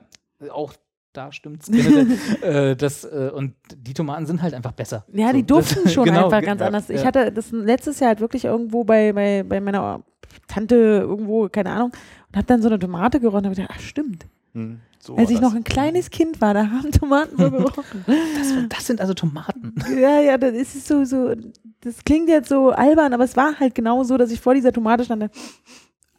[0.53, 0.73] auch
[1.13, 1.69] da stimmt's.
[2.43, 5.05] äh, das, äh, und die Tomaten sind halt einfach besser.
[5.13, 6.89] Ja, die So, durften das- schon genau, einfach ganz ja, anders.
[6.91, 7.07] Ich ja.
[7.07, 10.01] hatte das letztes Jahr halt wirklich irgendwo bei, bei, bei meiner
[10.49, 10.75] Tante
[11.07, 11.93] irgendwo, keine Ahnung,
[12.33, 14.27] und habe dann so eine Tomate gerochen und habe gedacht, ach stimmt.
[14.55, 15.57] Hm, so Als ich noch das.
[15.57, 18.05] ein kleines Kind war, da haben Tomaten so gerochen.
[18.07, 19.75] Das, das sind also Tomaten.
[19.99, 21.35] ja, ja, das ist so, so,
[21.81, 24.73] das klingt jetzt so albern, aber es war halt genau so, dass ich vor dieser
[24.73, 25.31] Tomate stand.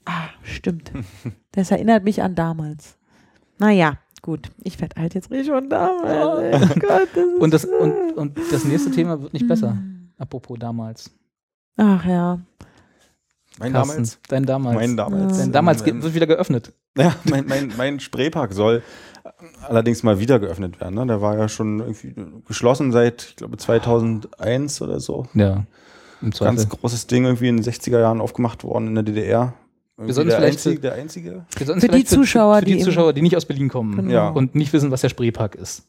[0.05, 0.91] Ah, stimmt.
[1.51, 2.97] Das erinnert mich an damals.
[3.59, 4.49] Naja, gut.
[4.63, 6.39] Ich werde alt jetzt richtig von damals.
[6.41, 6.79] ey.
[6.79, 9.73] Gott, das ist Und das, und, und das nächste Thema wird nicht besser.
[9.73, 10.09] Hm.
[10.17, 11.11] Apropos damals.
[11.77, 12.39] Ach ja.
[13.59, 14.19] Mein Carsten, damals.
[14.27, 14.75] Dein damals.
[14.75, 15.37] Mein damals.
[15.37, 16.73] Dein damals Ähm, geht, wird wieder geöffnet.
[16.97, 18.81] Ja, mein, mein, mein Spreepark soll
[19.67, 20.95] allerdings mal wieder geöffnet werden.
[20.95, 21.05] Ne?
[21.07, 22.13] Der war ja schon irgendwie
[22.47, 25.27] geschlossen seit, ich glaube, 2001 oder so.
[25.33, 25.65] Ja.
[26.39, 29.53] Ganz großes Ding irgendwie in den 60er Jahren aufgemacht worden in der DDR.
[29.97, 31.45] Irgendwie sollten der, vielleicht einzige, für- der einzige.
[31.57, 34.09] Wir Für die Zuschauer, für, für die, die Zuschauer, die nicht aus Berlin kommen Genau.
[34.11, 34.29] Ja.
[34.29, 35.83] und nicht wissen, was der Spreepark ist.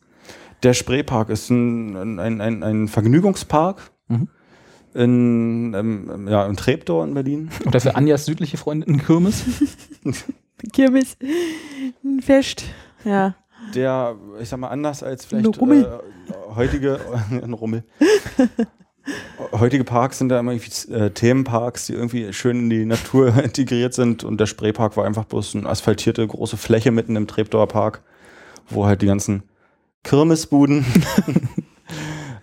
[0.62, 4.28] Der Spreepark ist ein, ein, ein, ein Vergnügungspark Mhm.
[4.94, 7.50] In, ähm, ja, in Treptow in Berlin.
[7.66, 9.44] Oder für Anjas südliche Freundin Kirmes.
[10.72, 11.16] Kirmes.
[12.04, 12.64] Ein Fest.
[13.04, 13.34] Ja.
[13.74, 15.84] Der, ich sag mal, anders als vielleicht Rummel.
[15.84, 17.84] äh, heutige, ein Rummel.
[19.52, 23.94] heutige Parks sind da immer irgendwie äh, Themenparks, die irgendwie schön in die Natur integriert
[23.94, 28.02] sind und der Spreepark war einfach bloß eine asphaltierte große Fläche mitten im Treptower Park,
[28.68, 29.42] wo halt die ganzen
[30.04, 30.84] Kirmesbuden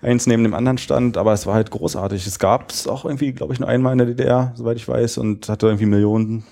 [0.02, 2.26] eins neben dem anderen stand, aber es war halt großartig.
[2.28, 5.18] Es gab es auch irgendwie, glaube ich, nur einmal in der DDR, soweit ich weiß,
[5.20, 6.44] und hatte irgendwie Millionen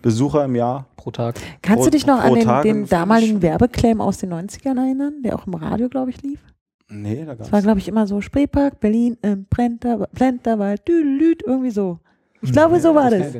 [0.00, 0.86] Besucher im Jahr.
[0.96, 1.36] pro Tag.
[1.62, 3.40] Kannst Pro- du dich noch an den, den damaligen.
[3.42, 6.40] Werbeclaim aus den 90ern erinnern, der auch im Radio, glaube ich, lief?
[6.88, 7.62] Nee, da Das war, gab's.
[7.64, 11.98] glaube ich, immer so Spreepark, Berlin, im Prenter, Plenterwald, Düdelüt, irgendwie so.
[12.42, 13.32] Ich glaube, so war das.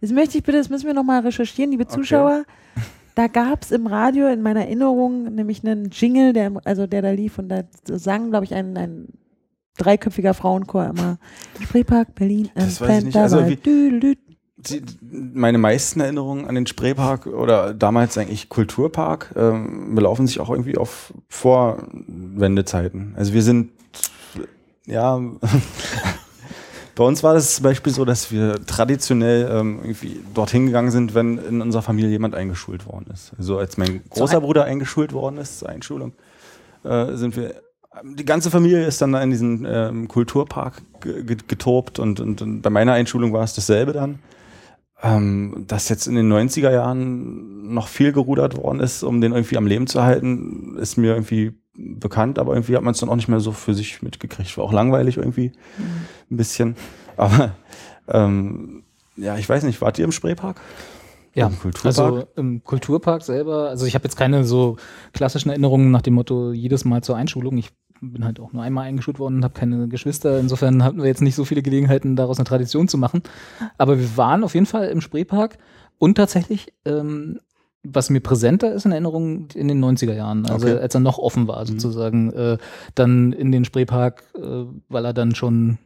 [0.00, 2.44] Das möchte ich bitte, das müssen wir nochmal recherchieren, liebe Zuschauer.
[3.14, 7.10] Da gab es im Radio in meiner Erinnerung nämlich einen Jingle, der, also der da
[7.10, 9.08] lief und da sang, glaube ich, ein, ein
[9.76, 11.18] dreiköpfiger Frauenchor immer.
[11.60, 13.16] Spreepark, Berlin, Das weiß ich nicht.
[13.16, 14.18] Also Düdelüt.
[14.56, 20.50] Die, meine meisten Erinnerungen an den Spreepark oder damals eigentlich Kulturpark ähm, belaufen sich auch
[20.50, 23.14] irgendwie auf Vorwendezeiten.
[23.16, 23.72] Also wir sind,
[24.86, 25.20] ja,
[26.94, 31.14] bei uns war das zum Beispiel so, dass wir traditionell ähm, irgendwie dorthin gegangen sind,
[31.14, 33.32] wenn in unserer Familie jemand eingeschult worden ist.
[33.38, 36.12] Also als mein großer Bruder eingeschult worden ist zur Einschulung,
[36.84, 37.54] äh, sind wir
[38.04, 42.40] die ganze Familie ist dann da in diesen ähm, Kulturpark ge- ge- getobt und, und,
[42.40, 44.18] und bei meiner Einschulung war es dasselbe dann.
[45.02, 49.56] Ähm, dass jetzt in den 90er Jahren noch viel gerudert worden ist, um den irgendwie
[49.58, 53.16] am Leben zu halten, ist mir irgendwie bekannt, aber irgendwie hat man es dann auch
[53.16, 54.56] nicht mehr so für sich mitgekriegt.
[54.56, 55.52] War auch langweilig irgendwie
[56.30, 56.76] ein bisschen.
[57.16, 57.54] Aber
[58.08, 58.84] ähm,
[59.16, 60.60] ja, ich weiß nicht, wart ihr im Spreepark?
[61.34, 61.86] Ja, Im Kulturpark?
[61.86, 64.76] also im Kulturpark selber, also ich habe jetzt keine so
[65.14, 67.56] klassischen Erinnerungen nach dem Motto jedes Mal zur Einschulung.
[67.56, 67.70] Ich
[68.02, 70.38] bin halt auch nur einmal eingeschult worden und habe keine Geschwister.
[70.38, 73.22] Insofern hatten wir jetzt nicht so viele Gelegenheiten, daraus eine Tradition zu machen.
[73.78, 75.56] Aber wir waren auf jeden Fall im Spreepark
[75.98, 77.38] und tatsächlich, ähm,
[77.84, 80.78] was mir präsenter ist in Erinnerung, in den 90er Jahren, also Okay.
[80.78, 82.58] als er noch offen war sozusagen, äh,
[82.94, 85.78] dann in den Spreepark, äh, weil er dann schon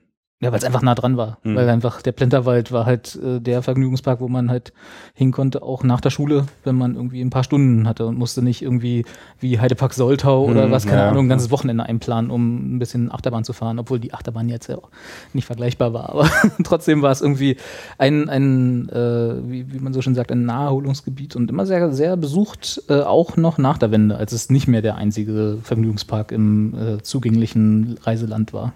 [0.43, 1.39] Ja, weil es einfach nah dran war.
[1.45, 1.57] Mhm.
[1.57, 4.75] Weil einfach der Plenterwald war halt äh, der Vergnügungspark, wo man halt
[5.15, 8.43] hin konnte, auch nach der Schule, wenn man irgendwie ein paar Stunden hatte und musste
[8.43, 9.07] nicht irgendwie
[9.41, 11.09] wie Heidepark Soltau oder Mhm, was, keine ja.
[11.09, 14.67] Ahnung, ein ganzes Wochenende einplanen, um ein bisschen Achterbahn zu fahren, obwohl die Achterbahn jetzt
[14.69, 14.91] ja auch
[15.33, 16.11] nicht vergleichbar war.
[16.11, 16.29] Aber
[16.65, 17.57] trotzdem war es irgendwie
[17.97, 22.19] ein, ein äh, wie, wie man so schön sagt, ein Naherholungsgebiet und immer sehr, sehr
[22.19, 26.75] besucht, äh, auch noch nach der Wende, als es nicht mehr der einzige Vergnügungspark im
[26.75, 28.75] äh, zugänglichen Reiseland war.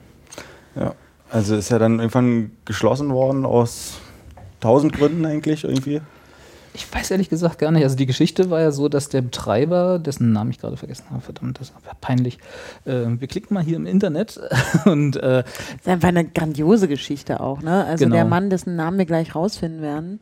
[0.74, 0.94] Ja.
[1.30, 3.98] Also ist ja dann irgendwann geschlossen worden aus
[4.60, 6.00] tausend Gründen eigentlich irgendwie.
[6.72, 7.82] Ich weiß ehrlich gesagt gar nicht.
[7.82, 11.20] Also die Geschichte war ja so, dass der Betreiber, dessen Namen ich gerade vergessen habe,
[11.20, 12.38] verdammt, das ist aber peinlich.
[12.84, 14.40] Äh, wir klicken mal hier im Internet
[14.84, 17.84] und äh, Das ist einfach eine grandiose Geschichte auch, ne?
[17.84, 18.16] Also Genau.
[18.16, 20.20] der Mann, dessen Namen wir gleich rausfinden werden,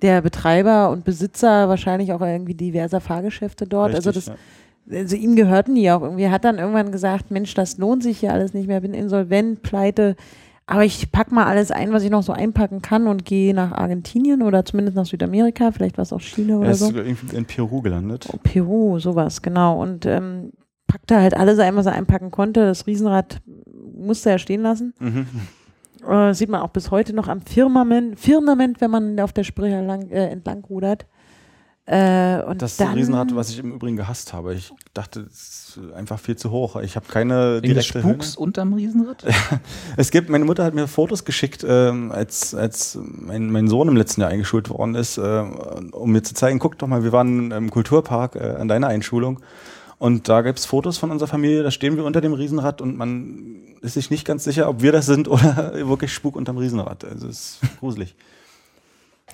[0.00, 3.94] der Betreiber und Besitzer wahrscheinlich auch irgendwie diverser Fahrgeschäfte dort.
[3.94, 4.44] also das, Richtig,
[4.90, 6.24] also ihm gehörten die auch irgendwie.
[6.24, 9.62] Er hat dann irgendwann gesagt, Mensch, das lohnt sich hier alles nicht mehr, bin insolvent,
[9.62, 10.16] pleite.
[10.66, 13.72] Aber ich pack mal alles ein, was ich noch so einpacken kann und gehe nach
[13.72, 16.56] Argentinien oder zumindest nach Südamerika, vielleicht war es auch Chile ja.
[16.56, 16.86] oder Er ist so.
[16.86, 18.28] sogar irgendwie in Peru gelandet.
[18.32, 19.80] Oh, Peru, sowas, genau.
[19.82, 20.52] Und ähm,
[20.86, 22.64] packte halt alles ein, was er einpacken konnte.
[22.64, 23.42] Das Riesenrad
[23.94, 24.94] musste er stehen lassen.
[25.00, 25.26] Mhm.
[26.08, 29.70] Äh, sieht man auch bis heute noch am Firmament, Firmament wenn man auf der Spree
[29.80, 31.06] lang, äh, entlang rudert.
[31.86, 34.54] Äh, und Das dann, Riesenrad, was ich im Übrigen gehasst habe.
[34.54, 36.76] Ich dachte, es ist einfach viel zu hoch.
[36.80, 39.24] Ich habe keine wegen des direkte Spuks unterm Riesenrad.
[39.96, 43.96] Es gibt, meine Mutter hat mir Fotos geschickt, ähm, als, als mein, mein Sohn im
[43.96, 45.20] letzten Jahr eingeschult worden ist, äh,
[45.92, 49.40] um mir zu zeigen, guck doch mal, wir waren im Kulturpark äh, an deiner Einschulung.
[49.98, 52.96] Und da gibt es Fotos von unserer Familie, da stehen wir unter dem Riesenrad und
[52.96, 57.04] man ist sich nicht ganz sicher, ob wir das sind oder wirklich Spuk unterm Riesenrad.
[57.04, 58.14] Also es ist gruselig.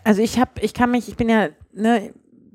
[0.02, 2.12] Also ich habe, ich kann mich, ich bin ja, ne,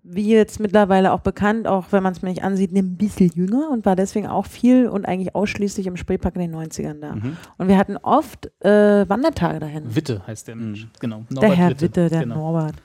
[0.08, 3.70] wie jetzt mittlerweile auch bekannt, auch wenn man es mir nicht ansieht, ein bisschen jünger
[3.72, 7.16] und war deswegen auch viel und eigentlich ausschließlich im Spreepark in den 90ern da.
[7.16, 7.38] Mhm.
[7.58, 9.95] Und wir hatten oft äh, Wandertage dahin.
[9.95, 10.88] Witte heißt der Mensch.
[10.99, 11.26] Genau.
[11.30, 12.36] der Norbert Herr Witte, der genau.
[12.36, 12.76] Norbert.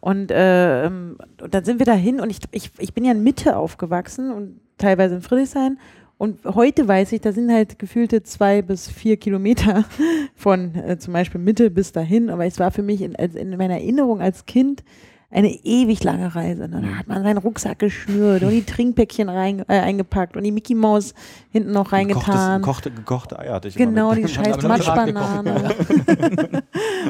[0.00, 3.22] Und, äh, ähm, und dann sind wir dahin und ich, ich, ich bin ja in
[3.22, 5.78] Mitte aufgewachsen und teilweise in Friedrichshain.
[6.16, 9.84] Und heute weiß ich, da sind halt gefühlte zwei bis vier Kilometer
[10.34, 12.30] von äh, zum Beispiel Mitte bis dahin.
[12.30, 14.84] Aber es war für mich in, in meiner Erinnerung als Kind
[15.30, 16.68] eine ewig lange Reise.
[16.68, 16.80] ne?
[16.82, 20.74] Da hat man seinen Rucksack geschnürt und die Trinkpäckchen rein, äh, eingepackt und die Mickey
[20.74, 21.14] Maus
[21.50, 22.60] hinten noch reingetan.
[22.60, 25.74] Gekochte, gekochte Eier hatte ich Genau, die scheiß Matschbanane.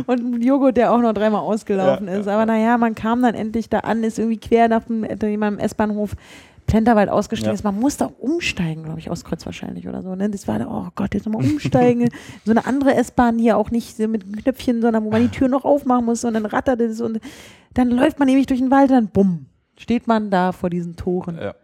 [0.07, 2.29] Und ein Joghurt, der auch noch dreimal ausgelaufen Ja, ist.
[2.29, 5.65] Aber naja, man kam dann endlich da an, ist irgendwie quer nach dem äh, jemandem
[5.65, 6.17] S-Bahnhof
[6.67, 7.55] Plenterwald ausgestiegen Ja.
[7.55, 7.63] ist.
[7.65, 10.15] Man musste auch umsteigen, glaube ich, aus Kreuz wahrscheinlich oder so.
[10.15, 10.31] Ne?
[10.31, 12.09] Das war oh Gott, jetzt nochmal umsteigen.
[12.45, 15.65] so eine andere S-Bahn hier auch nicht mit Knöpfchen, sondern wo man die Tür noch
[15.65, 17.21] aufmachen muss und dann rattert es und
[17.75, 19.47] dann läuft man nämlich durch den Wald und dann bumm,
[19.77, 21.37] steht man da vor diesen Toren.
[21.41, 21.55] Ja.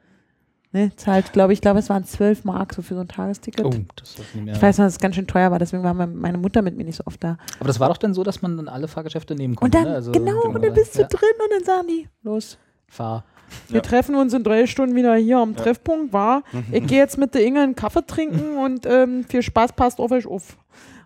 [0.73, 0.93] Ne?
[0.95, 3.65] Zahlt, glaube ich, glaube es waren 12 Mark so für so ein Tagesticket.
[3.67, 4.55] Oh, das ich nicht mehr.
[4.55, 6.77] Ich weiß noch, dass es ganz schön teuer war, deswegen war mein- meine Mutter mit
[6.77, 7.39] mir nicht so oft da.
[7.59, 9.79] Aber das war doch dann so, dass man dann alle Fahrgeschäfte nehmen Und konnte.
[9.79, 9.95] dann, ne?
[9.95, 13.25] also, genau, und dann bist du ja, drin und dann sagen die, los, Fahr.
[13.69, 13.81] Wir Ja.
[13.83, 16.43] treffen uns in drei Stunden wieder hier am Treffpunkt, war.
[16.73, 20.11] Ich gehe jetzt mit der Inge einen Kaffee trinken und ähm, viel Spaß, passt auf
[20.13, 20.57] euch auf.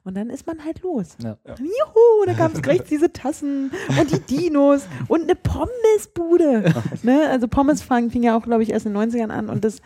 [0.07, 1.17] Und dann ist man halt los.
[1.23, 1.39] Ja.
[1.59, 6.75] Juhu, da gab es gleich diese Tassen und die Dinos und eine Pommesbude.
[7.03, 7.29] ne?
[7.31, 9.81] Also Pommesfang fing ja auch, glaube ich, erst in den 90ern an und das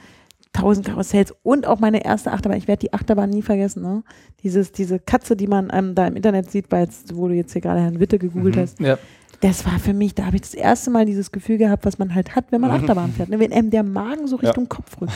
[0.52, 2.59] tausend Karussells und auch meine erste Achterbahn.
[2.59, 3.82] Ich werde die Achterbahn nie vergessen.
[3.82, 4.02] Ne?
[4.42, 7.52] Dieses, diese Katze, die man ähm, da im Internet sieht, weil jetzt, wo du jetzt
[7.52, 8.61] hier gerade Herrn Witte gegoogelt Mhm.
[8.61, 8.80] hast.
[8.80, 8.98] Ja.
[9.41, 12.12] Das war für mich, da habe ich das erste Mal dieses Gefühl gehabt, was man
[12.12, 13.28] halt hat, wenn man Achterbahn fährt.
[13.28, 13.39] Ne?
[13.39, 14.49] Wenn einem der Magen so Ja.
[14.49, 15.12] Richtung Kopf rückt.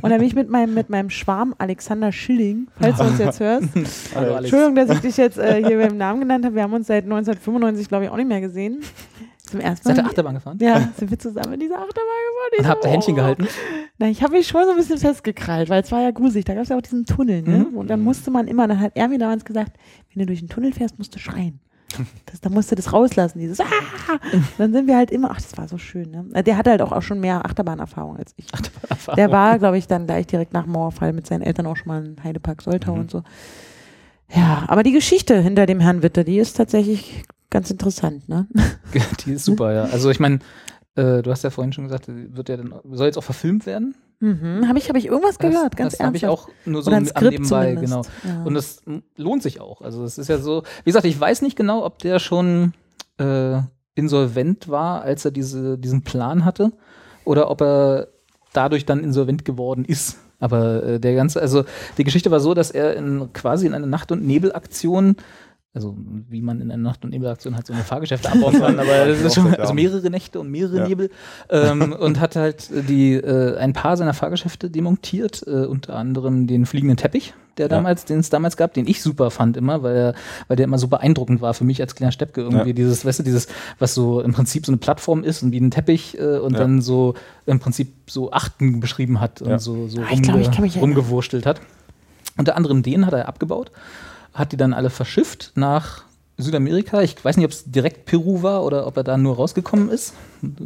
[0.00, 3.40] Und dann bin ich mit meinem, mit meinem Schwarm Alexander Schilling, falls du uns jetzt
[3.40, 3.68] hörst,
[4.14, 4.36] Hallo.
[4.36, 6.54] Entschuldigung, dass ich dich jetzt äh, hier beim Namen genannt habe.
[6.54, 8.80] Wir haben uns seit 1995, glaube ich, auch nicht mehr gesehen.
[9.44, 9.96] Zum ersten Mal.
[9.96, 10.58] Seid ihr Achterbahn gefahren?
[10.60, 12.50] ja, sind wir zusammen in dieser Achterbahn gefahren.
[12.52, 13.16] Ich Und so, habt ihr Händchen oh.
[13.16, 13.48] gehalten?
[13.98, 16.44] Na, ich habe mich schon so ein bisschen festgekrallt, weil es war ja gruselig.
[16.44, 17.66] Da gab es ja auch diesen Tunnel, ne?
[17.70, 17.76] Mhm.
[17.76, 19.72] Und dann musste man immer, dann hat er mir damals gesagt,
[20.12, 21.60] wenn du durch den Tunnel fährst, musst du schreien.
[22.26, 23.64] Das, da musst du das rauslassen, dieses ah!
[24.58, 26.42] Dann sind wir halt immer, ach, das war so schön, ne?
[26.42, 28.46] Der hatte halt auch, auch schon mehr Achterbahnerfahrung als ich.
[29.16, 32.04] Der war, glaube ich, dann gleich direkt nach Mauerfall mit seinen Eltern auch schon mal
[32.04, 33.00] in Heidepark Soltau Mhm.
[33.00, 33.22] und so.
[34.34, 38.46] Ja, aber die Geschichte hinter dem Herrn Witte, die ist tatsächlich ganz interessant, ne?
[39.24, 39.84] Die ist super, ja.
[39.84, 40.40] Also ich meine,
[40.96, 43.94] äh, du hast ja vorhin schon gesagt, wird ja dann, soll jetzt auch verfilmt werden?
[44.20, 44.66] Mhm.
[44.66, 47.76] Habe ich, hab ich irgendwas gehört, ganz das habe ich auch nur so am nebenbei,
[47.76, 48.02] genau.
[48.24, 48.42] Ja.
[48.44, 48.56] Und
[48.86, 49.80] m, lohnt sich auch.
[49.80, 52.72] Also es ist ja so, wie gesagt, ich weiß nicht genau, ob der schon
[53.18, 53.60] äh,
[53.94, 56.72] insolvent war, als er diese, diesen Plan hatte,
[57.24, 58.08] oder ob er
[58.52, 60.18] dadurch dann insolvent geworden ist.
[60.40, 61.64] Aber äh, der ganze, also
[61.96, 65.16] die Geschichte war so, dass er in, quasi in einer Nacht- und Nebelaktion
[65.74, 65.96] also
[66.28, 69.20] wie man in einer Nacht- und Nebelaktion halt so eine Fahrgeschäfte abbauen kann, aber das
[69.20, 70.88] ist schon, also mehrere Nächte und mehrere Ja.
[70.88, 71.10] Nebel
[71.50, 76.64] ähm, und hat halt die, äh, ein paar seiner Fahrgeschäfte demontiert, äh, unter anderem den
[76.66, 77.68] fliegenden Teppich, der Ja.
[77.68, 80.14] damals, den es damals gab, den ich super fand immer, weil, er-
[80.48, 82.68] weil der immer so beeindruckend war für mich als kleiner Steppke irgendwie.
[82.68, 82.72] Ja.
[82.72, 83.46] Dieses, weißt du, dieses,
[83.78, 86.60] was so im Prinzip so eine Plattform ist und wie ein Teppich äh, und Ja.
[86.60, 87.14] dann so
[87.46, 89.58] im Prinzip so Achten beschrieben hat und Ja.
[89.58, 91.60] so, so Ah, ich glaub, ich rumgewurstelt hat.
[92.38, 93.70] Unter anderem den hat er abgebaut,
[94.38, 96.02] hat die dann alle verschifft nach
[96.36, 97.02] Südamerika.
[97.02, 100.14] Ich weiß nicht, ob es direkt Peru war oder ob er da nur rausgekommen ist.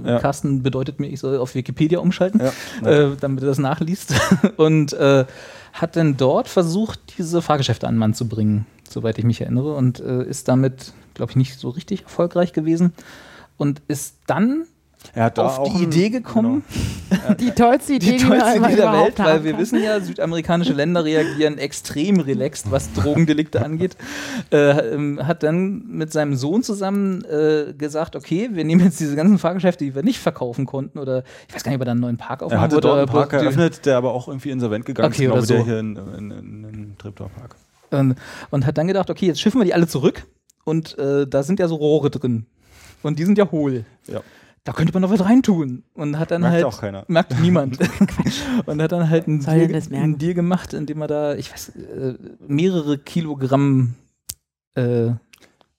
[0.05, 0.19] Ja.
[0.19, 2.43] Carsten bedeutet mir, ich soll auf Wikipedia umschalten,
[2.83, 2.89] Ja.
[2.89, 4.15] äh, damit er das nachliest.
[4.59, 5.25] Und äh,
[5.73, 9.75] hat dann dort versucht, diese Fahrgeschäfte an den Mann zu bringen, soweit ich mich erinnere.
[9.75, 12.93] Und äh, ist damit, glaube ich, nicht so richtig erfolgreich gewesen.
[13.57, 14.65] Und ist dann
[15.15, 16.65] Er hat auf die Idee gekommen,
[17.41, 21.05] Die tollste Idee, die tollste man Idee der Welt, weil wir wissen ja, südamerikanische Länder
[21.05, 23.97] reagieren extrem relaxed, was Drogendelikte angeht.
[24.51, 29.15] Äh, ähm, hat dann mit seinem Sohn zusammen äh, gesagt, okay, wir nehmen jetzt diese
[29.15, 31.91] ganzen Fahrgeschäfte, die wir nicht verkaufen konnten, oder ich weiß gar nicht, ob er da
[31.93, 32.89] einen neuen Park Er aufmachen hatte wollte.
[32.89, 35.47] dort einen Park die- eröffnet, der aber auch irgendwie insolvent gegangen Okay, ist, oder glaube
[35.49, 35.65] der so.
[35.67, 37.57] hier in, in, in, in Treptower Park.
[37.91, 38.15] Und,
[38.51, 40.25] und hat dann gedacht, okay, jetzt schiffen wir die alle zurück
[40.65, 42.47] und äh, da sind ja so Rohre drin.
[43.03, 43.85] Und die sind ja hohl.
[44.07, 44.21] Ja.
[44.65, 45.83] Da könnte man noch was reintun.
[45.95, 46.65] Und hat dann Merkt halt.
[46.65, 47.05] auch keiner.
[47.09, 47.79] Merkt niemand.
[48.67, 52.15] und hat dann halt einen Deal, einen Deal gemacht, indem er da, ich weiß, äh,
[52.47, 53.95] mehrere Kilogramm
[54.75, 55.11] äh,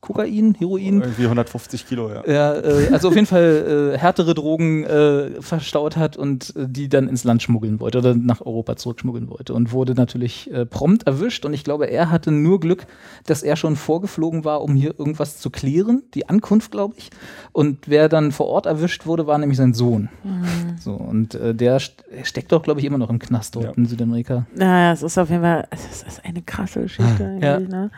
[0.03, 2.23] Kokain, Heroin, Irgendwie 150 Kilo, ja.
[2.27, 6.89] ja, äh, also auf jeden Fall äh, härtere Drogen äh, verstaut hat und äh, die
[6.89, 11.07] dann ins Land schmuggeln wollte oder nach Europa zurückschmuggeln wollte und wurde natürlich äh, prompt
[11.07, 12.85] erwischt und ich glaube, er hatte nur Glück,
[13.27, 17.09] dass er schon vorgeflogen war, um hier irgendwas zu klären, die Ankunft, glaube ich.
[17.53, 20.09] Und wer dann vor Ort erwischt wurde, war nämlich sein Sohn.
[20.25, 20.43] Mhm.
[20.81, 23.71] So und äh, der st steckt doch, glaube ich, immer noch im Knast dort Ja.
[23.77, 24.47] in Südamerika.
[24.53, 27.55] Naja, es ist auf jeden Fall, es ist eine krasse Geschichte Ja.
[27.55, 27.89] eigentlich, ne?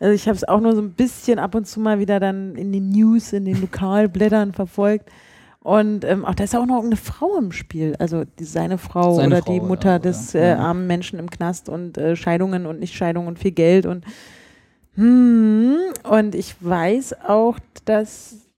[0.00, 2.56] Also ich habe es auch nur so ein bisschen ab und zu mal wieder dann
[2.56, 5.10] in den News, in den Lokalblättern verfolgt.
[5.62, 9.16] Und ähm, auch da ist auch noch eine Frau im Spiel, also die, seine Frau
[9.16, 10.40] Seine oder Frau, die Mutter ja, des ja.
[10.40, 14.06] äh, armen Menschen im Knast und äh, Scheidungen und Nichtscheidungen und viel Geld und
[14.94, 18.49] hm, und ich weiß auch, dass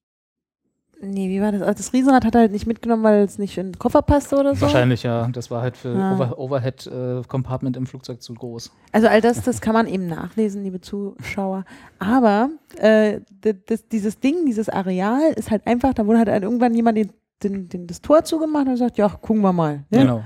[1.03, 1.76] nee, wie war das?
[1.76, 4.55] Das Riesenrad hat er halt nicht mitgenommen, weil es nicht in den Koffer passte oder
[4.55, 4.62] so.
[4.62, 5.28] Wahrscheinlich, ja.
[5.32, 6.14] Das war halt für Ja.
[6.14, 8.72] Over Overhead-Compartment im Flugzeug zu groß.
[8.92, 11.64] Also all das, das kann man eben nachlesen, liebe Zuschauer.
[11.98, 13.20] Aber äh,
[13.66, 17.68] das, dieses Ding, dieses Areal ist halt einfach, da wurde halt irgendwann jemand den, den,
[17.68, 19.84] den, das Tor zugemacht und gesagt, ja, gucken wir mal.
[19.90, 19.98] Ne?
[19.98, 20.24] Genau.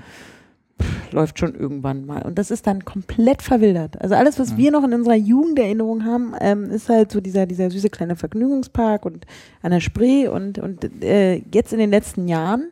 [1.13, 2.23] Läuft schon irgendwann mal.
[2.23, 4.01] Und das ist dann komplett verwildert.
[4.01, 4.57] Also alles, was Mhm.
[4.59, 9.05] wir noch in unserer Jugenderinnerung haben, ähm, ist halt so dieser, dieser süße kleine Vergnügungspark
[9.07, 9.27] und
[9.63, 10.29] an der Spree.
[10.29, 12.71] Und, und äh, jetzt in den letzten Jahren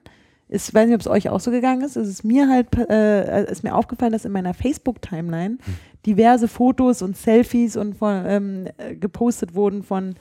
[0.49, 3.51] ist, weiß nicht, ob es euch auch so gegangen ist, ist es mir halt, äh,
[3.51, 5.59] ist mir aufgefallen, dass in meiner Facebook-Timeline
[6.07, 10.15] diverse Fotos und Selfies und von, ähm, äh, gepostet wurden von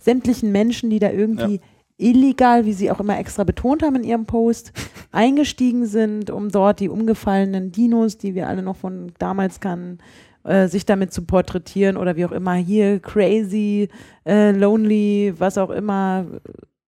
[0.00, 1.60] sämtlichen Menschen, die da irgendwie
[1.98, 4.72] illegal, wie sie auch immer extra betont haben in ihrem Post,
[5.12, 9.98] eingestiegen sind, um dort die umgefallenen Dinos, die wir alle noch von damals kannten,
[10.44, 13.88] äh, sich damit zu porträtieren oder wie auch immer hier crazy,
[14.24, 16.26] äh, lonely, was auch immer,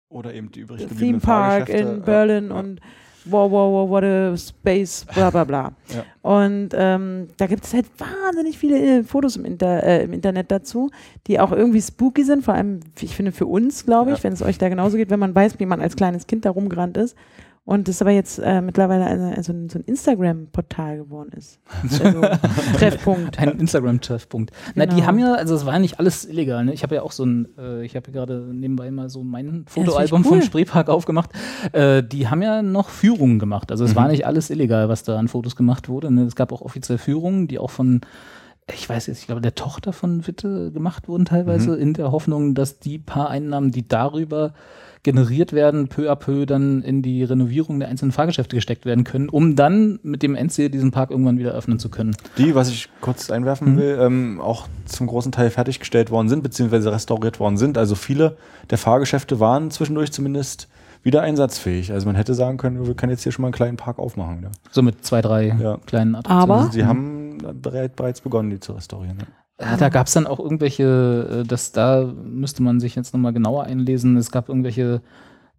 [0.10, 1.94] Oder eben die übrig Theme gebliebenen Park Fahrgeschäfte.
[1.94, 2.60] in Berlin ja.
[2.60, 2.82] und
[3.26, 5.72] wow, wow, wow, what a space, bla bla bla.
[5.90, 6.04] Ja.
[6.22, 10.52] Und ähm, da gibt es halt wahnsinnig viele äh, Fotos im, Inter äh, im Internet
[10.52, 10.92] dazu,
[11.28, 14.24] die auch irgendwie spooky sind, vor allem, ich finde, für uns, glaube ich, Ja.
[14.26, 16.52] wenn es euch da genauso geht, wenn man weiß, wie man als kleines Kind da
[16.52, 17.16] rumgerannt ist.
[17.66, 21.60] Und das aber jetzt äh, mittlerweile eine, also ein, so ein Instagram-Portal geworden ist.
[21.84, 22.22] Also
[22.78, 23.38] Treffpunkt.
[23.40, 24.52] Ein Instagram-Treffpunkt.
[24.74, 25.08] Na, die Genau.
[25.08, 26.66] haben ja, also es war ja nicht alles illegal.
[26.66, 26.74] Ne?
[26.74, 30.22] Ich habe ja auch so ein, äh, ich habe gerade nebenbei mal so mein Fotoalbum
[30.24, 30.28] cool.
[30.30, 31.30] vom Spreepark aufgemacht.
[31.72, 33.72] Äh, die haben ja noch Führungen gemacht.
[33.72, 33.96] Also es Mhm.
[33.98, 36.10] war nicht alles illegal, was da an Fotos gemacht wurde.
[36.12, 36.24] Ne?
[36.24, 38.02] Es gab auch offiziell Führungen, die auch von
[38.74, 41.82] ich weiß jetzt, ich glaube, der Tochter von Witte gemacht wurden teilweise, Mhm.
[41.82, 44.54] in der Hoffnung, dass die paar Einnahmen, die darüber
[45.04, 49.30] generiert werden, peu à peu dann in die Renovierung der einzelnen Fahrgeschäfte gesteckt werden können,
[49.30, 52.18] um dann mit dem Endziel diesen Park irgendwann wieder öffnen zu können.
[52.38, 53.78] Die, was ich kurz einwerfen Mhm.
[53.78, 57.78] will, ähm, auch zum großen Teil fertiggestellt worden sind, beziehungsweise restauriert worden sind.
[57.78, 58.36] Also viele
[58.72, 60.68] der Fahrgeschäfte waren zwischendurch zumindest
[61.02, 61.94] wieder einsatzfähig.
[61.94, 64.40] Also man hätte sagen können, wir können jetzt hier schon mal einen kleinen Park aufmachen.
[64.40, 64.52] Wieder.
[64.70, 65.78] So mit zwei, drei Ja.
[65.86, 69.20] kleinen Aber- Also sie haben bereit, bereits begonnen, die zu restaurieren.
[69.20, 69.28] Ja.
[69.62, 73.34] Ja, da gab es dann auch irgendwelche, äh, das da müsste man sich jetzt nochmal
[73.34, 74.16] genauer einlesen.
[74.16, 75.02] Es gab irgendwelche,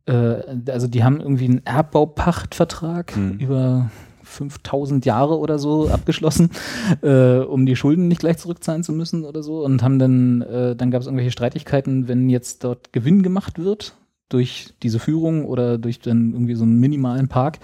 [0.06, 0.36] äh,
[0.70, 3.38] also die haben irgendwie einen Erbbaupachtvertrag Hm.
[3.38, 3.90] über
[4.22, 6.50] 5000 Jahre oder so abgeschlossen,
[7.02, 9.64] äh, um die Schulden nicht gleich zurückzahlen zu müssen oder so.
[9.64, 13.96] Und haben dann, äh, dann gab es irgendwelche Streitigkeiten, wenn jetzt dort Gewinn gemacht wird
[14.30, 17.58] durch diese Führung oder durch dann irgendwie so einen minimalen Park.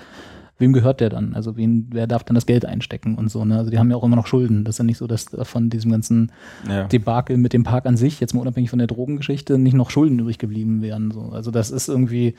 [0.58, 1.34] Wem gehört der dann?
[1.34, 3.44] Also wen, wer darf dann das Geld einstecken und so.
[3.44, 3.58] Ne?
[3.58, 4.64] Also die haben ja auch immer noch Schulden.
[4.64, 6.32] Das ist ja nicht so, dass da von diesem ganzen
[6.68, 6.84] Ja.
[6.84, 10.18] Debakel mit dem Park an sich, jetzt mal unabhängig von der Drogengeschichte, nicht noch Schulden
[10.18, 11.10] übrig geblieben wären.
[11.10, 11.30] So.
[11.30, 12.34] Also das ist irgendwie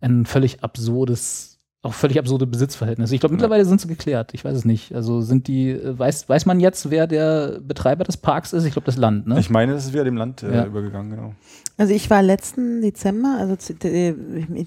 [0.00, 1.51] ein völlig absurdes
[1.84, 3.12] auch völlig absurde Besitzverhältnisse.
[3.12, 4.30] Ich glaube, mittlerweile sind sie geklärt.
[4.34, 4.94] Ich weiß es nicht.
[4.94, 8.64] Also sind die, äh, weiß, weiß man jetzt, wer der Betreiber des Parks ist?
[8.64, 9.40] Ich glaube, das Land, ne?
[9.40, 10.66] Ich meine, das ist wieder dem Land äh, Ja.
[10.66, 11.34] übergegangen, genau.
[11.78, 14.10] Also ich war letzten Dezember, also äh,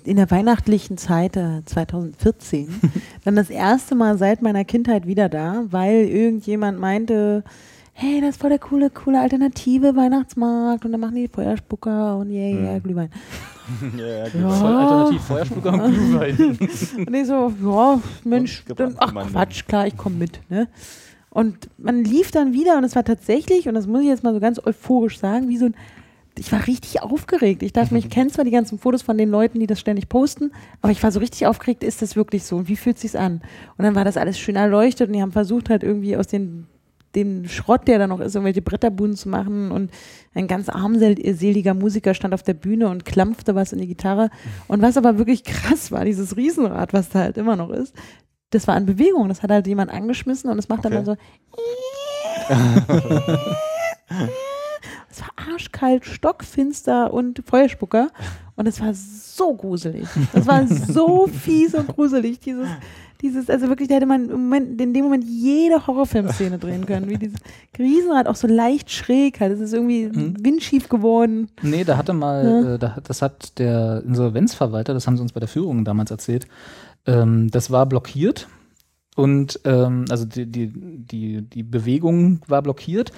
[0.03, 2.67] in der weihnachtlichen Zeit äh, 2014,
[3.23, 7.43] dann das erste Mal seit meiner Kindheit wieder da, weil irgendjemand meinte,
[7.97, 12.29] hey, das ist voll der coole, coole alternative Weihnachtsmarkt und dann machen die Feuerspucker und
[12.29, 12.83] yeah, yeah, Mhm.
[12.83, 13.09] Glühwein.
[13.97, 14.49] ja, ja, Ja.
[14.49, 16.37] Voll alternativ Feuerspucker und Glühwein.
[17.07, 20.41] Und ich so, ja, Mensch, dann, ach Quatsch, klar, ich komme mit.
[20.49, 20.67] Ne?
[21.29, 24.33] Und man lief dann wieder und es war tatsächlich, und das muss ich jetzt mal
[24.33, 25.75] so ganz euphorisch sagen, wie so ein,
[26.37, 27.63] ich war richtig aufgeregt.
[27.63, 30.09] Ich dachte mir, ich kenne zwar die ganzen Fotos von den Leuten, die das ständig
[30.09, 30.51] posten,
[30.81, 33.41] aber ich war so richtig aufgeregt, ist das wirklich so und wie fühlt sich's an?
[33.77, 36.67] Und dann war das alles schön erleuchtet und die haben versucht halt irgendwie aus den
[37.15, 39.91] dem Schrott, der da noch ist, irgendwelche Bretterbuden zu machen und
[40.33, 44.29] ein ganz armseliger Musiker stand auf der Bühne und klampfte was in die Gitarre.
[44.67, 47.95] Und was aber wirklich krass war, dieses Riesenrad, was da halt immer noch ist,
[48.51, 49.27] das war in Bewegung.
[49.29, 51.05] Das hat halt jemand angeschmissen und es macht dann, Okay.
[51.05, 51.17] dann
[54.09, 54.25] so.
[55.15, 58.09] Es war arschkalt, stockfinster und Feuerspucker.
[58.57, 60.07] Und es war so gruselig.
[60.31, 62.39] Das war so fies und gruselig.
[62.39, 62.69] Dieses,
[63.21, 67.09] dieses, also wirklich, da hätte man Moment, in dem Moment jede Horrorfilmszene drehen können.
[67.09, 67.37] Wie dieses
[67.77, 69.51] Riesenrad auch so leicht schräg halt.
[69.51, 70.35] Es ist irgendwie Mhm.
[70.39, 71.49] windschief geworden.
[71.61, 72.73] Nee, da hatte mal, Ja.
[72.75, 76.47] äh, da, das hat der Insolvenzverwalter, das haben sie uns bei der Führung damals erzählt,
[77.05, 78.47] ähm, das war blockiert
[79.17, 83.11] und ähm, also die, die, die, die Bewegung war blockiert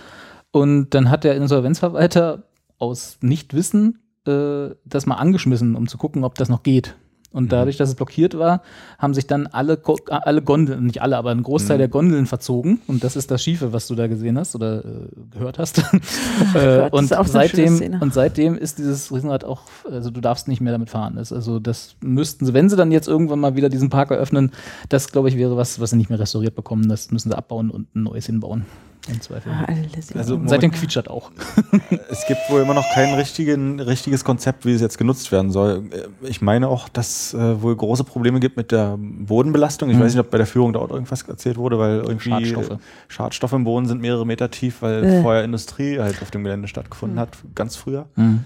[0.52, 2.44] und dann hat der Insolvenzverwalter
[2.80, 6.96] aus Nichtwissen äh, das mal angeschmissen, um zu gucken, ob das noch geht.
[7.34, 8.62] Und dadurch, dass es blockiert war,
[8.98, 11.80] haben sich dann alle, alle Gondeln, nicht alle, aber ein Großteil Mhm.
[11.80, 12.80] der Gondeln verzogen.
[12.88, 15.78] Und das ist das Schiefe, was du da gesehen hast oder äh, gehört hast.
[16.56, 19.62] äh, Gott, und, ist auch so eine schöne seitdem, und seitdem ist dieses Riesenrad auch,
[19.92, 21.16] also du darfst nicht mehr damit fahren.
[21.18, 24.52] Das, also das müssten sie, wenn sie dann jetzt irgendwann mal wieder diesen Park eröffnen,
[24.88, 26.88] das glaube ich wäre was, was sie nicht mehr restauriert bekommen.
[26.88, 28.66] Das müssen sie abbauen und ein neues hinbauen.
[29.10, 29.52] Im Zweifel.
[29.52, 31.32] Ah, alles Also seitdem quietschert auch.
[32.10, 35.84] Es gibt wohl immer noch kein richtigen, richtiges Konzept, wie es jetzt genutzt werden soll.
[35.92, 39.90] Äh, Ich meine auch, dass äh, wohl große Probleme gibt mit der Bodenbelastung.
[39.90, 40.02] Ich Mhm.
[40.02, 42.72] weiß nicht, ob bei der Führung da auch irgendwas erzählt wurde, weil irgendwie Schadstoffe.
[42.72, 42.78] äh,
[43.08, 45.22] Schadstoffe im Boden sind mehrere Meter tief, weil Äh.
[45.22, 47.22] vorher Industrie halt auf dem Gelände stattgefunden Mhm.
[47.22, 48.08] hat, ganz früher.
[48.16, 48.44] Mhm.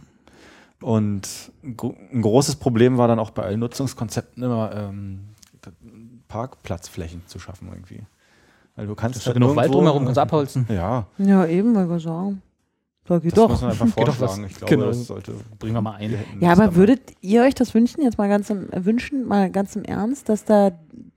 [0.82, 1.30] Und
[1.64, 5.20] ein großes Problem war dann auch bei allen Nutzungskonzepten immer ähm,
[6.28, 8.02] Parkplatzflächen zu schaffen irgendwie.
[8.82, 10.66] Weil du kannst ist genug Wald drumherum, kannst abholzen.
[10.68, 12.42] Ja, Ja, eben, wollte ich sagen.
[13.06, 13.50] Da geht das doch.
[13.50, 14.44] muss man einfach vorschlagen.
[14.44, 14.52] was.
[14.52, 14.88] Ich glaube, Genau.
[14.88, 15.34] das sollte.
[15.60, 16.10] Bringen wir mal ein.
[16.10, 19.52] wir Ja, aber würdet ihr euch das wünschen, jetzt mal ganz im, äh, wünschen, mal
[19.52, 20.72] ganz im Ernst, dass da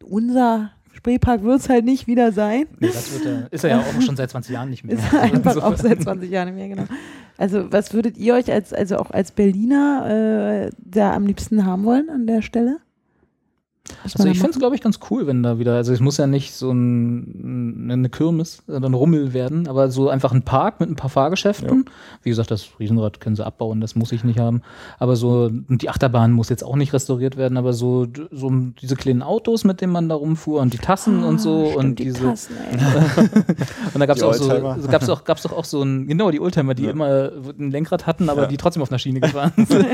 [0.04, 2.66] unser Spreepark wird es halt nicht wieder sein?
[2.80, 4.96] Nee, das wird er, ist er ja auch schon seit 20 Jahren nicht mehr.
[4.98, 6.84] Ist einfach Also, auch seit 20 Jahren nicht mehr, genau.
[7.38, 11.84] Also, was würdet ihr euch als, also auch als Berliner äh, da am liebsten haben
[11.84, 12.76] wollen an der Stelle?
[14.02, 16.27] Also ich finde es, glaube ich, ganz cool, wenn da wieder, also es muss ja
[16.27, 20.89] nicht so ein, eine Kirmes oder ein Rummel werden, aber so einfach ein Park mit
[20.89, 21.85] ein paar Fahrgeschäften.
[22.23, 24.62] Wie gesagt, das Riesenrad können sie abbauen, das muss ich nicht haben.
[24.98, 28.51] Aber so, und die Achterbahn muss jetzt auch nicht restauriert werden, aber so, so
[28.81, 31.85] diese kleinen Autos, mit denen man da rumfuhr und die Tassen und so Ah, stimmt,
[31.85, 32.23] und die diese.
[32.23, 32.78] Tassen, ey.
[33.94, 34.77] Und da gab es Die auch so, Oldtimer.
[34.81, 36.90] so gab's auch, gab's doch auch so ein, genau, die Oldtimer, die Ja.
[36.90, 38.48] immer ein Lenkrad hatten, aber Ja.
[38.48, 39.86] die trotzdem auf einer Schiene gefahren sind.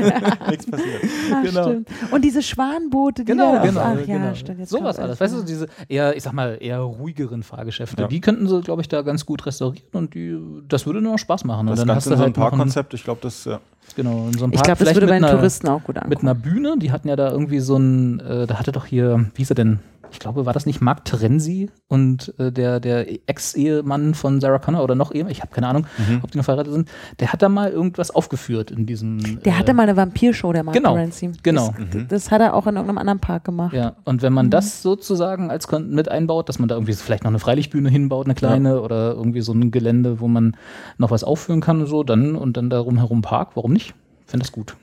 [0.49, 1.01] nichts passiert.
[1.33, 1.63] Ah, genau.
[1.63, 1.89] stimmt.
[2.11, 4.33] Und diese Schwanboote, die Genau, da genau, ach ja, genau.
[4.35, 4.59] stimmt.
[4.59, 5.19] Jetzt Sowas kommt alles.
[5.19, 8.07] Weißt du, diese eher, ich sag mal, eher ruhigeren Fahrgeschäfte, Ja.
[8.07, 10.37] die könnten sie, glaube ich, da ganz gut restaurieren und die,
[10.67, 11.67] das würde nur noch Spaß machen.
[11.67, 13.59] Das und dann hast du so ein halt ein, Parkkonzept, ich glaube, das, ja.
[13.95, 15.97] genau, in so einem Ich Park, glaube, das würde bei den einer, Touristen auch gut
[15.97, 16.09] ankommen.
[16.09, 19.25] mit einer Bühne, die hatten ja da irgendwie so ein, äh, da hatte doch hier,
[19.35, 19.79] wie hieß er denn?
[20.11, 24.83] Ich glaube, war das nicht Mark Terenzi und äh, der, der Ex-Ehemann von Sarah Connor
[24.83, 26.19] oder noch Ehemann, ich habe keine Ahnung, Mhm.
[26.21, 26.89] ob die noch verheiratet sind,
[27.19, 29.41] der hat da mal irgendwas aufgeführt in diesem.
[29.43, 31.31] Der äh, hatte mal eine Vampirshow, der Mark genau, Terenzi.
[31.43, 31.73] genau.
[31.77, 32.07] Das, Mhm.
[32.09, 33.73] das hat er auch in irgendeinem anderen Park gemacht.
[33.73, 34.51] Ja, und wenn man Mhm.
[34.51, 38.35] das sozusagen als mit einbaut, dass man da irgendwie vielleicht noch eine Freilichtbühne hinbaut, eine
[38.35, 40.55] kleine, oder irgendwie so ein Gelände, wo man
[40.97, 43.93] noch was aufführen kann und so, dann und dann darum herum Park, warum nicht?
[44.25, 44.75] Finde das gut.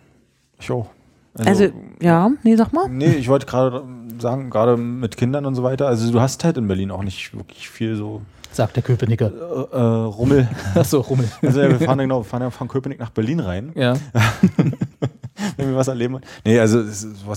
[0.60, 0.86] Ich auch.
[1.34, 1.68] Also,
[2.00, 2.88] ja, nee, sag mal.
[2.88, 3.84] Nee, ich wollte gerade
[4.18, 7.34] sagen, gerade mit Kindern und so weiter, also du hast halt in Berlin auch nicht
[7.36, 9.30] wirklich viel so Sagt der Köpenicker.
[9.72, 10.48] äh, äh, Rummel.
[10.74, 11.28] Achso, Rummel.
[11.42, 13.94] Also ja, wir fahren ja genau, wir fahren ja von Köpenick nach Berlin rein, Ja.
[15.56, 16.24] wenn wir was erleben wollen.
[16.44, 16.82] Nee, also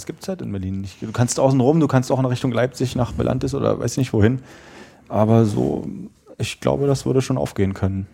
[0.05, 1.01] gibt es halt in Berlin nicht.
[1.01, 4.13] Du kannst außen rum, du kannst auch in Richtung Leipzig nach Belantis oder weiß nicht
[4.13, 4.39] wohin.
[5.09, 5.85] Aber so,
[6.38, 8.07] ich glaube, das würde schon aufgehen können.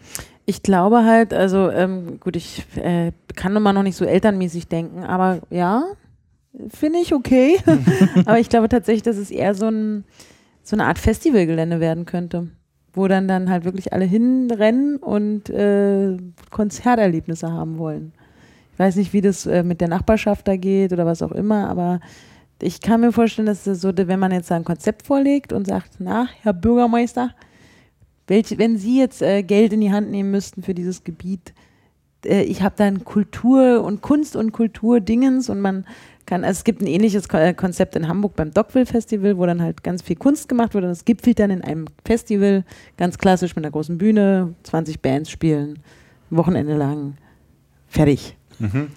[0.50, 5.04] Ich glaube halt, also ähm, gut, ich äh, kann immer noch nicht so elternmäßig denken,
[5.04, 5.84] aber ja,
[6.70, 7.58] finde ich okay.
[8.26, 10.06] aber ich glaube tatsächlich, dass es eher so, ein,
[10.64, 12.48] so eine Art Festivalgelände werden könnte,
[12.94, 16.16] wo dann dann halt wirklich alle hinrennen und äh,
[16.50, 18.14] Konzerterlebnisse haben wollen.
[18.72, 21.70] Ich weiß nicht, wie das äh, mit der Nachbarschaft da geht oder was auch immer,
[21.70, 22.00] aber
[22.62, 25.96] ich kann mir vorstellen, dass das so, wenn man jetzt ein Konzept vorlegt und sagt,
[26.00, 27.32] na, Herr Bürgermeister,
[28.28, 31.54] welche, wenn Sie jetzt äh, Geld in die Hand nehmen müssten für dieses Gebiet,
[32.26, 35.86] äh, ich habe dann Kultur und Kunst und Kultur-Dingens und man
[36.26, 39.62] kann, also es gibt ein ähnliches äh, Konzept in Hamburg beim Dockville Festival, wo dann
[39.62, 42.66] halt ganz viel Kunst gemacht wird und es gipfelt dann in einem Festival,
[42.98, 45.80] ganz klassisch mit einer großen Bühne, 20 Bands spielen,
[46.30, 47.16] Wochenende lang,
[47.88, 48.36] fertig.
[48.60, 48.90] Mhm.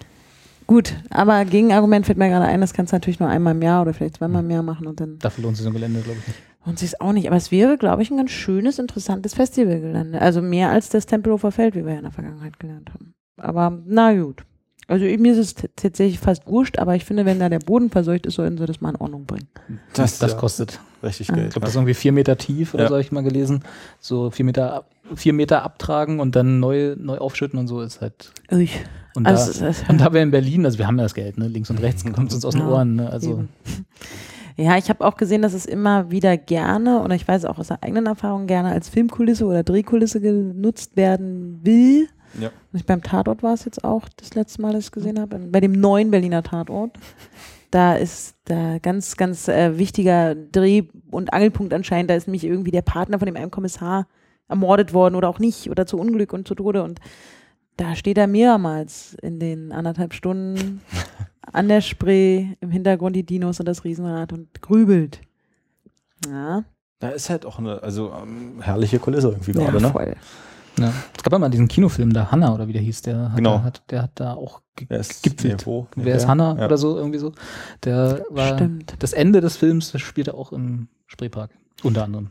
[0.66, 3.82] Gut, aber Gegenargument fällt mir gerade ein, das kannst du natürlich nur einmal im Jahr
[3.82, 6.18] oder vielleicht zweimal im Jahr machen und dann Dafür lohnt sich so ein Gelände, glaube
[6.20, 6.38] ich, nicht.
[6.64, 7.26] Lohnt sich auch nicht.
[7.26, 10.20] Aber es wäre, glaube ich, ein ganz schönes, interessantes Festivalgelände.
[10.20, 13.14] Also mehr als das Tempelhofer Feld, wie wir ja in der Vergangenheit gelernt haben.
[13.36, 14.44] Aber na gut.
[14.88, 18.26] Also mir ist es tatsächlich fast wurscht, aber ich finde, wenn da der Boden verseucht
[18.26, 19.46] ist, sollten sie das mal in Ordnung bringen.
[19.94, 20.80] Das, Das ja, kostet.
[21.04, 21.34] richtig Ah.
[21.34, 21.46] Geld.
[21.46, 22.88] Ich glaube, das ist irgendwie vier Meter tief oder Ja.
[22.88, 23.62] so, habe ich mal gelesen.
[24.00, 24.84] So vier Meter,
[25.14, 28.32] vier Meter abtragen und dann neu, neu aufschütten und so ist halt.
[28.50, 28.68] Ui.
[29.14, 31.38] Und Also, da, ist- und da wir in Berlin, also wir haben ja das Geld,
[31.38, 31.46] ne?
[31.46, 32.96] links und rechts kommt es uns aus den Ja, Ohren.
[32.96, 33.10] Ne?
[33.10, 33.48] Also Eben.
[34.60, 37.68] Ja, ich habe auch gesehen, dass es immer wieder gerne, oder ich weiß auch aus
[37.68, 42.08] der eigenen Erfahrung, gerne als Filmkulisse oder Drehkulisse genutzt werden will.
[42.38, 42.50] Ja.
[42.70, 45.38] Und beim Tatort war es jetzt auch das letzte Mal, dass ich es gesehen habe,
[45.38, 46.98] bei dem neuen Berliner Tatort.
[47.70, 52.10] Da ist da ganz, ganz äh, wichtiger Dreh- und Angelpunkt anscheinend.
[52.10, 54.08] Da ist nämlich irgendwie der Partner von dem einen Kommissar
[54.46, 56.82] ermordet worden oder auch nicht oder zu Unglück und zu Tode.
[56.82, 57.00] Und
[57.78, 60.82] da steht er mehrmals in den anderthalb Stunden
[61.42, 65.20] an der Spree, im Hintergrund die Dinos und das Riesenrad und grübelt.
[66.26, 66.64] Ja,
[66.98, 69.90] Da ist halt auch eine also, ähm, herrliche Kulisse irgendwie ja gerade, ne?
[69.90, 70.16] voll.
[70.78, 70.92] ja.
[71.16, 73.58] es gab ja mal diesen Kinofilm, der Hanna oder wie der hieß, der hat, Genau.
[73.58, 75.60] da, hat, der hat da auch ge Wer ist, gipfelt.
[75.60, 75.86] nee, wo?
[75.96, 76.28] Nee, Wer ist wer?
[76.28, 76.66] Hanna Ja.
[76.66, 77.32] oder so, irgendwie so.
[77.84, 78.94] Der war Stimmt.
[78.98, 81.50] das Ende des Films, das spielte auch im Spreepark.
[81.82, 82.30] Unter anderem.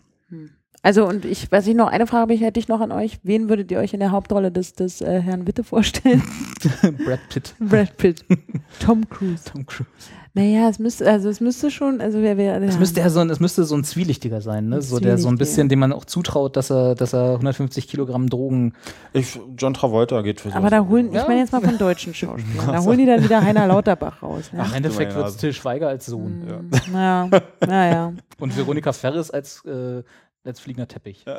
[0.81, 3.19] Also und ich, was ich noch, eine Frage habe ich, hätte ich noch an euch.
[3.23, 6.23] Wen würdet ihr euch in der Hauptrolle des, des äh, Herrn Witte vorstellen?
[7.05, 7.53] Brad Pitt.
[7.59, 8.23] Brad Pitt.
[8.79, 9.43] Tom Cruise.
[9.51, 9.89] Tom Cruise.
[10.35, 12.61] Naja, es müsste, also es müsste schon, also wer wäre.
[12.63, 12.79] Das ja.
[12.79, 14.75] müsste ja so ein, es müsste so ein Zwielichtiger sein, ne?
[14.77, 17.87] Ein So der so ein bisschen, dem man auch zutraut, dass er, dass er 150
[17.87, 18.73] Kilogramm Drogen.
[19.11, 20.55] Ich, John Travolta geht für so.
[20.55, 21.23] Aber da holen, Ja.
[21.23, 24.51] ich meine jetzt mal von deutschen Schauspielern, da holen die dann wieder Heiner Lauterbach raus.
[24.53, 24.59] Ne?
[24.61, 25.37] Ach, im Endeffekt wird es.
[25.37, 26.43] Till Schweiger als Sohn.
[26.47, 27.29] Hm, Naja,
[27.67, 28.13] naja.
[28.39, 30.03] Und Veronika Ferris als, äh,
[30.45, 31.25] als fliegender Teppich.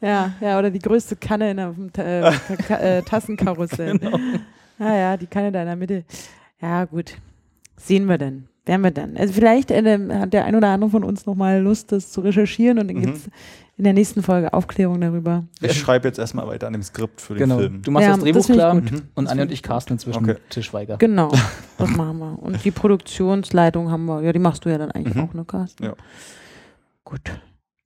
[0.00, 2.28] Ja, ja, oder die größte Kanne in einem äh,
[2.98, 3.98] äh, Tassenkarussell.
[3.98, 4.18] Genau.
[4.78, 6.04] Ja, ja, die Kanne da in der Mitte.
[6.60, 7.14] Ja, gut.
[7.76, 8.48] Sehen wir dann.
[8.66, 9.16] Werden wir dann.
[9.16, 12.78] Also vielleicht äh, hat der ein oder andere von uns nochmal Lust, das zu recherchieren
[12.80, 13.02] und dann Mhm.
[13.02, 13.30] gibt es
[13.76, 15.44] in der nächsten Folge Aufklärung darüber.
[15.60, 17.58] Ich schreibe jetzt erstmal weiter an dem Skript für den Genau.
[17.58, 17.82] Film.
[17.82, 18.74] Du machst Ja, das Drehbuch das klar.
[18.74, 19.02] Mhm.
[19.14, 20.36] und Anja und ich casten inzwischen Okay.
[20.48, 20.96] Till Schweiger.
[20.96, 21.30] Genau,
[21.78, 22.38] das machen wir.
[22.42, 25.20] Und die Produktionsleitung haben wir, ja, die machst du ja dann eigentlich Mhm.
[25.22, 25.84] auch, ne, Carsten?
[25.84, 25.94] Ja.
[27.04, 27.20] Gut.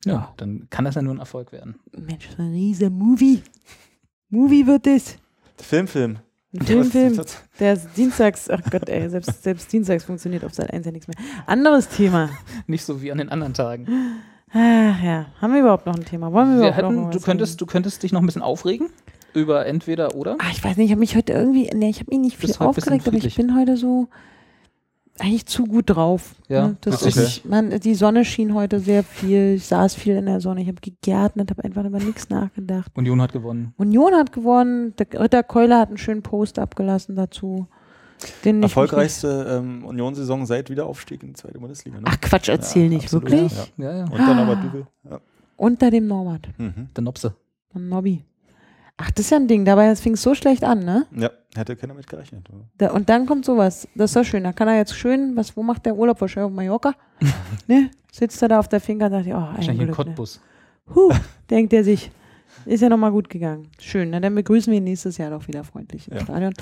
[0.04, 1.76] Ja, dann kann das ja nur ein Erfolg werden.
[1.92, 3.42] Mensch, das ist ein riesen Movie.
[4.30, 5.16] Movie wird das.
[5.56, 6.18] Filmfilm.
[6.54, 7.20] Ein Filmfilm.
[7.58, 11.08] Der ist dienstags, ach Gott, ey, selbst, selbst dienstags funktioniert auf Seit 1 ja nichts
[11.08, 11.16] mehr.
[11.46, 12.30] Anderes Thema.
[12.66, 13.86] Nicht so wie an den anderen Tagen.
[14.50, 16.32] Ach ja, haben wir überhaupt noch ein Thema?
[16.32, 18.42] Wollen wir Wir überhaupt noch hätten, mal du, könntest, du könntest dich noch ein bisschen
[18.42, 18.88] aufregen
[19.34, 20.36] über entweder oder.
[20.38, 22.54] Ah, ich weiß nicht, ich habe mich heute irgendwie, nee, ich habe mich nicht viel
[22.58, 24.08] aufgeregt, aber ich bin heute so
[25.20, 26.34] eigentlich zu gut drauf.
[26.48, 26.76] Ja, ne?
[26.80, 27.08] das okay.
[27.08, 30.68] ist, man, die Sonne schien heute sehr viel, ich saß viel in der Sonne, ich
[30.68, 32.90] habe gegärtnet, habe einfach über nichts nachgedacht.
[32.94, 33.74] Union hat gewonnen.
[33.76, 37.66] Union hat gewonnen, der Ritter Keuler hat einen schönen Post abgelassen dazu.
[38.44, 41.98] Den Erfolgreichste ähm, Union-Saison seit Wiederaufstieg in die zweite Bundesliga.
[41.98, 42.04] Ne?
[42.08, 43.52] Ach Quatsch, erzähl Ja, nicht, absolut, wirklich?
[43.76, 43.84] Ja.
[43.84, 44.04] Ja, ja.
[44.04, 44.54] Und dann Ah.
[44.56, 44.86] Dübel.
[45.08, 45.20] Ja.
[45.56, 46.88] Unter dem Normat, Mhm.
[46.96, 47.34] Der Nopse.
[47.72, 48.24] von Nobby.
[49.00, 51.06] Ach, das ist ja ein Ding, dabei fing es so schlecht an, ne?
[51.16, 52.48] ja, hätte keiner mit gerechnet.
[52.78, 53.86] Da, und dann kommt sowas.
[53.94, 54.42] Das ist doch schön.
[54.44, 56.20] Da kann er jetzt schön, was, wo macht der Urlaub?
[56.20, 56.94] Wahrscheinlich auf Mallorca.
[57.68, 57.90] ne?
[58.12, 59.92] Sitzt er da auf der Finca und sagt, oh, ein Wahrscheinlich in ne?
[59.92, 60.40] Cottbus.
[60.94, 61.12] Huh,
[61.48, 62.10] denkt er sich.
[62.64, 63.68] Ist ja nochmal gut gegangen.
[63.78, 66.24] Schön, na, dann begrüßen wir ihn nächstes Jahr doch wieder freundlich im Ja.
[66.24, 66.54] Stadion.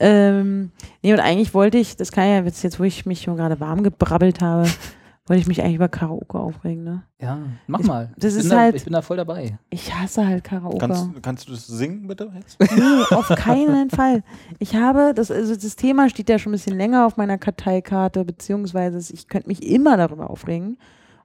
[0.00, 0.72] Ähm,
[1.02, 3.60] nee, und eigentlich wollte ich, das kann ja jetzt, jetzt wo ich mich schon gerade
[3.60, 4.68] warm gebrabbelt habe,
[5.26, 7.02] wollte ich mich eigentlich über Karaoke aufregen, ne?
[7.20, 8.12] Ja, mach Ich- mal.
[8.16, 9.58] das ich, ist bin da, halt- ich bin da voll dabei.
[9.70, 10.78] Ich hasse halt Karaoke.
[10.78, 12.58] Kannst, kannst du das singen bitte jetzt?
[12.60, 14.22] Nee, auf keinen Fall.
[14.58, 18.24] Ich habe, das, also das Thema steht ja schon ein bisschen länger auf meiner Karteikarte,
[18.24, 20.78] beziehungsweise ich könnte mich immer darüber aufregen.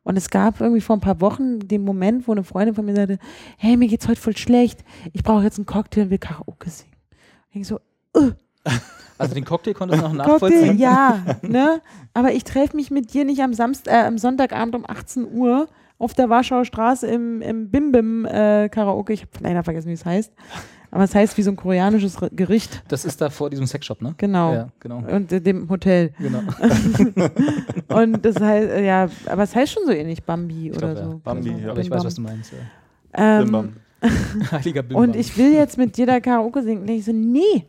[0.04, 2.96] Und es gab irgendwie vor ein paar Wochen den Moment, wo eine Freundin von mir
[2.96, 3.20] sagte,
[3.58, 4.84] hey, mir geht's heute voll schlecht,
[5.14, 6.92] ich brauche jetzt einen Cocktail und will Karaoke singen.
[7.54, 7.80] Und ich so,
[9.22, 10.78] Also den Cocktail konntest du noch Cocktail, nachvollziehen.
[10.80, 11.82] ja, ne?
[12.14, 15.68] Aber ich treffe mich mit dir nicht am, Samst äh, am Sonntagabend um 18 Uhr
[15.98, 19.14] auf der Warschauer Straße im, im Bim Bim äh, Karaoke.
[19.14, 20.32] Ich habe leider vergessen, wie es heißt.
[20.94, 22.84] Aber es heißt wie so ein koreanisches Re- Gericht.
[22.90, 24.14] Das ist da vor diesem Sexshop, ne?
[24.18, 24.54] Genau.
[24.54, 24.98] Ja, genau.
[24.98, 26.12] Und äh, dem Hotel.
[26.20, 26.42] genau.
[27.88, 30.98] Und das heißt, äh, ja, aber es heißt schon so ähnlich Bambi Ich oder glaub,
[31.06, 31.12] ja.
[31.12, 31.22] so.
[31.24, 31.72] Bambi, Also, ja.
[31.72, 32.08] Aber ich Bim weiß, Bam.
[32.08, 32.52] was du meinst.
[32.52, 33.40] Ja.
[33.40, 33.74] Ähm, Bim Bam.
[34.52, 35.04] Heiliger Bimbam.
[35.04, 36.82] und ich will jetzt mit dir da Karaoke singen.
[36.82, 37.66] Und ich so, nee,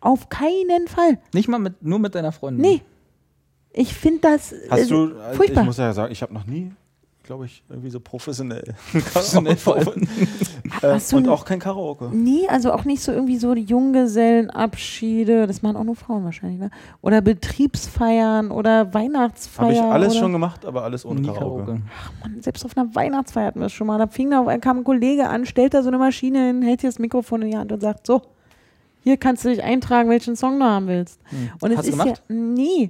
[0.00, 1.18] auf keinen Fall.
[1.34, 2.62] Nicht mal mit, nur mit deiner Freundin.
[2.62, 2.82] Nee.
[3.72, 5.62] Ich finde das Hast äh, du, also furchtbar.
[5.62, 6.72] ich muss ja sagen, ich habe noch nie,
[7.22, 9.56] glaube ich, irgendwie so professionell, Professionell
[10.82, 12.10] äh, und auch kein Karaoke.
[12.12, 16.58] Nee, also auch nicht so irgendwie so die Junggesellenabschiede, das machen auch nur Frauen wahrscheinlich,
[16.58, 16.70] ne?
[17.00, 19.76] Oder Betriebsfeiern oder Weihnachtsfeiern.
[19.76, 21.64] Habe ich alles schon gemacht, aber alles ohne Karaoke.
[21.64, 21.82] Karaoke.
[22.22, 23.98] Mann, selbst auf einer Weihnachtsfeier hatten wir es schon mal.
[23.98, 26.88] Da fing da, kam ein Kollege an, stellt da so eine Maschine hin, hält dir
[26.88, 28.22] das Mikrofon in die Hand und sagt, so,
[29.02, 31.20] hier kannst du dich eintragen, welchen Song du haben willst.
[31.30, 31.50] Hm.
[31.60, 32.22] Und es Hast du ist gemacht?
[32.28, 32.88] ja.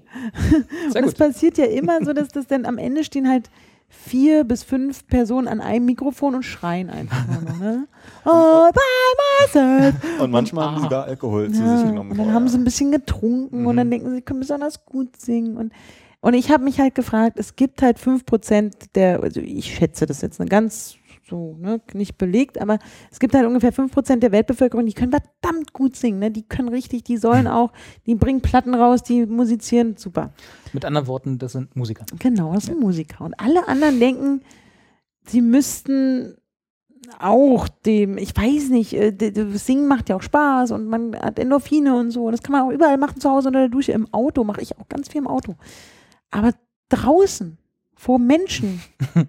[0.90, 3.48] Sehr und es passiert ja immer so, dass das dann am Ende stehen halt
[3.88, 7.88] vier bis fünf Personen an einem Mikrofon und schreien einfach nur ne?
[8.24, 9.94] Oh, by myself.
[10.20, 10.78] Und manchmal haben Ah.
[10.78, 12.12] sie sogar Alkohol zu Ja, sich genommen.
[12.12, 13.90] und dann haben sie ein bisschen getrunken und dann Mhm.
[13.90, 15.56] denken sie, sie können besonders gut singen.
[15.56, 15.72] Und,
[16.20, 20.20] und ich habe mich halt gefragt, es gibt halt 5% der, also ich schätze das
[20.22, 20.94] jetzt eine ganz
[21.30, 22.78] so, ne, nicht belegt, aber
[23.10, 26.30] es gibt halt ungefähr 5% der Weltbevölkerung, die können verdammt gut singen, ne?
[26.30, 27.72] Die können richtig, die sollen auch,
[28.06, 30.32] die bringen Platten raus, die musizieren super.
[30.72, 32.04] Mit anderen Worten, das sind Musiker.
[32.18, 33.24] Genau, das sind Musiker.
[33.24, 34.42] Und alle anderen denken,
[35.24, 36.36] sie müssten
[37.18, 39.14] auch dem, ich weiß nicht, äh,
[39.54, 42.26] Singen macht ja auch Spaß und man hat Endorphine und so.
[42.26, 44.60] Und das kann man auch überall machen, zu Hause unter der Dusche, im Auto, mache
[44.60, 45.56] ich auch ganz viel im Auto.
[46.30, 46.52] Aber
[46.88, 47.58] draußen,
[47.94, 48.80] vor Menschen,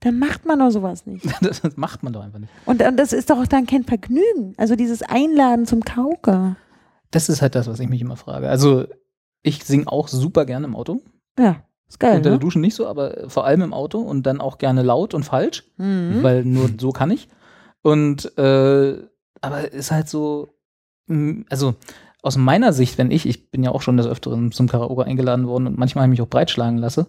[0.00, 1.24] dann macht man doch sowas nicht.
[1.40, 2.52] Das, das macht man doch einfach nicht.
[2.66, 4.54] Und, und das ist doch auch dann kein Vergnügen.
[4.56, 6.56] Also dieses Einladen zum Kauke.
[7.10, 8.48] Das ist halt das, was ich mich immer frage.
[8.48, 8.84] Also,
[9.42, 11.00] ich singe auch super gerne im Auto.
[11.38, 12.38] Ja, ist geil, Unter der ne?
[12.40, 15.64] Dusche nicht so, aber vor allem im Auto und dann auch gerne laut und falsch,
[15.76, 16.22] Mhm.
[16.22, 17.28] weil nur so kann ich.
[17.82, 18.96] Und äh,
[19.40, 20.48] aber ist halt so,
[21.06, 21.74] mm, also
[22.26, 25.46] aus meiner Sicht, wenn ich, ich bin ja auch schon des Öfteren zum Karaoke eingeladen
[25.46, 27.06] worden und manchmal habe ich mich auch breitschlagen lasse,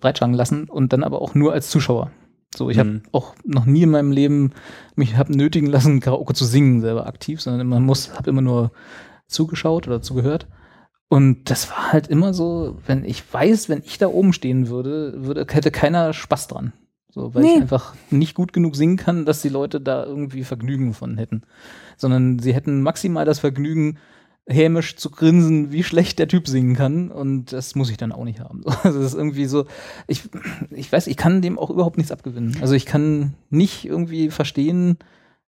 [0.00, 2.10] breitschlagen lassen und dann aber auch nur als Zuschauer.
[2.54, 3.02] So, ich habe Mhm.
[3.12, 4.52] auch noch nie in meinem Leben
[4.96, 8.70] mich hab nötigen lassen, Karaoke zu singen, selber aktiv, sondern man muss, habe immer nur
[9.26, 10.46] zugeschaut oder zugehört.
[11.08, 15.24] Und das war halt immer so, wenn ich weiß, wenn ich da oben stehen würde,
[15.24, 16.72] würde hätte keiner Spaß dran.
[17.10, 17.54] So, weil Nee.
[17.56, 21.42] ich einfach nicht gut genug singen kann, dass die Leute da irgendwie Vergnügen von hätten.
[21.96, 23.98] Sondern sie hätten maximal das Vergnügen,
[24.48, 27.10] hämisch zu grinsen, wie schlecht der Typ singen kann.
[27.10, 28.64] Und das muss ich dann auch nicht haben.
[28.82, 29.66] Also das ist irgendwie so,
[30.06, 30.22] ich,
[30.70, 32.56] ich weiß, ich kann dem auch überhaupt nichts abgewinnen.
[32.60, 34.98] Also ich kann nicht irgendwie verstehen,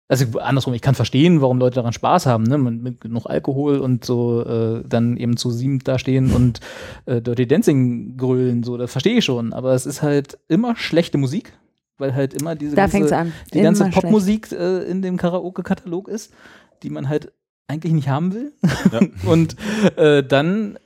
[0.10, 2.58] also andersrum, ich kann verstehen, warum Leute daran Spaß haben, ne?
[2.58, 6.60] mit, genug Alkohol und so äh, dann eben zu sieben da stehen und
[7.06, 9.54] äh, Dirty Dancing grölen, so, das verstehe ich schon.
[9.54, 11.54] Aber es ist halt immer schlechte Musik,
[12.00, 13.90] weil halt immer diese Da ganze, die ganze.
[13.92, 16.34] Popmusik äh, in dem Karaoke-Katalog ist,
[16.82, 17.32] die man halt
[17.70, 18.54] eigentlich nicht haben will.
[18.91, 19.00] Ja.
[19.30, 19.56] und
[19.96, 20.78] äh, dann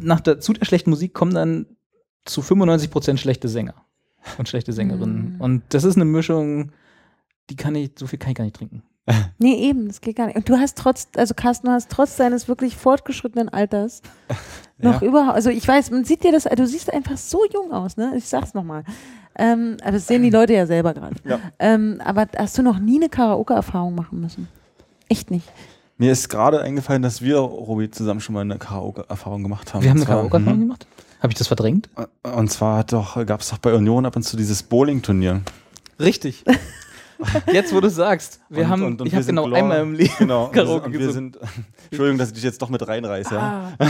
[0.00, 1.66] nach der, zu der schlechten Musik kommen dann
[2.24, 3.74] zu 95 Prozent schlechte Sänger
[4.38, 5.38] und schlechte Sängerinnen.
[5.38, 5.40] Mm.
[5.40, 6.70] Und das ist eine Mischung,
[7.50, 8.82] die kann ich, so viel kann ich gar nicht trinken.
[9.38, 10.36] Nee, eben, das geht gar nicht.
[10.36, 14.00] Und du hast trotz, also Carsten, du hast trotz deines wirklich fortgeschrittenen Alters
[14.78, 15.08] noch Ja.
[15.08, 18.12] überhaupt, also ich weiß, man sieht dir das, du siehst einfach so jung aus, ne?
[18.16, 18.84] Ich sag's nochmal.
[19.36, 21.16] Ähm, aber das sehen die Leute ja selber gerade.
[21.24, 21.40] Ja.
[21.58, 24.46] Ähm, aber hast du noch nie eine Karaoke-Erfahrung machen müssen?
[25.08, 25.50] Echt nicht.
[26.02, 29.84] Mir ist gerade eingefallen, dass wir, Robi, zusammen schon mal eine Karaoke-Erfahrung gemacht haben.
[29.84, 30.62] Wir haben eine Karaoke-Erfahrung Mhm.
[30.62, 30.84] gemacht?
[31.20, 31.88] Habe ich das verdrängt?
[32.24, 35.42] Und zwar gab es doch bei Union ab und zu dieses Bowling-Turnier.
[36.00, 36.42] Richtig.
[37.52, 39.56] Jetzt, wo du sagst, wir Und- haben, und- und ich wir habe sind genau glor-
[39.58, 40.48] einmal im Leben Genau.
[40.48, 41.32] Karaoke und wir gesungen.
[41.32, 41.38] sind,
[41.90, 43.34] Entschuldigung, dass ich dich jetzt doch mit reinreiße.
[43.34, 43.72] Ja.
[43.78, 43.86] Ah.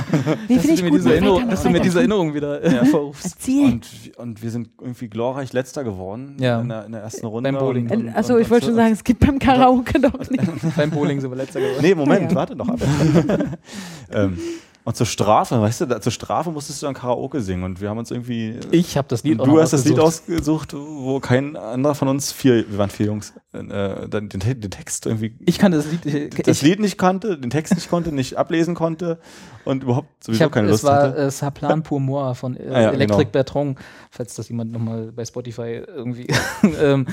[0.48, 0.98] Nee, dass finde du ich mir gut.
[0.98, 3.24] diese Mach Erinnerung, weiter, dass du mir diese Erinnerung wieder äh, hervorrufst.
[3.24, 3.64] Erzähl.
[3.72, 3.86] Und,
[4.16, 6.60] und wir sind irgendwie glorreich Letzter geworden Ja.
[6.60, 7.50] in, der, in der ersten Runde.
[7.52, 7.90] Beim Bowling.
[7.90, 10.42] Und, und, Achso, und, ich wollte schon sagen, es gibt beim Karaoke doch nicht.
[10.76, 11.78] Beim Bowling sind wir letzter geworden.
[11.82, 12.36] Nee, Moment, ja.
[12.36, 12.78] warte doch ab.
[14.12, 14.38] ähm,
[14.84, 17.88] und zur Strafe, weißt du, da, zur Strafe musstest du dann Karaoke singen und wir
[17.88, 18.58] haben uns irgendwie.
[18.72, 20.72] Ich habe das Lied auch du hast das Lied ausgesucht.
[20.72, 25.06] ausgesucht, wo kein anderer von uns vier, wir waren vier Jungs, äh, den, den Text
[25.06, 25.36] irgendwie.
[25.46, 26.04] Ich kann das Lied.
[26.04, 29.20] Ich, das Lied nicht kannte, den Text nicht konnte, nicht ablesen konnte
[29.64, 31.16] und überhaupt ich sowieso hab, keine es Lust war hatte.
[31.16, 33.32] äh, Saplan pour moi von äh, Ah ja, Electric genau.
[33.32, 33.78] Bertrand,
[34.10, 36.26] falls das jemand nochmal bei Spotify irgendwie,
[36.80, 37.06] ähm,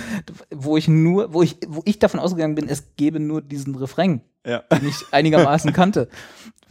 [0.50, 4.22] wo ich nur, wo ich, wo ich davon ausgegangen bin, es gäbe nur diesen Refrain,
[4.50, 4.64] Ja.
[4.78, 6.08] den ich einigermaßen kannte.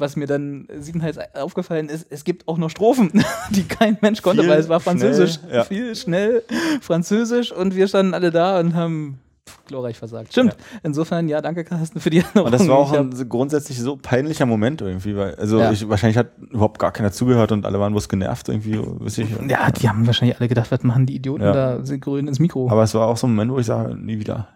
[0.01, 3.11] Was mir dann siebenteils aufgefallen ist, es gibt auch noch Strophen,
[3.51, 5.35] die kein Mensch konnte, Viel, weil es war Französisch.
[5.41, 5.65] schnell, ja.
[5.65, 6.43] Viel, schnell,
[6.81, 9.19] Französisch und wir standen alle da und haben
[9.67, 10.31] glorreich versagt.
[10.33, 10.57] Stimmt.
[10.83, 12.47] Insofern, ja, danke Carsten für die Erinnerung.
[12.47, 15.73] Und das war auch ein grundsätzlich so peinlicher Moment irgendwie, weil, also Ja.
[15.73, 19.29] ich, wahrscheinlich hat überhaupt gar keiner zugehört und alle waren bloß genervt irgendwie, weiß ich.
[19.49, 21.53] ja, die haben wahrscheinlich alle gedacht, was machen die Idioten Ja.
[21.53, 22.71] da, sie grün ins Mikro.
[22.71, 24.49] Aber es war auch so ein Moment, wo ich sage, nie wieder.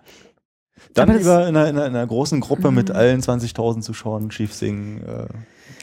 [0.95, 2.97] Dann Aber lieber in einer, in, einer, in einer großen Gruppe mit Mhm.
[2.97, 5.03] allen 20.000 Zuschauern schief singen.
[5.03, 5.27] Äh,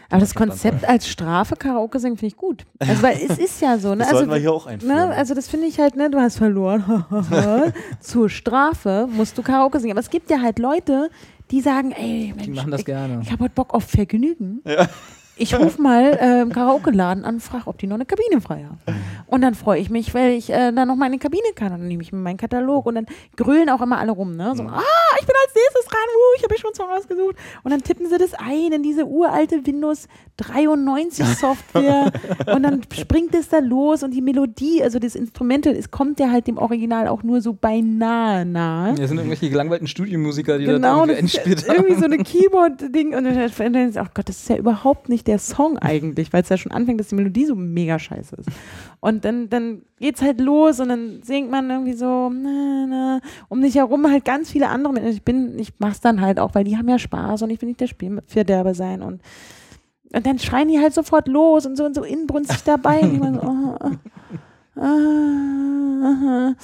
[0.10, 0.34] Aber das.
[0.36, 2.66] Konzept als Strafe Karaoke singen finde ich gut.
[2.80, 3.98] Also weil es ist ja so, ne?
[3.98, 4.96] das Also, sollten wir hier auch einführen.
[5.10, 5.16] ne?
[5.16, 7.06] also das finde ich halt, ne, du hast verloren.
[8.00, 9.92] Zur Strafe musst du Karaoke singen.
[9.94, 11.10] Aber es gibt ja halt Leute,
[11.52, 13.20] die sagen, ey, die Mensch, machen das ich, gerne.
[13.24, 14.62] ich habe heute Bock auf Vergnügen.
[14.66, 14.88] Ja.
[15.40, 18.66] Ich rufe mal äh, im Karaoke-Laden an und frage, ob die noch eine Kabine frei
[18.66, 18.80] haben.
[19.28, 21.72] Und dann freue ich mich, weil ich äh, dann noch mal in die Kabine kann.
[21.74, 23.06] Und dann nehme ich mir meinen Katalog und dann
[23.36, 24.36] grölen auch immer alle rum.
[24.36, 24.54] Ne?
[24.56, 24.82] So, ah,
[25.20, 27.36] ich bin als nächstes dran, wuh, ich habe mich schon Song ausgesucht.
[27.64, 30.08] Und dann tippen sie das ein in diese uralte Windows
[30.38, 32.12] 93 Software
[32.54, 36.32] und dann springt es da los und die Melodie, also das Instrumental, es kommt ja
[36.32, 38.96] halt dem Original auch nur so beinahe nahe.
[38.96, 42.00] Das sind irgendwelche gelangweilten Studiomusiker, die Genau, da irgendwie einspielt irgendwie haben.
[42.00, 43.36] so eine Keyboard-Ding und dann
[43.74, 46.58] denkst du, ach Gott, das ist ja überhaupt nicht der Song eigentlich, weil es ja
[46.58, 48.50] schon anfängt, dass die Melodie so mega scheiße ist.
[49.00, 53.62] Und dann, dann geht's halt los und dann singt man irgendwie so, na, na, um
[53.62, 55.14] dich herum halt ganz viele andere Menschen.
[55.14, 57.70] Ich bin, ich mach's dann halt auch, weil die haben ja Spaß und ich will
[57.70, 59.22] nicht der Spielverderber sein und
[60.12, 63.02] und dann schreien die halt sofort los und so und so inbrünstig dabei.
[63.02, 63.78] Und, ich meine so, oh,
[64.76, 64.96] ah,
[66.04, 66.56] ah.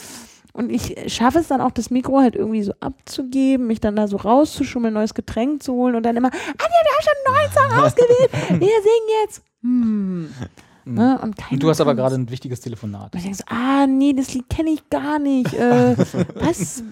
[0.55, 4.07] Und ich schaffe es dann auch, das Mikro halt irgendwie so abzugeben, mich dann da
[4.07, 7.51] so rauszuschummeln, neues Getränk zu holen und dann immer, Anja, wir haben schon einen neuen
[7.51, 9.43] Song ausgewählt, wir singen jetzt.
[9.61, 10.29] Hm.
[10.85, 11.19] Ne?
[11.21, 13.13] Und, Und du hast aber gerade ein wichtiges Telefonat.
[13.13, 15.53] Und ich denke so, ah, nee, das Lied kenne ich gar nicht.
[15.53, 15.97] Äh,
[16.35, 16.83] was?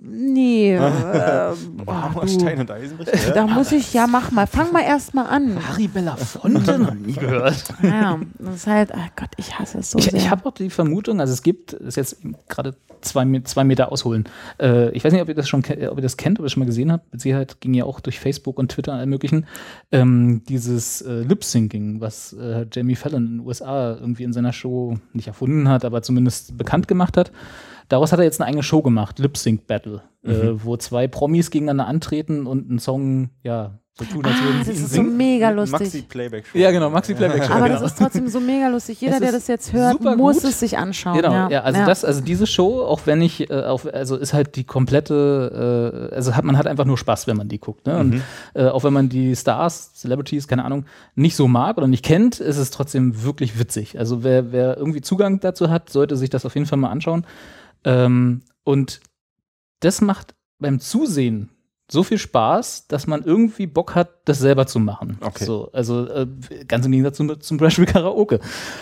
[0.00, 0.78] Nee.
[1.14, 1.52] Äh,
[1.86, 3.34] oh, du, Stein und Eisenbricht.
[3.34, 4.46] da muss ich, ja, mach mal.
[4.46, 5.58] Fang mal erst mal an.
[5.68, 7.64] Harry Belafonte noch nie gehört.
[7.82, 10.14] Ja, das ist halt, oh Gott, ich hasse es so Ich, sehr.
[10.14, 12.16] ich habe auch die Vermutung, also es gibt, das ist jetzt
[12.48, 14.24] gerade zwei, zwei Meter ausholen.
[14.60, 16.52] Äh, ich weiß nicht, ob ihr das schon ob ihr das kennt, ob ihr das
[16.52, 17.12] schon mal gesehen habt.
[17.12, 19.46] Mit Sicherheit ging ja auch durch Facebook und Twitter und allem möglichen.
[19.92, 24.98] Ähm, dieses äh, Lip-Syncing, was äh, Jamie Fallon in den USA irgendwie in seiner Show
[25.12, 27.30] nicht erfunden hat, aber zumindest bekannt gemacht hat.
[27.88, 31.50] Daraus hat er jetzt eine eigene Show gemacht, Lip Sync Battle, äh, wo zwei Promis
[31.50, 34.90] gegeneinander antreten und einen Song, ja, so tun, als ah, würden das sie ihn ist
[34.90, 35.16] so singen.
[35.16, 36.08] mega Maxi lustig.
[36.08, 36.58] Playback Show.
[36.58, 37.52] Ja, genau, Maxi Playback Show.
[37.52, 37.80] Aber genau.
[37.80, 39.00] das ist trotzdem so mega lustig.
[39.00, 40.50] Jeder, der das jetzt hört, muss gut.
[40.50, 41.14] es sich anschauen.
[41.14, 41.86] Genau, ja, ja, also ja.
[41.86, 46.14] das, also diese Show, auch wenn ich, äh, auf, also ist halt die komplette, äh,
[46.14, 47.86] also hat man hat einfach nur Spaß, wenn man die guckt.
[47.86, 47.96] Ne?
[47.96, 48.22] Und
[48.54, 52.40] äh, auch wenn man die Stars, Celebrities, keine Ahnung, nicht so mag oder nicht kennt,
[52.40, 53.96] ist es trotzdem wirklich witzig.
[54.00, 57.24] Also wer, wer irgendwie Zugang dazu hat, sollte sich das auf jeden Fall mal anschauen.
[57.84, 59.00] Ähm, und
[59.80, 61.50] das macht beim Zusehen
[61.90, 65.18] so viel Spaß, dass man irgendwie Bock hat, das selber zu machen.
[65.20, 65.44] Okay.
[65.44, 66.26] So, also äh,
[66.66, 68.40] ganz im Gegensatz zum, zum Beispiel Karaoke.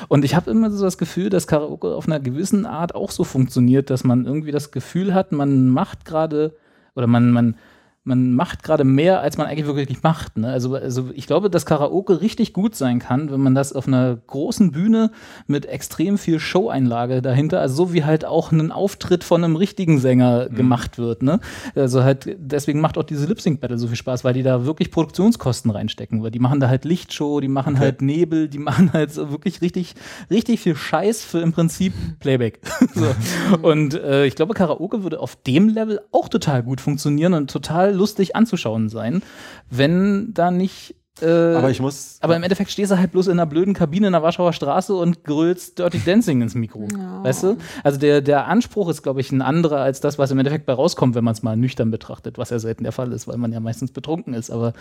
[0.09, 3.25] Und ich habe immer so das Gefühl, dass Karaoke auf einer gewissen Art auch so
[3.25, 6.57] funktioniert, dass man irgendwie das Gefühl hat, man macht gerade
[6.95, 7.57] oder man, man,
[8.05, 10.37] man macht gerade mehr, als man eigentlich wirklich macht.
[10.37, 10.49] Ne?
[10.49, 14.17] Also, also ich glaube, dass Karaoke richtig gut sein kann, wenn man das auf einer
[14.27, 15.13] großen Bühne
[15.47, 20.01] mit extrem viel Show-Einlage dahinter, also so wie halt auch ein Auftritt von einem richtigen
[20.01, 21.23] Sänger gemacht wird.
[21.23, 21.39] Ne?
[21.77, 25.71] Also halt, deswegen macht auch diese Lip-Sync-Battle so viel Spaß, weil die da wirklich Produktionskosten
[25.71, 29.31] reinstecken, weil die machen da halt Lichtshow, die machen halt Nebel, die machen halt so
[29.31, 29.95] wirklich richtig,
[30.29, 32.61] richtig viel Scheiß für im Prinzip Playback.
[32.95, 33.07] so.
[33.63, 37.92] Und äh, ich glaube, Karaoke würde auf dem Level auch total gut funktionieren und total
[37.93, 39.23] lustig anzuschauen sein,
[39.71, 40.95] wenn da nicht.
[41.21, 42.17] Äh, Aber ich muss.
[42.23, 44.95] aber im Endeffekt stehst du halt bloß in einer blöden Kabine in der Warschauer Straße
[44.95, 46.89] und grölst Dirty Dancing ins Mikro.
[47.23, 47.59] Weißt du?
[47.85, 50.73] Also der, der Anspruch ist, glaube ich, ein anderer als das, was im Endeffekt bei
[50.73, 53.53] rauskommt, wenn man es mal nüchtern betrachtet, was ja selten der Fall ist, weil man
[53.53, 54.51] ja meistens betrunken ist.
[54.51, 54.73] Aber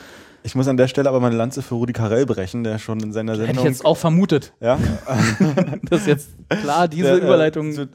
[0.44, 3.12] Ich muss an der Stelle aber meine Lanze für Rudi Carell brechen, der schon in
[3.12, 3.66] seiner hätte ich Sendung.
[3.66, 4.80] jetzt auch vermutet, ja,
[5.90, 6.30] dass jetzt
[6.62, 7.76] klar diese der, äh, Überleitung.
[7.76, 7.88] Du, äh,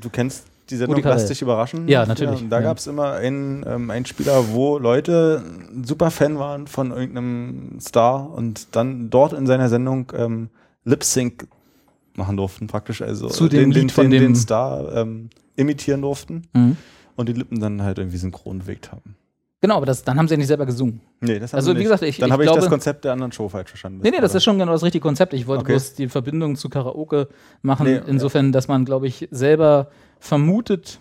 [0.00, 1.00] du kennst die Sendung.
[1.02, 1.88] Lass dich überraschen.
[1.88, 2.42] Ja, natürlich.
[2.42, 2.62] und da Ja.
[2.62, 5.42] gab es immer einen, ähm, einen Spieler, wo Leute
[5.84, 10.48] super Fan waren von irgendeinem Star und dann dort in seiner Sendung ähm,
[10.84, 11.46] Lip Sync
[12.14, 13.02] machen durften, praktisch.
[13.02, 16.76] Also Zu dem den, den, Lied von den, dem- den Star ähm, imitieren durften Mhm.
[17.16, 19.14] und die Lippen dann halt irgendwie synchron bewegt haben.
[19.62, 21.00] Genau, aber das, dann haben sie ja nicht selber gesungen.
[21.20, 21.82] Nee, das haben Also, wie nicht.
[21.84, 24.00] gesagt, ich- dann habe ich das Konzept der anderen Show falsch verstanden.
[24.02, 25.34] Nee, nee, das ist schon genau das richtige Konzept.
[25.34, 25.72] Ich wollte Okay.
[25.72, 27.28] bloß die Verbindung zu Karaoke
[27.60, 31.00] machen, Nee, insofern, dass man, glaube ich, selber vermutet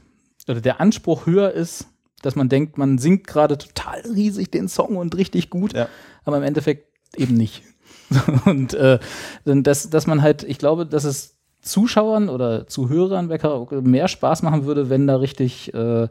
[0.50, 1.88] oder der Anspruch höher ist,
[2.22, 5.88] dass man denkt, man singt gerade total riesig den Song und richtig gut, Ja.
[6.26, 7.64] aber im Endeffekt eben nicht.
[8.46, 9.00] und äh,
[9.46, 14.42] dass, dass man halt, ich glaube, dass es Zuschauern oder Zuhörern bei Karaoke mehr Spaß
[14.44, 16.08] machen würde, wenn da richtig äh,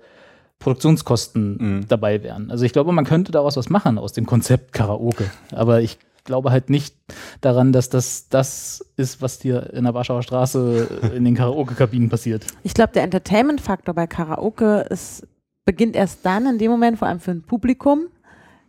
[0.58, 1.88] Produktionskosten Mhm.
[1.88, 2.50] dabei wären.
[2.50, 5.30] Also ich glaube, man könnte daraus was machen aus dem Konzept Karaoke.
[5.52, 6.94] Aber ich glaube halt nicht
[7.40, 12.46] daran, dass das das ist, was dir in der Warschauer Straße in den Karaoke-Kabinen passiert.
[12.62, 15.26] Ich glaube, der Entertainment-Faktor bei Karaoke ist,
[15.64, 18.08] beginnt erst dann, in dem Moment, vor allem für ein Publikum,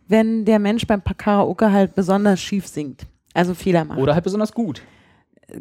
[0.08, 3.06] wenn der Mensch beim Karaoke halt besonders schief singt.
[3.34, 3.98] Also Fehler macht.
[3.98, 4.82] Oder halt besonders gut.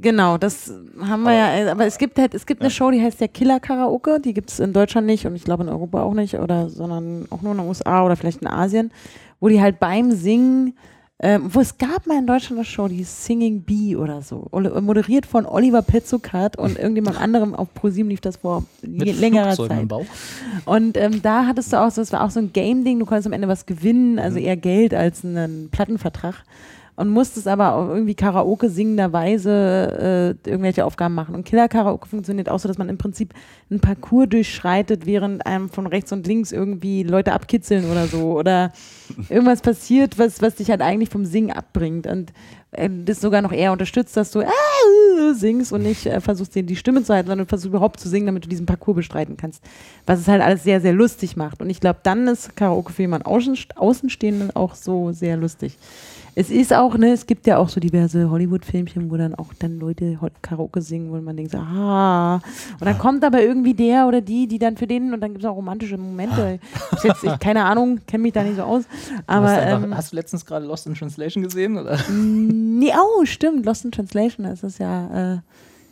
[0.02, 0.72] Genau, das
[1.02, 3.60] haben wir ja, aber es gibt halt, es gibt eine Show, die heißt ja Killer
[3.60, 6.70] Karaoke, die gibt es in Deutschland nicht und ich glaube in Europa auch nicht, oder
[6.70, 8.92] sondern auch nur in den USA oder vielleicht in Asien,
[9.40, 10.76] wo die halt beim Singen,
[11.22, 14.48] ähm, wo es gab mal in Deutschland eine Show, die hieß Singing Bee oder so,
[14.52, 19.54] Oli- moderiert von Oliver Petzokat und irgendjemand anderem auf ProSieben lief das vor je- längerer
[19.56, 19.82] Flugzeugen Zeit.
[19.82, 20.06] im Bauch.
[20.66, 23.28] Und ähm, da hattest du auch so, es war auch so ein Game-Ding, du konntest
[23.28, 26.36] am Ende was gewinnen, also eher Geld als einen Plattenvertrag.
[27.00, 31.34] Und musstest aber auch irgendwie Karaoke singenderweise äh, irgendwelche Aufgaben machen.
[31.34, 33.34] Und Killer-Karaoke funktioniert auch so, dass man im Prinzip
[33.70, 38.38] einen Parcours durchschreitet, während einem von rechts und links irgendwie Leute abkitzeln oder so.
[38.38, 38.74] Oder
[39.30, 42.06] irgendwas passiert, was, was dich halt eigentlich vom Singen abbringt.
[42.06, 42.34] Und
[42.72, 46.64] äh, das sogar noch eher unterstützt, dass du äh, singst und nicht äh, versuchst, dir
[46.64, 49.64] die Stimme zu halten, sondern versuchst überhaupt zu singen, damit du diesen Parcours bestreiten kannst.
[50.06, 51.62] Was es halt alles sehr, sehr lustig macht.
[51.62, 55.78] Und ich glaube, dann ist Karaoke für jemanden Außen, Außenstehenden auch so sehr lustig.
[56.40, 59.78] Es ist auch, ne, es gibt ja auch so diverse Hollywood-Filmchen, wo dann auch dann
[59.78, 62.36] Leute Karaoke singen, wo man denkt, so, ah.
[62.36, 65.44] Und dann kommt aber irgendwie der oder die, die dann für den, und dann gibt
[65.44, 66.62] es auch romantische Momente.
[66.96, 68.86] Ich, jetzt, ich, keine Ahnung, kenne mich da nicht so aus.
[69.28, 71.78] Aber hast, du einfach, ähm, hast du letztens gerade Lost in Translation gesehen?
[71.78, 72.00] Oder?
[72.10, 73.66] Nee, oh, stimmt.
[73.66, 75.40] Lost in Translation ist es ja, äh,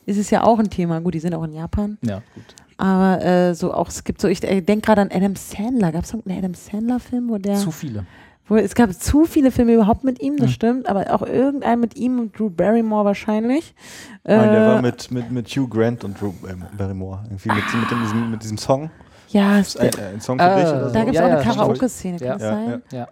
[0.06, 1.02] ist es ja auch ein Thema.
[1.02, 1.98] Gut, die sind auch in Japan.
[2.04, 2.56] Ja, gut.
[2.78, 5.92] Aber äh, so auch, es gibt so, ich denke gerade an Adam Sandler.
[5.92, 7.56] Gab es einen Adam Sandler-Film, wo der.
[7.56, 8.06] Zu viele.
[8.50, 10.54] Es gab zu viele Filme überhaupt mit ihm, das Mhm.
[10.54, 13.74] stimmt, aber auch irgendein mit ihm und Drew Barrymore wahrscheinlich.
[14.24, 16.32] Nein, der Äh, war mit, mit, mit Hugh Grant und Drew
[16.78, 17.20] Barrymore.
[17.26, 18.90] Irgendwie mit, mit, dem, diesem, mit diesem Song.
[19.30, 20.94] Ja, Ist ein, ein Song für Ah, dich oder so.
[20.94, 21.58] da gibt es Ja, auch ja, eine stimmt.
[21.58, 22.34] Karaoke-Szene, kann Ja.
[22.34, 22.82] das Ja, sein?
[22.92, 23.08] ja.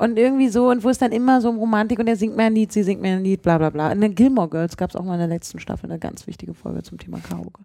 [0.00, 2.44] Und irgendwie so, und wo es dann immer so um Romantik und er singt mir
[2.44, 3.92] ein Lied, sie singt mir ein Lied, bla bla bla.
[3.92, 6.54] In den Gilmore Girls gab es auch mal in der letzten Staffel eine ganz wichtige
[6.54, 7.62] Folge zum Thema Karaoke.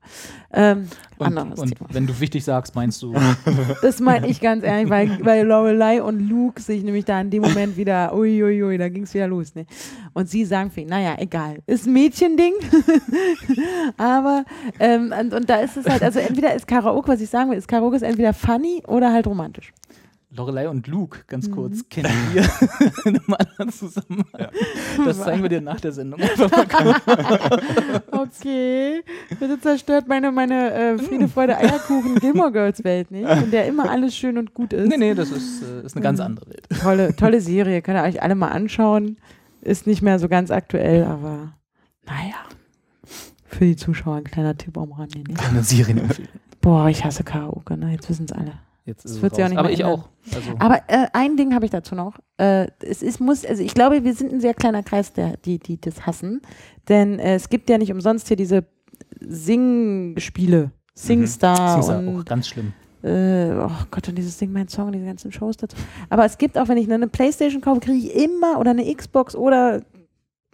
[0.52, 1.90] Ähm, Und, anderes und Thema.
[1.94, 3.14] wenn du wichtig sagst, meinst du.
[3.82, 7.42] Das meine ich ganz ehrlich, weil, weil Lorelei und Luke sich nämlich da in dem
[7.42, 9.56] Moment wieder, uiuiui, ui, ui, da ging es wieder los.
[9.56, 9.66] Ne?
[10.14, 12.54] Und sie sagen für ihn, naja, egal, ist ein Mädchending.
[13.98, 14.44] Aber,
[14.80, 17.58] ähm, und, und da ist es halt, also entweder ist Karaoke, was ich sagen will,
[17.58, 19.72] ist Karaoke ist entweder funny oder halt romantisch.
[20.36, 21.52] Lorelei und Luke, ganz Mhm.
[21.52, 22.44] kurz, kennen wir
[23.06, 24.50] in einem anderen Zusammenhang.
[25.06, 26.20] Das zeigen wir dir nach der Sendung.
[28.12, 29.04] Okay,
[29.40, 33.90] bitte zerstört meine, meine äh, Friede, Freude, Eierkuchen Gilmore Girls Welt nicht, in der immer
[33.90, 34.88] alles schön und gut ist.
[34.90, 36.26] nee, nee, das ist, äh, ist eine ganz Mhm.
[36.26, 36.68] andere Welt.
[36.82, 39.18] Tolle, tolle Serie, könnt ihr euch alle mal anschauen.
[39.62, 41.54] Ist nicht mehr so ganz aktuell, aber
[42.06, 42.36] naja.
[43.46, 45.20] Für die Zuschauer ein kleiner Tipp am Rande.
[45.20, 45.36] Ne?
[45.50, 46.30] Eine Serienempfehlung.
[46.62, 47.92] Boah, ich hasse Karaoke, ne?
[47.92, 48.54] Jetzt wissen es alle.
[48.86, 49.50] Jetzt ist Das es wird raus.
[49.50, 50.00] nicht Aber ich ändern.
[50.00, 50.10] auch.
[50.34, 52.20] Also, Aber äh, ein Ding habe ich dazu noch.
[52.38, 55.58] Äh, es ist, muss, also ich glaube, wir sind ein sehr kleiner Kreis, der, die,
[55.60, 56.42] die das hassen.
[56.88, 58.66] Denn äh, es gibt ja nicht umsonst hier diese
[59.56, 60.72] Sing-Spiele.
[60.94, 62.72] Singstar ja und auch ganz schlimm.
[63.04, 65.76] äh, oh Gott, und dieses Ding, mein Song, diese ganzen Shows dazu.
[66.10, 69.36] Aber es gibt auch, wenn ich eine Playstation kaufe, kriege ich immer oder eine Xbox
[69.36, 69.82] oder,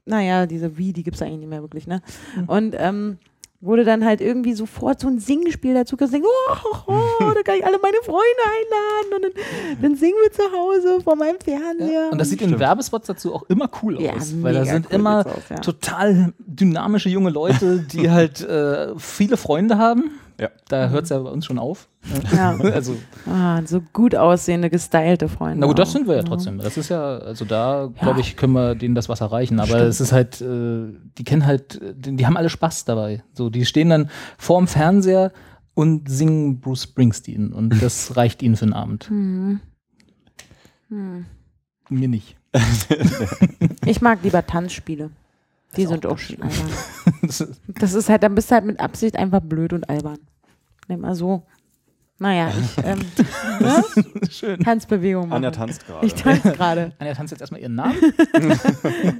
[0.05, 2.01] naja, diese Wii, die gibt es eigentlich nicht mehr wirklich, ne?
[2.35, 2.43] Mhm.
[2.49, 3.17] Und ähm,
[3.61, 6.55] wurde dann halt irgendwie sofort so ein Singspiel dazu gesungen, oh,
[6.87, 10.43] oh, oh, da kann ich alle meine Freunde einladen und dann, dann singen wir zu
[10.51, 11.91] Hause vor meinem Fernseher.
[12.05, 12.09] Ja.
[12.09, 12.59] Und das sieht in Stimmt.
[12.59, 14.33] Werbespots dazu auch immer cool Ja, aus.
[14.41, 15.57] Weil da sind cool immer aus, ja.
[15.57, 20.11] total dynamische junge Leute, die halt äh, viele Freunde haben.
[20.41, 20.49] Ja.
[20.69, 21.87] Da hört es ja bei uns schon auf.
[22.35, 22.57] Ja.
[22.73, 22.95] Also,
[23.27, 25.59] Ah, so gut aussehende, gestylte Freunde.
[25.59, 26.25] na gut, das sind wir ja Ja.
[26.27, 26.57] trotzdem.
[26.57, 27.87] Das ist ja, also da, Ja.
[28.01, 29.59] glaube ich, können wir denen das Wasser reichen.
[29.59, 29.83] Aber Stimmt.
[29.83, 30.87] es ist halt, äh,
[31.17, 33.23] die kennen halt, die, die haben alle Spaß dabei.
[33.33, 34.09] So, die stehen dann
[34.39, 35.31] vorm Fernseher
[35.75, 37.53] und singen Bruce Springsteen.
[37.53, 39.07] Und das reicht ihnen für den Abend.
[39.09, 39.59] Hm.
[40.89, 41.25] Hm.
[41.89, 42.35] Mir nicht.
[43.85, 45.09] Ich mag lieber Tanzspiele.
[45.77, 46.69] Die sind auch auch schon albern.
[47.21, 50.17] Das ist- Das ist halt, dann bist du halt mit Absicht einfach blöd und albern.
[50.91, 51.43] Nimm mal so.
[52.19, 52.99] Naja, ich ähm,
[53.61, 53.83] ne?
[54.29, 54.59] Schön.
[54.59, 55.37] Tanzbewegung machen.
[55.37, 56.05] Anja tanzt gerade.
[56.05, 56.91] ich tanze gerade.
[56.99, 57.95] Anja tanzt jetzt erstmal ihren Namen.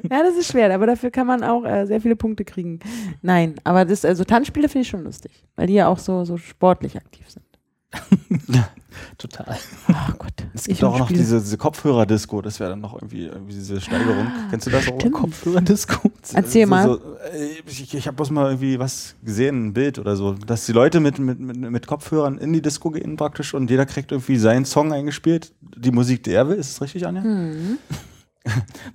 [0.10, 2.80] Ja, das ist schwer, aber dafür kann man auch äh, sehr viele Punkte kriegen.
[3.22, 6.36] Nein, aber das, also Tanzspiele finde ich schon lustig, weil die ja auch so, so
[6.36, 7.46] sportlich aktiv sind.
[9.18, 9.58] Total.
[9.90, 10.34] Oh Gott.
[10.54, 11.22] Es ich gibt auch und noch Spiele.
[11.22, 14.28] diese, diese Kopfhörer-Disco, das wäre dann noch irgendwie, irgendwie diese Steigerung.
[14.50, 15.00] Kennst du das auch?
[15.00, 15.16] Stimmt.
[15.16, 16.12] Kopfhörer-Disco.
[16.34, 16.88] Erzähl so, mal.
[16.88, 20.66] So, äh, ich ich habe bloß mal irgendwie was gesehen, ein Bild oder so, dass
[20.66, 24.12] die Leute mit, mit, mit, mit Kopfhörern in die Disco gehen praktisch und jeder kriegt
[24.12, 26.58] irgendwie seinen Song eingespielt, die Musik, die er will.
[26.58, 27.24] Ist das richtig, Anja?
[27.24, 27.78] Hm.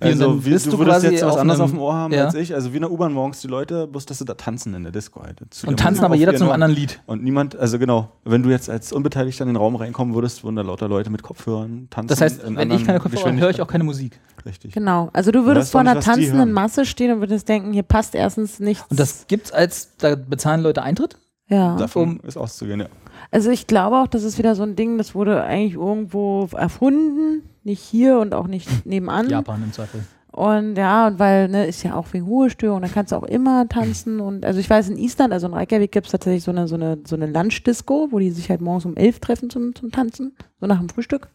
[0.01, 2.13] Also, wie, bist du du würdest jetzt was auf anderes einem- auf dem Ohr haben
[2.13, 2.25] Ja.
[2.25, 2.53] als ich.
[2.53, 4.91] Also wie in der U-Bahn morgens die Leute, bloß dass sie da tanzen in der
[4.91, 5.39] Disco halt.
[5.51, 6.99] Zu Und tanzen Musik aber jeder zu einem anderen Lied.
[7.05, 10.57] Und niemand, also genau, wenn du jetzt als Unbeteiligter in den Raum reinkommen würdest, würden
[10.57, 12.09] da lauter Leute mit Kopfhörern tanzen.
[12.09, 14.19] Das heißt, wenn ich keine Kopfhörer habe, höre ich auch keine Musik.
[14.45, 14.73] Richtig.
[14.73, 15.09] Genau.
[15.13, 16.51] Also du würdest vor einer tanzenden.
[16.51, 18.85] Masse stehen und würdest denken, hier passt erstens nichts.
[18.89, 21.17] Und das gibt's als, da bezahlen Leute Eintritt?
[21.47, 21.77] ja.
[21.77, 22.87] Davon ist auszugehen, ja.
[23.31, 27.43] Also ich glaube auch, das ist wieder so ein Ding, das wurde eigentlich irgendwo erfunden,
[27.63, 29.29] nicht hier und auch nicht nebenan.
[29.29, 30.01] Japan im Zweifel.
[30.31, 33.67] Und ja, und weil, ne, ist ja auch wegen Ruhestörung, da kannst du auch immer
[33.67, 34.19] tanzen.
[34.19, 36.75] Und also ich weiß, in Island, also in Reykjavik gibt es tatsächlich so eine, so
[36.75, 40.35] eine, so eine Lunchdisco, wo die sich halt morgens um elf treffen zum, zum Tanzen,
[40.59, 41.29] so nach dem Frühstück.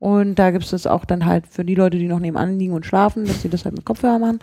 [0.00, 2.72] Und da gibt es das auch dann halt für die Leute, die noch nebenan liegen
[2.72, 4.40] und schlafen, dass sie das halt mit Kopfhörer machen.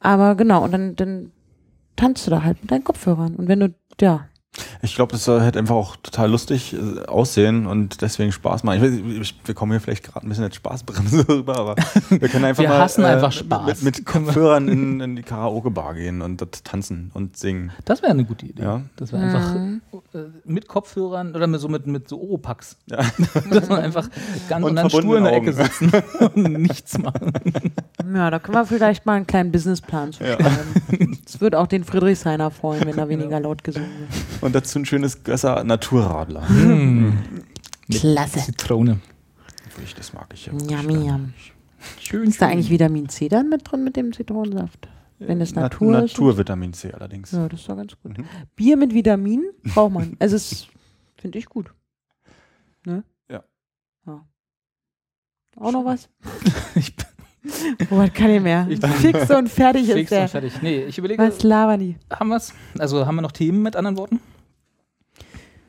[0.00, 1.30] Aber genau, und dann, dann
[1.94, 3.36] tanzt du da halt mit deinen Kopfhörern.
[3.36, 4.26] Und wenn du, ja,
[4.82, 8.76] Ich glaube, das soll halt einfach auch total lustig äh, aussehen und deswegen Spaß machen.
[8.76, 11.76] Ich weiß, ich, wir kommen hier vielleicht gerade ein bisschen als Spaßbremse rüber, aber
[12.08, 13.82] wir können einfach Wir mal hassen einfach Spaß.
[13.82, 17.72] mit, mit Kopfhörern in, in die Karaoke-Bar gehen und dort tanzen und singen.
[17.84, 18.62] Das wäre eine gute Idee.
[18.62, 18.82] Ja.
[18.96, 19.54] Das wäre einfach
[20.14, 22.76] äh, mit Kopfhörern oder mit, so mit, mit so Oropax.
[22.86, 24.08] Dass man einfach
[24.48, 25.90] ganz Und und dann stur in der Ecke sitzen
[26.34, 27.32] und nichts machen.
[28.14, 31.18] Ja, da können wir vielleicht mal einen kleinen Businessplan zu schreiben.
[31.26, 34.45] Es würde auch den Friedrichshainer freuen, wenn da weniger laut gesungen wird.
[34.46, 36.46] Und dazu ein schönes Gösser Naturradler.
[37.90, 38.38] Klasse.
[38.38, 39.00] Zitrone.
[39.96, 40.52] Das mag ich ja.
[40.52, 41.34] Yummy, yum.
[42.00, 42.28] Schön.
[42.28, 44.88] Ist da eigentlich Vitamin C dann mit drin mit dem Zitronensaft?
[45.18, 46.12] Wenn es Natur ist?
[46.12, 47.32] Naturvitamin C allerdings.
[47.32, 48.16] Ja, das ist doch ganz gut.
[48.18, 48.24] Mhm.
[48.54, 49.42] Bier mit Vitamin
[49.74, 50.16] braucht man.
[50.20, 50.68] Also es
[51.16, 51.74] finde ich gut.
[52.84, 53.02] Ne?
[53.28, 53.42] Ja.
[54.06, 54.24] ja.
[55.56, 56.08] Auch noch was?
[56.76, 57.06] Ich bin
[57.90, 58.66] Robert kann nicht mehr.
[58.68, 60.22] Ich- Fix und fertig ist fix der.
[60.22, 60.62] und fertig.
[60.62, 61.96] Nee, ich überlege, Was labern die?
[62.12, 62.52] haben wir es?
[62.78, 64.20] Also haben wir noch Themen mit anderen Worten?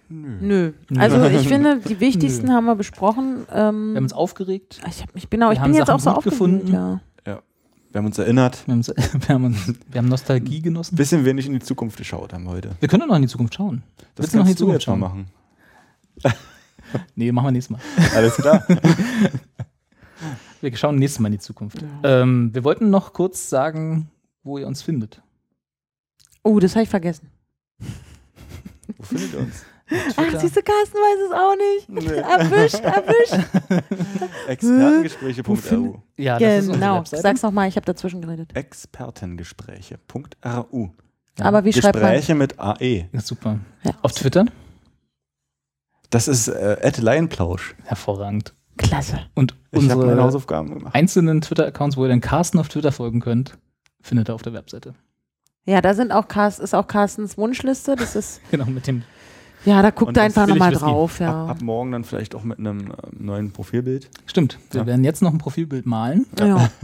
[0.09, 0.73] Nö.
[0.97, 3.45] Also ich finde, die wichtigsten haben wir besprochen.
[3.51, 4.79] Ähm, Wir haben uns aufgeregt.
[4.88, 6.61] ich, hab, ich bin, auch, wir ich haben bin jetzt Sachen auch so gut aufgewühlt,
[6.65, 6.73] gefunden.
[6.73, 7.01] ja.
[7.89, 8.67] Wir haben uns erinnert.
[8.67, 8.88] Wir haben, uns,
[9.27, 10.95] wir haben, uns, wir haben Nostalgie genossen.
[10.97, 12.71] Bisschen wenig in die Zukunft geschaut haben wir heute.
[12.81, 13.81] Wir können doch noch in die Zukunft schauen.
[14.15, 15.27] Das Willst du noch in die kannst Zukunft jetzt mal schauen?
[16.23, 16.34] machen.
[17.15, 17.81] Nee, machen wir nächstes Mal.
[18.15, 18.65] Alles klar.
[20.61, 21.77] Wir schauen nächstes Mal in die Zukunft.
[22.03, 24.09] Ähm, wir wollten noch kurz sagen,
[24.43, 25.21] wo ihr uns findet.
[26.43, 27.29] Oh, das habe ich vergessen.
[28.97, 29.65] Wo findet ihr uns?
[29.89, 31.89] Ach, siehst du, Carsten weiß es auch nicht.
[32.18, 33.47] Erwischt, erwischt.
[34.47, 36.99] Expertengespräche.ru Ja, das ist genau.
[36.99, 37.22] Webseite.
[37.22, 38.55] Sag's nochmal, ich habe dazwischen geredet.
[38.55, 40.89] Expertengespräche.ru
[41.39, 41.45] Ja.
[41.45, 42.11] Aber wie schreibt man?
[42.14, 43.09] Gespräche mit AE.
[43.11, 43.59] Ja, super.
[43.84, 43.91] Ja.
[44.01, 44.45] Auf Twitter?
[46.09, 47.76] Das ist äh, Laienplausch.
[47.84, 48.53] Hervorragend.
[48.77, 49.19] Klasse.
[49.35, 50.95] Und Ich habe meine unsere Hausaufgaben gemacht.
[50.95, 53.57] einzelnen Twitter-Accounts, wo ihr den Carsten auf Twitter folgen könnt,
[54.01, 54.93] findet ihr auf der Webseite.
[55.65, 57.95] Ja, da sind auch Carst, ist auch Carstens Wunschliste.
[57.95, 59.03] Das ist, Genau, mit dem.
[59.68, 61.44] Ja, da guckt das einfach nochmal drauf, ja.
[61.45, 64.10] Ab, ab morgen dann vielleicht auch mit einem äh, neuen Profilbild.
[64.26, 64.88] Stimmt, wir Ja.
[64.88, 66.26] werden jetzt noch ein Profilbild malen.
[66.39, 66.69] ja.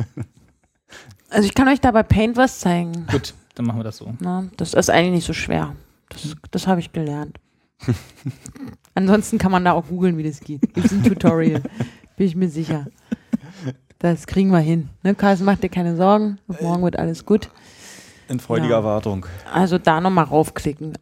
[1.30, 3.07] Also ich kann euch da bei Paint was zeigen.
[3.11, 4.14] Gut, dann machen wir das so.
[4.19, 5.76] Na, das ist eigentlich nicht so schwer.
[6.10, 7.39] Das, das habe ich gelernt.
[8.93, 10.61] Ansonsten kann man da auch googeln, wie das geht.
[10.76, 11.61] Gibt ein Tutorial.
[12.18, 12.85] Bin ich mir sicher.
[13.97, 14.89] Das kriegen wir hin.
[15.01, 16.38] Ne, Carsten, mach dir keine Sorgen.
[16.47, 17.49] Ab morgen wird alles gut.
[18.30, 18.77] In freudiger Ja.
[18.77, 19.26] Erwartung.
[19.51, 20.93] Also da nochmal raufklicken.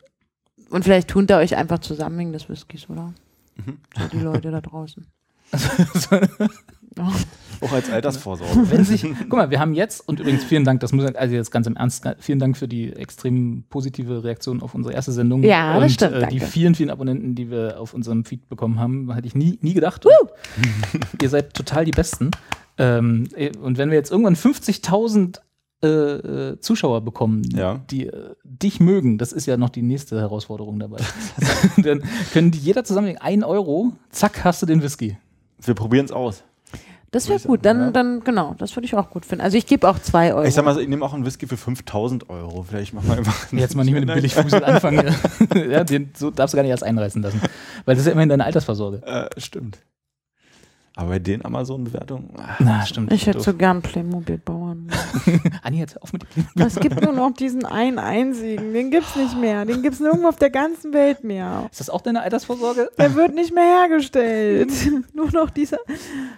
[0.71, 3.13] Und vielleicht tun da euch einfach zusammen wegen des Whiskys, oder?
[3.57, 3.77] Mhm.
[3.97, 5.05] So die Leute da draußen.
[7.61, 8.69] Auch als Altersvorsorge.
[8.71, 11.35] Wenn sich, guck mal, wir haben jetzt, und übrigens vielen Dank, das muss ich- also
[11.35, 15.43] jetzt ganz im Ernst, vielen Dank für die extrem positive Reaktion auf unsere erste Sendung.
[15.43, 16.45] Ja, das und, stimmt, Äh, die danke.
[16.51, 20.05] vielen, vielen Abonnenten, die wir auf unserem Feed bekommen haben, hätte ich nie, nie gedacht.
[21.21, 22.31] Ihr seid total die Besten.
[22.77, 25.39] Ähm, äh, und wenn wir jetzt irgendwann 50.000
[25.83, 27.81] äh, äh, Zuschauer bekommen, Ja.
[27.89, 30.99] die äh, dich mögen, das ist ja noch die nächste Herausforderung dabei,
[31.77, 32.03] dann
[32.33, 35.17] können die jeder zusammenlegen, ein Euro, zack, hast du den Whisky.
[35.63, 36.43] Wir probieren es aus.
[37.13, 37.65] Das wäre gut.
[37.65, 37.91] Dann, ja.
[37.91, 39.43] dann, genau, das würde ich auch gut finden.
[39.43, 40.47] Also ich gebe auch zwei Euro.
[40.47, 42.63] Ich sag mal, ich nehme auch einen Whisky für 5000 Euro.
[42.63, 43.51] Vielleicht machen wir einfach.
[43.51, 45.13] Jetzt mal nicht mit dem Billigfusel anfangen.
[45.69, 47.41] ja, den so darfst du gar nicht erst einreißen lassen.
[47.83, 49.01] Weil das ist ja immerhin deine Altersvorsorge.
[49.05, 49.79] Äh, stimmt.
[51.01, 52.29] Aber bei den Amazon-Bewertungen.
[52.37, 53.11] ah, Na, stimmt.
[53.11, 54.87] ich hätte so gern Playmobil-Bauern.
[55.63, 58.71] Anni, jetzt auf mit dem Es gibt nur noch diesen einen einzigen.
[58.71, 59.65] Den gibt's nicht mehr.
[59.65, 61.67] Den gibt's nirgendwo auf der ganzen Welt mehr.
[61.71, 62.91] Ist das auch deine Altersvorsorge?
[62.99, 64.71] Der wird nicht mehr hergestellt.
[65.15, 65.79] nur noch dieser.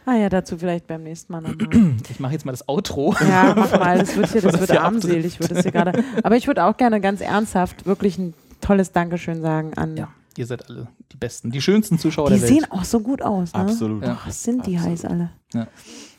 [0.06, 1.68] Ah ja, dazu vielleicht beim nächsten Mal nochmal.
[2.10, 3.14] Ich mache jetzt mal das Outro.
[3.20, 3.98] Ja, mach mal.
[3.98, 6.04] Das wird hier, das das wird hier armselig, wird das hier gerade.
[6.24, 9.98] Aber ich würde auch gerne ganz ernsthaft wirklich ein tolles Dankeschön sagen an.
[9.98, 10.08] Ja,
[10.38, 12.72] ihr seid alle die Besten, die schönsten Zuschauer Die der sehen Welt.
[12.72, 13.60] auch so gut aus, ne?
[13.60, 14.04] Absolut.
[14.04, 14.18] Ja.
[14.26, 14.98] Ach, sind die Absolut.
[15.00, 15.30] heiß alle.
[15.54, 15.68] Ja.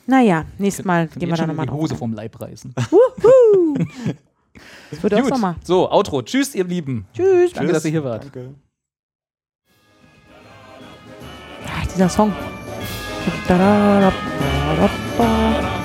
[0.07, 1.81] Naja, nächstes Mal gehen wir da schon nochmal die drauf.
[1.81, 1.99] Hose ein.
[1.99, 2.75] vom Leib reißen.
[4.93, 5.57] Das wird auch Sommer.
[5.65, 6.23] so, Outro.
[6.23, 7.07] Tschüss, ihr Lieben.
[7.13, 7.53] Tschüss.
[7.55, 8.23] Danke, dass ihr hier wart.
[8.25, 8.55] Danke.
[11.67, 12.33] Ah, dieser Song.
[13.49, 14.89] Da, da, da, da,
[15.19, 15.84] da, da.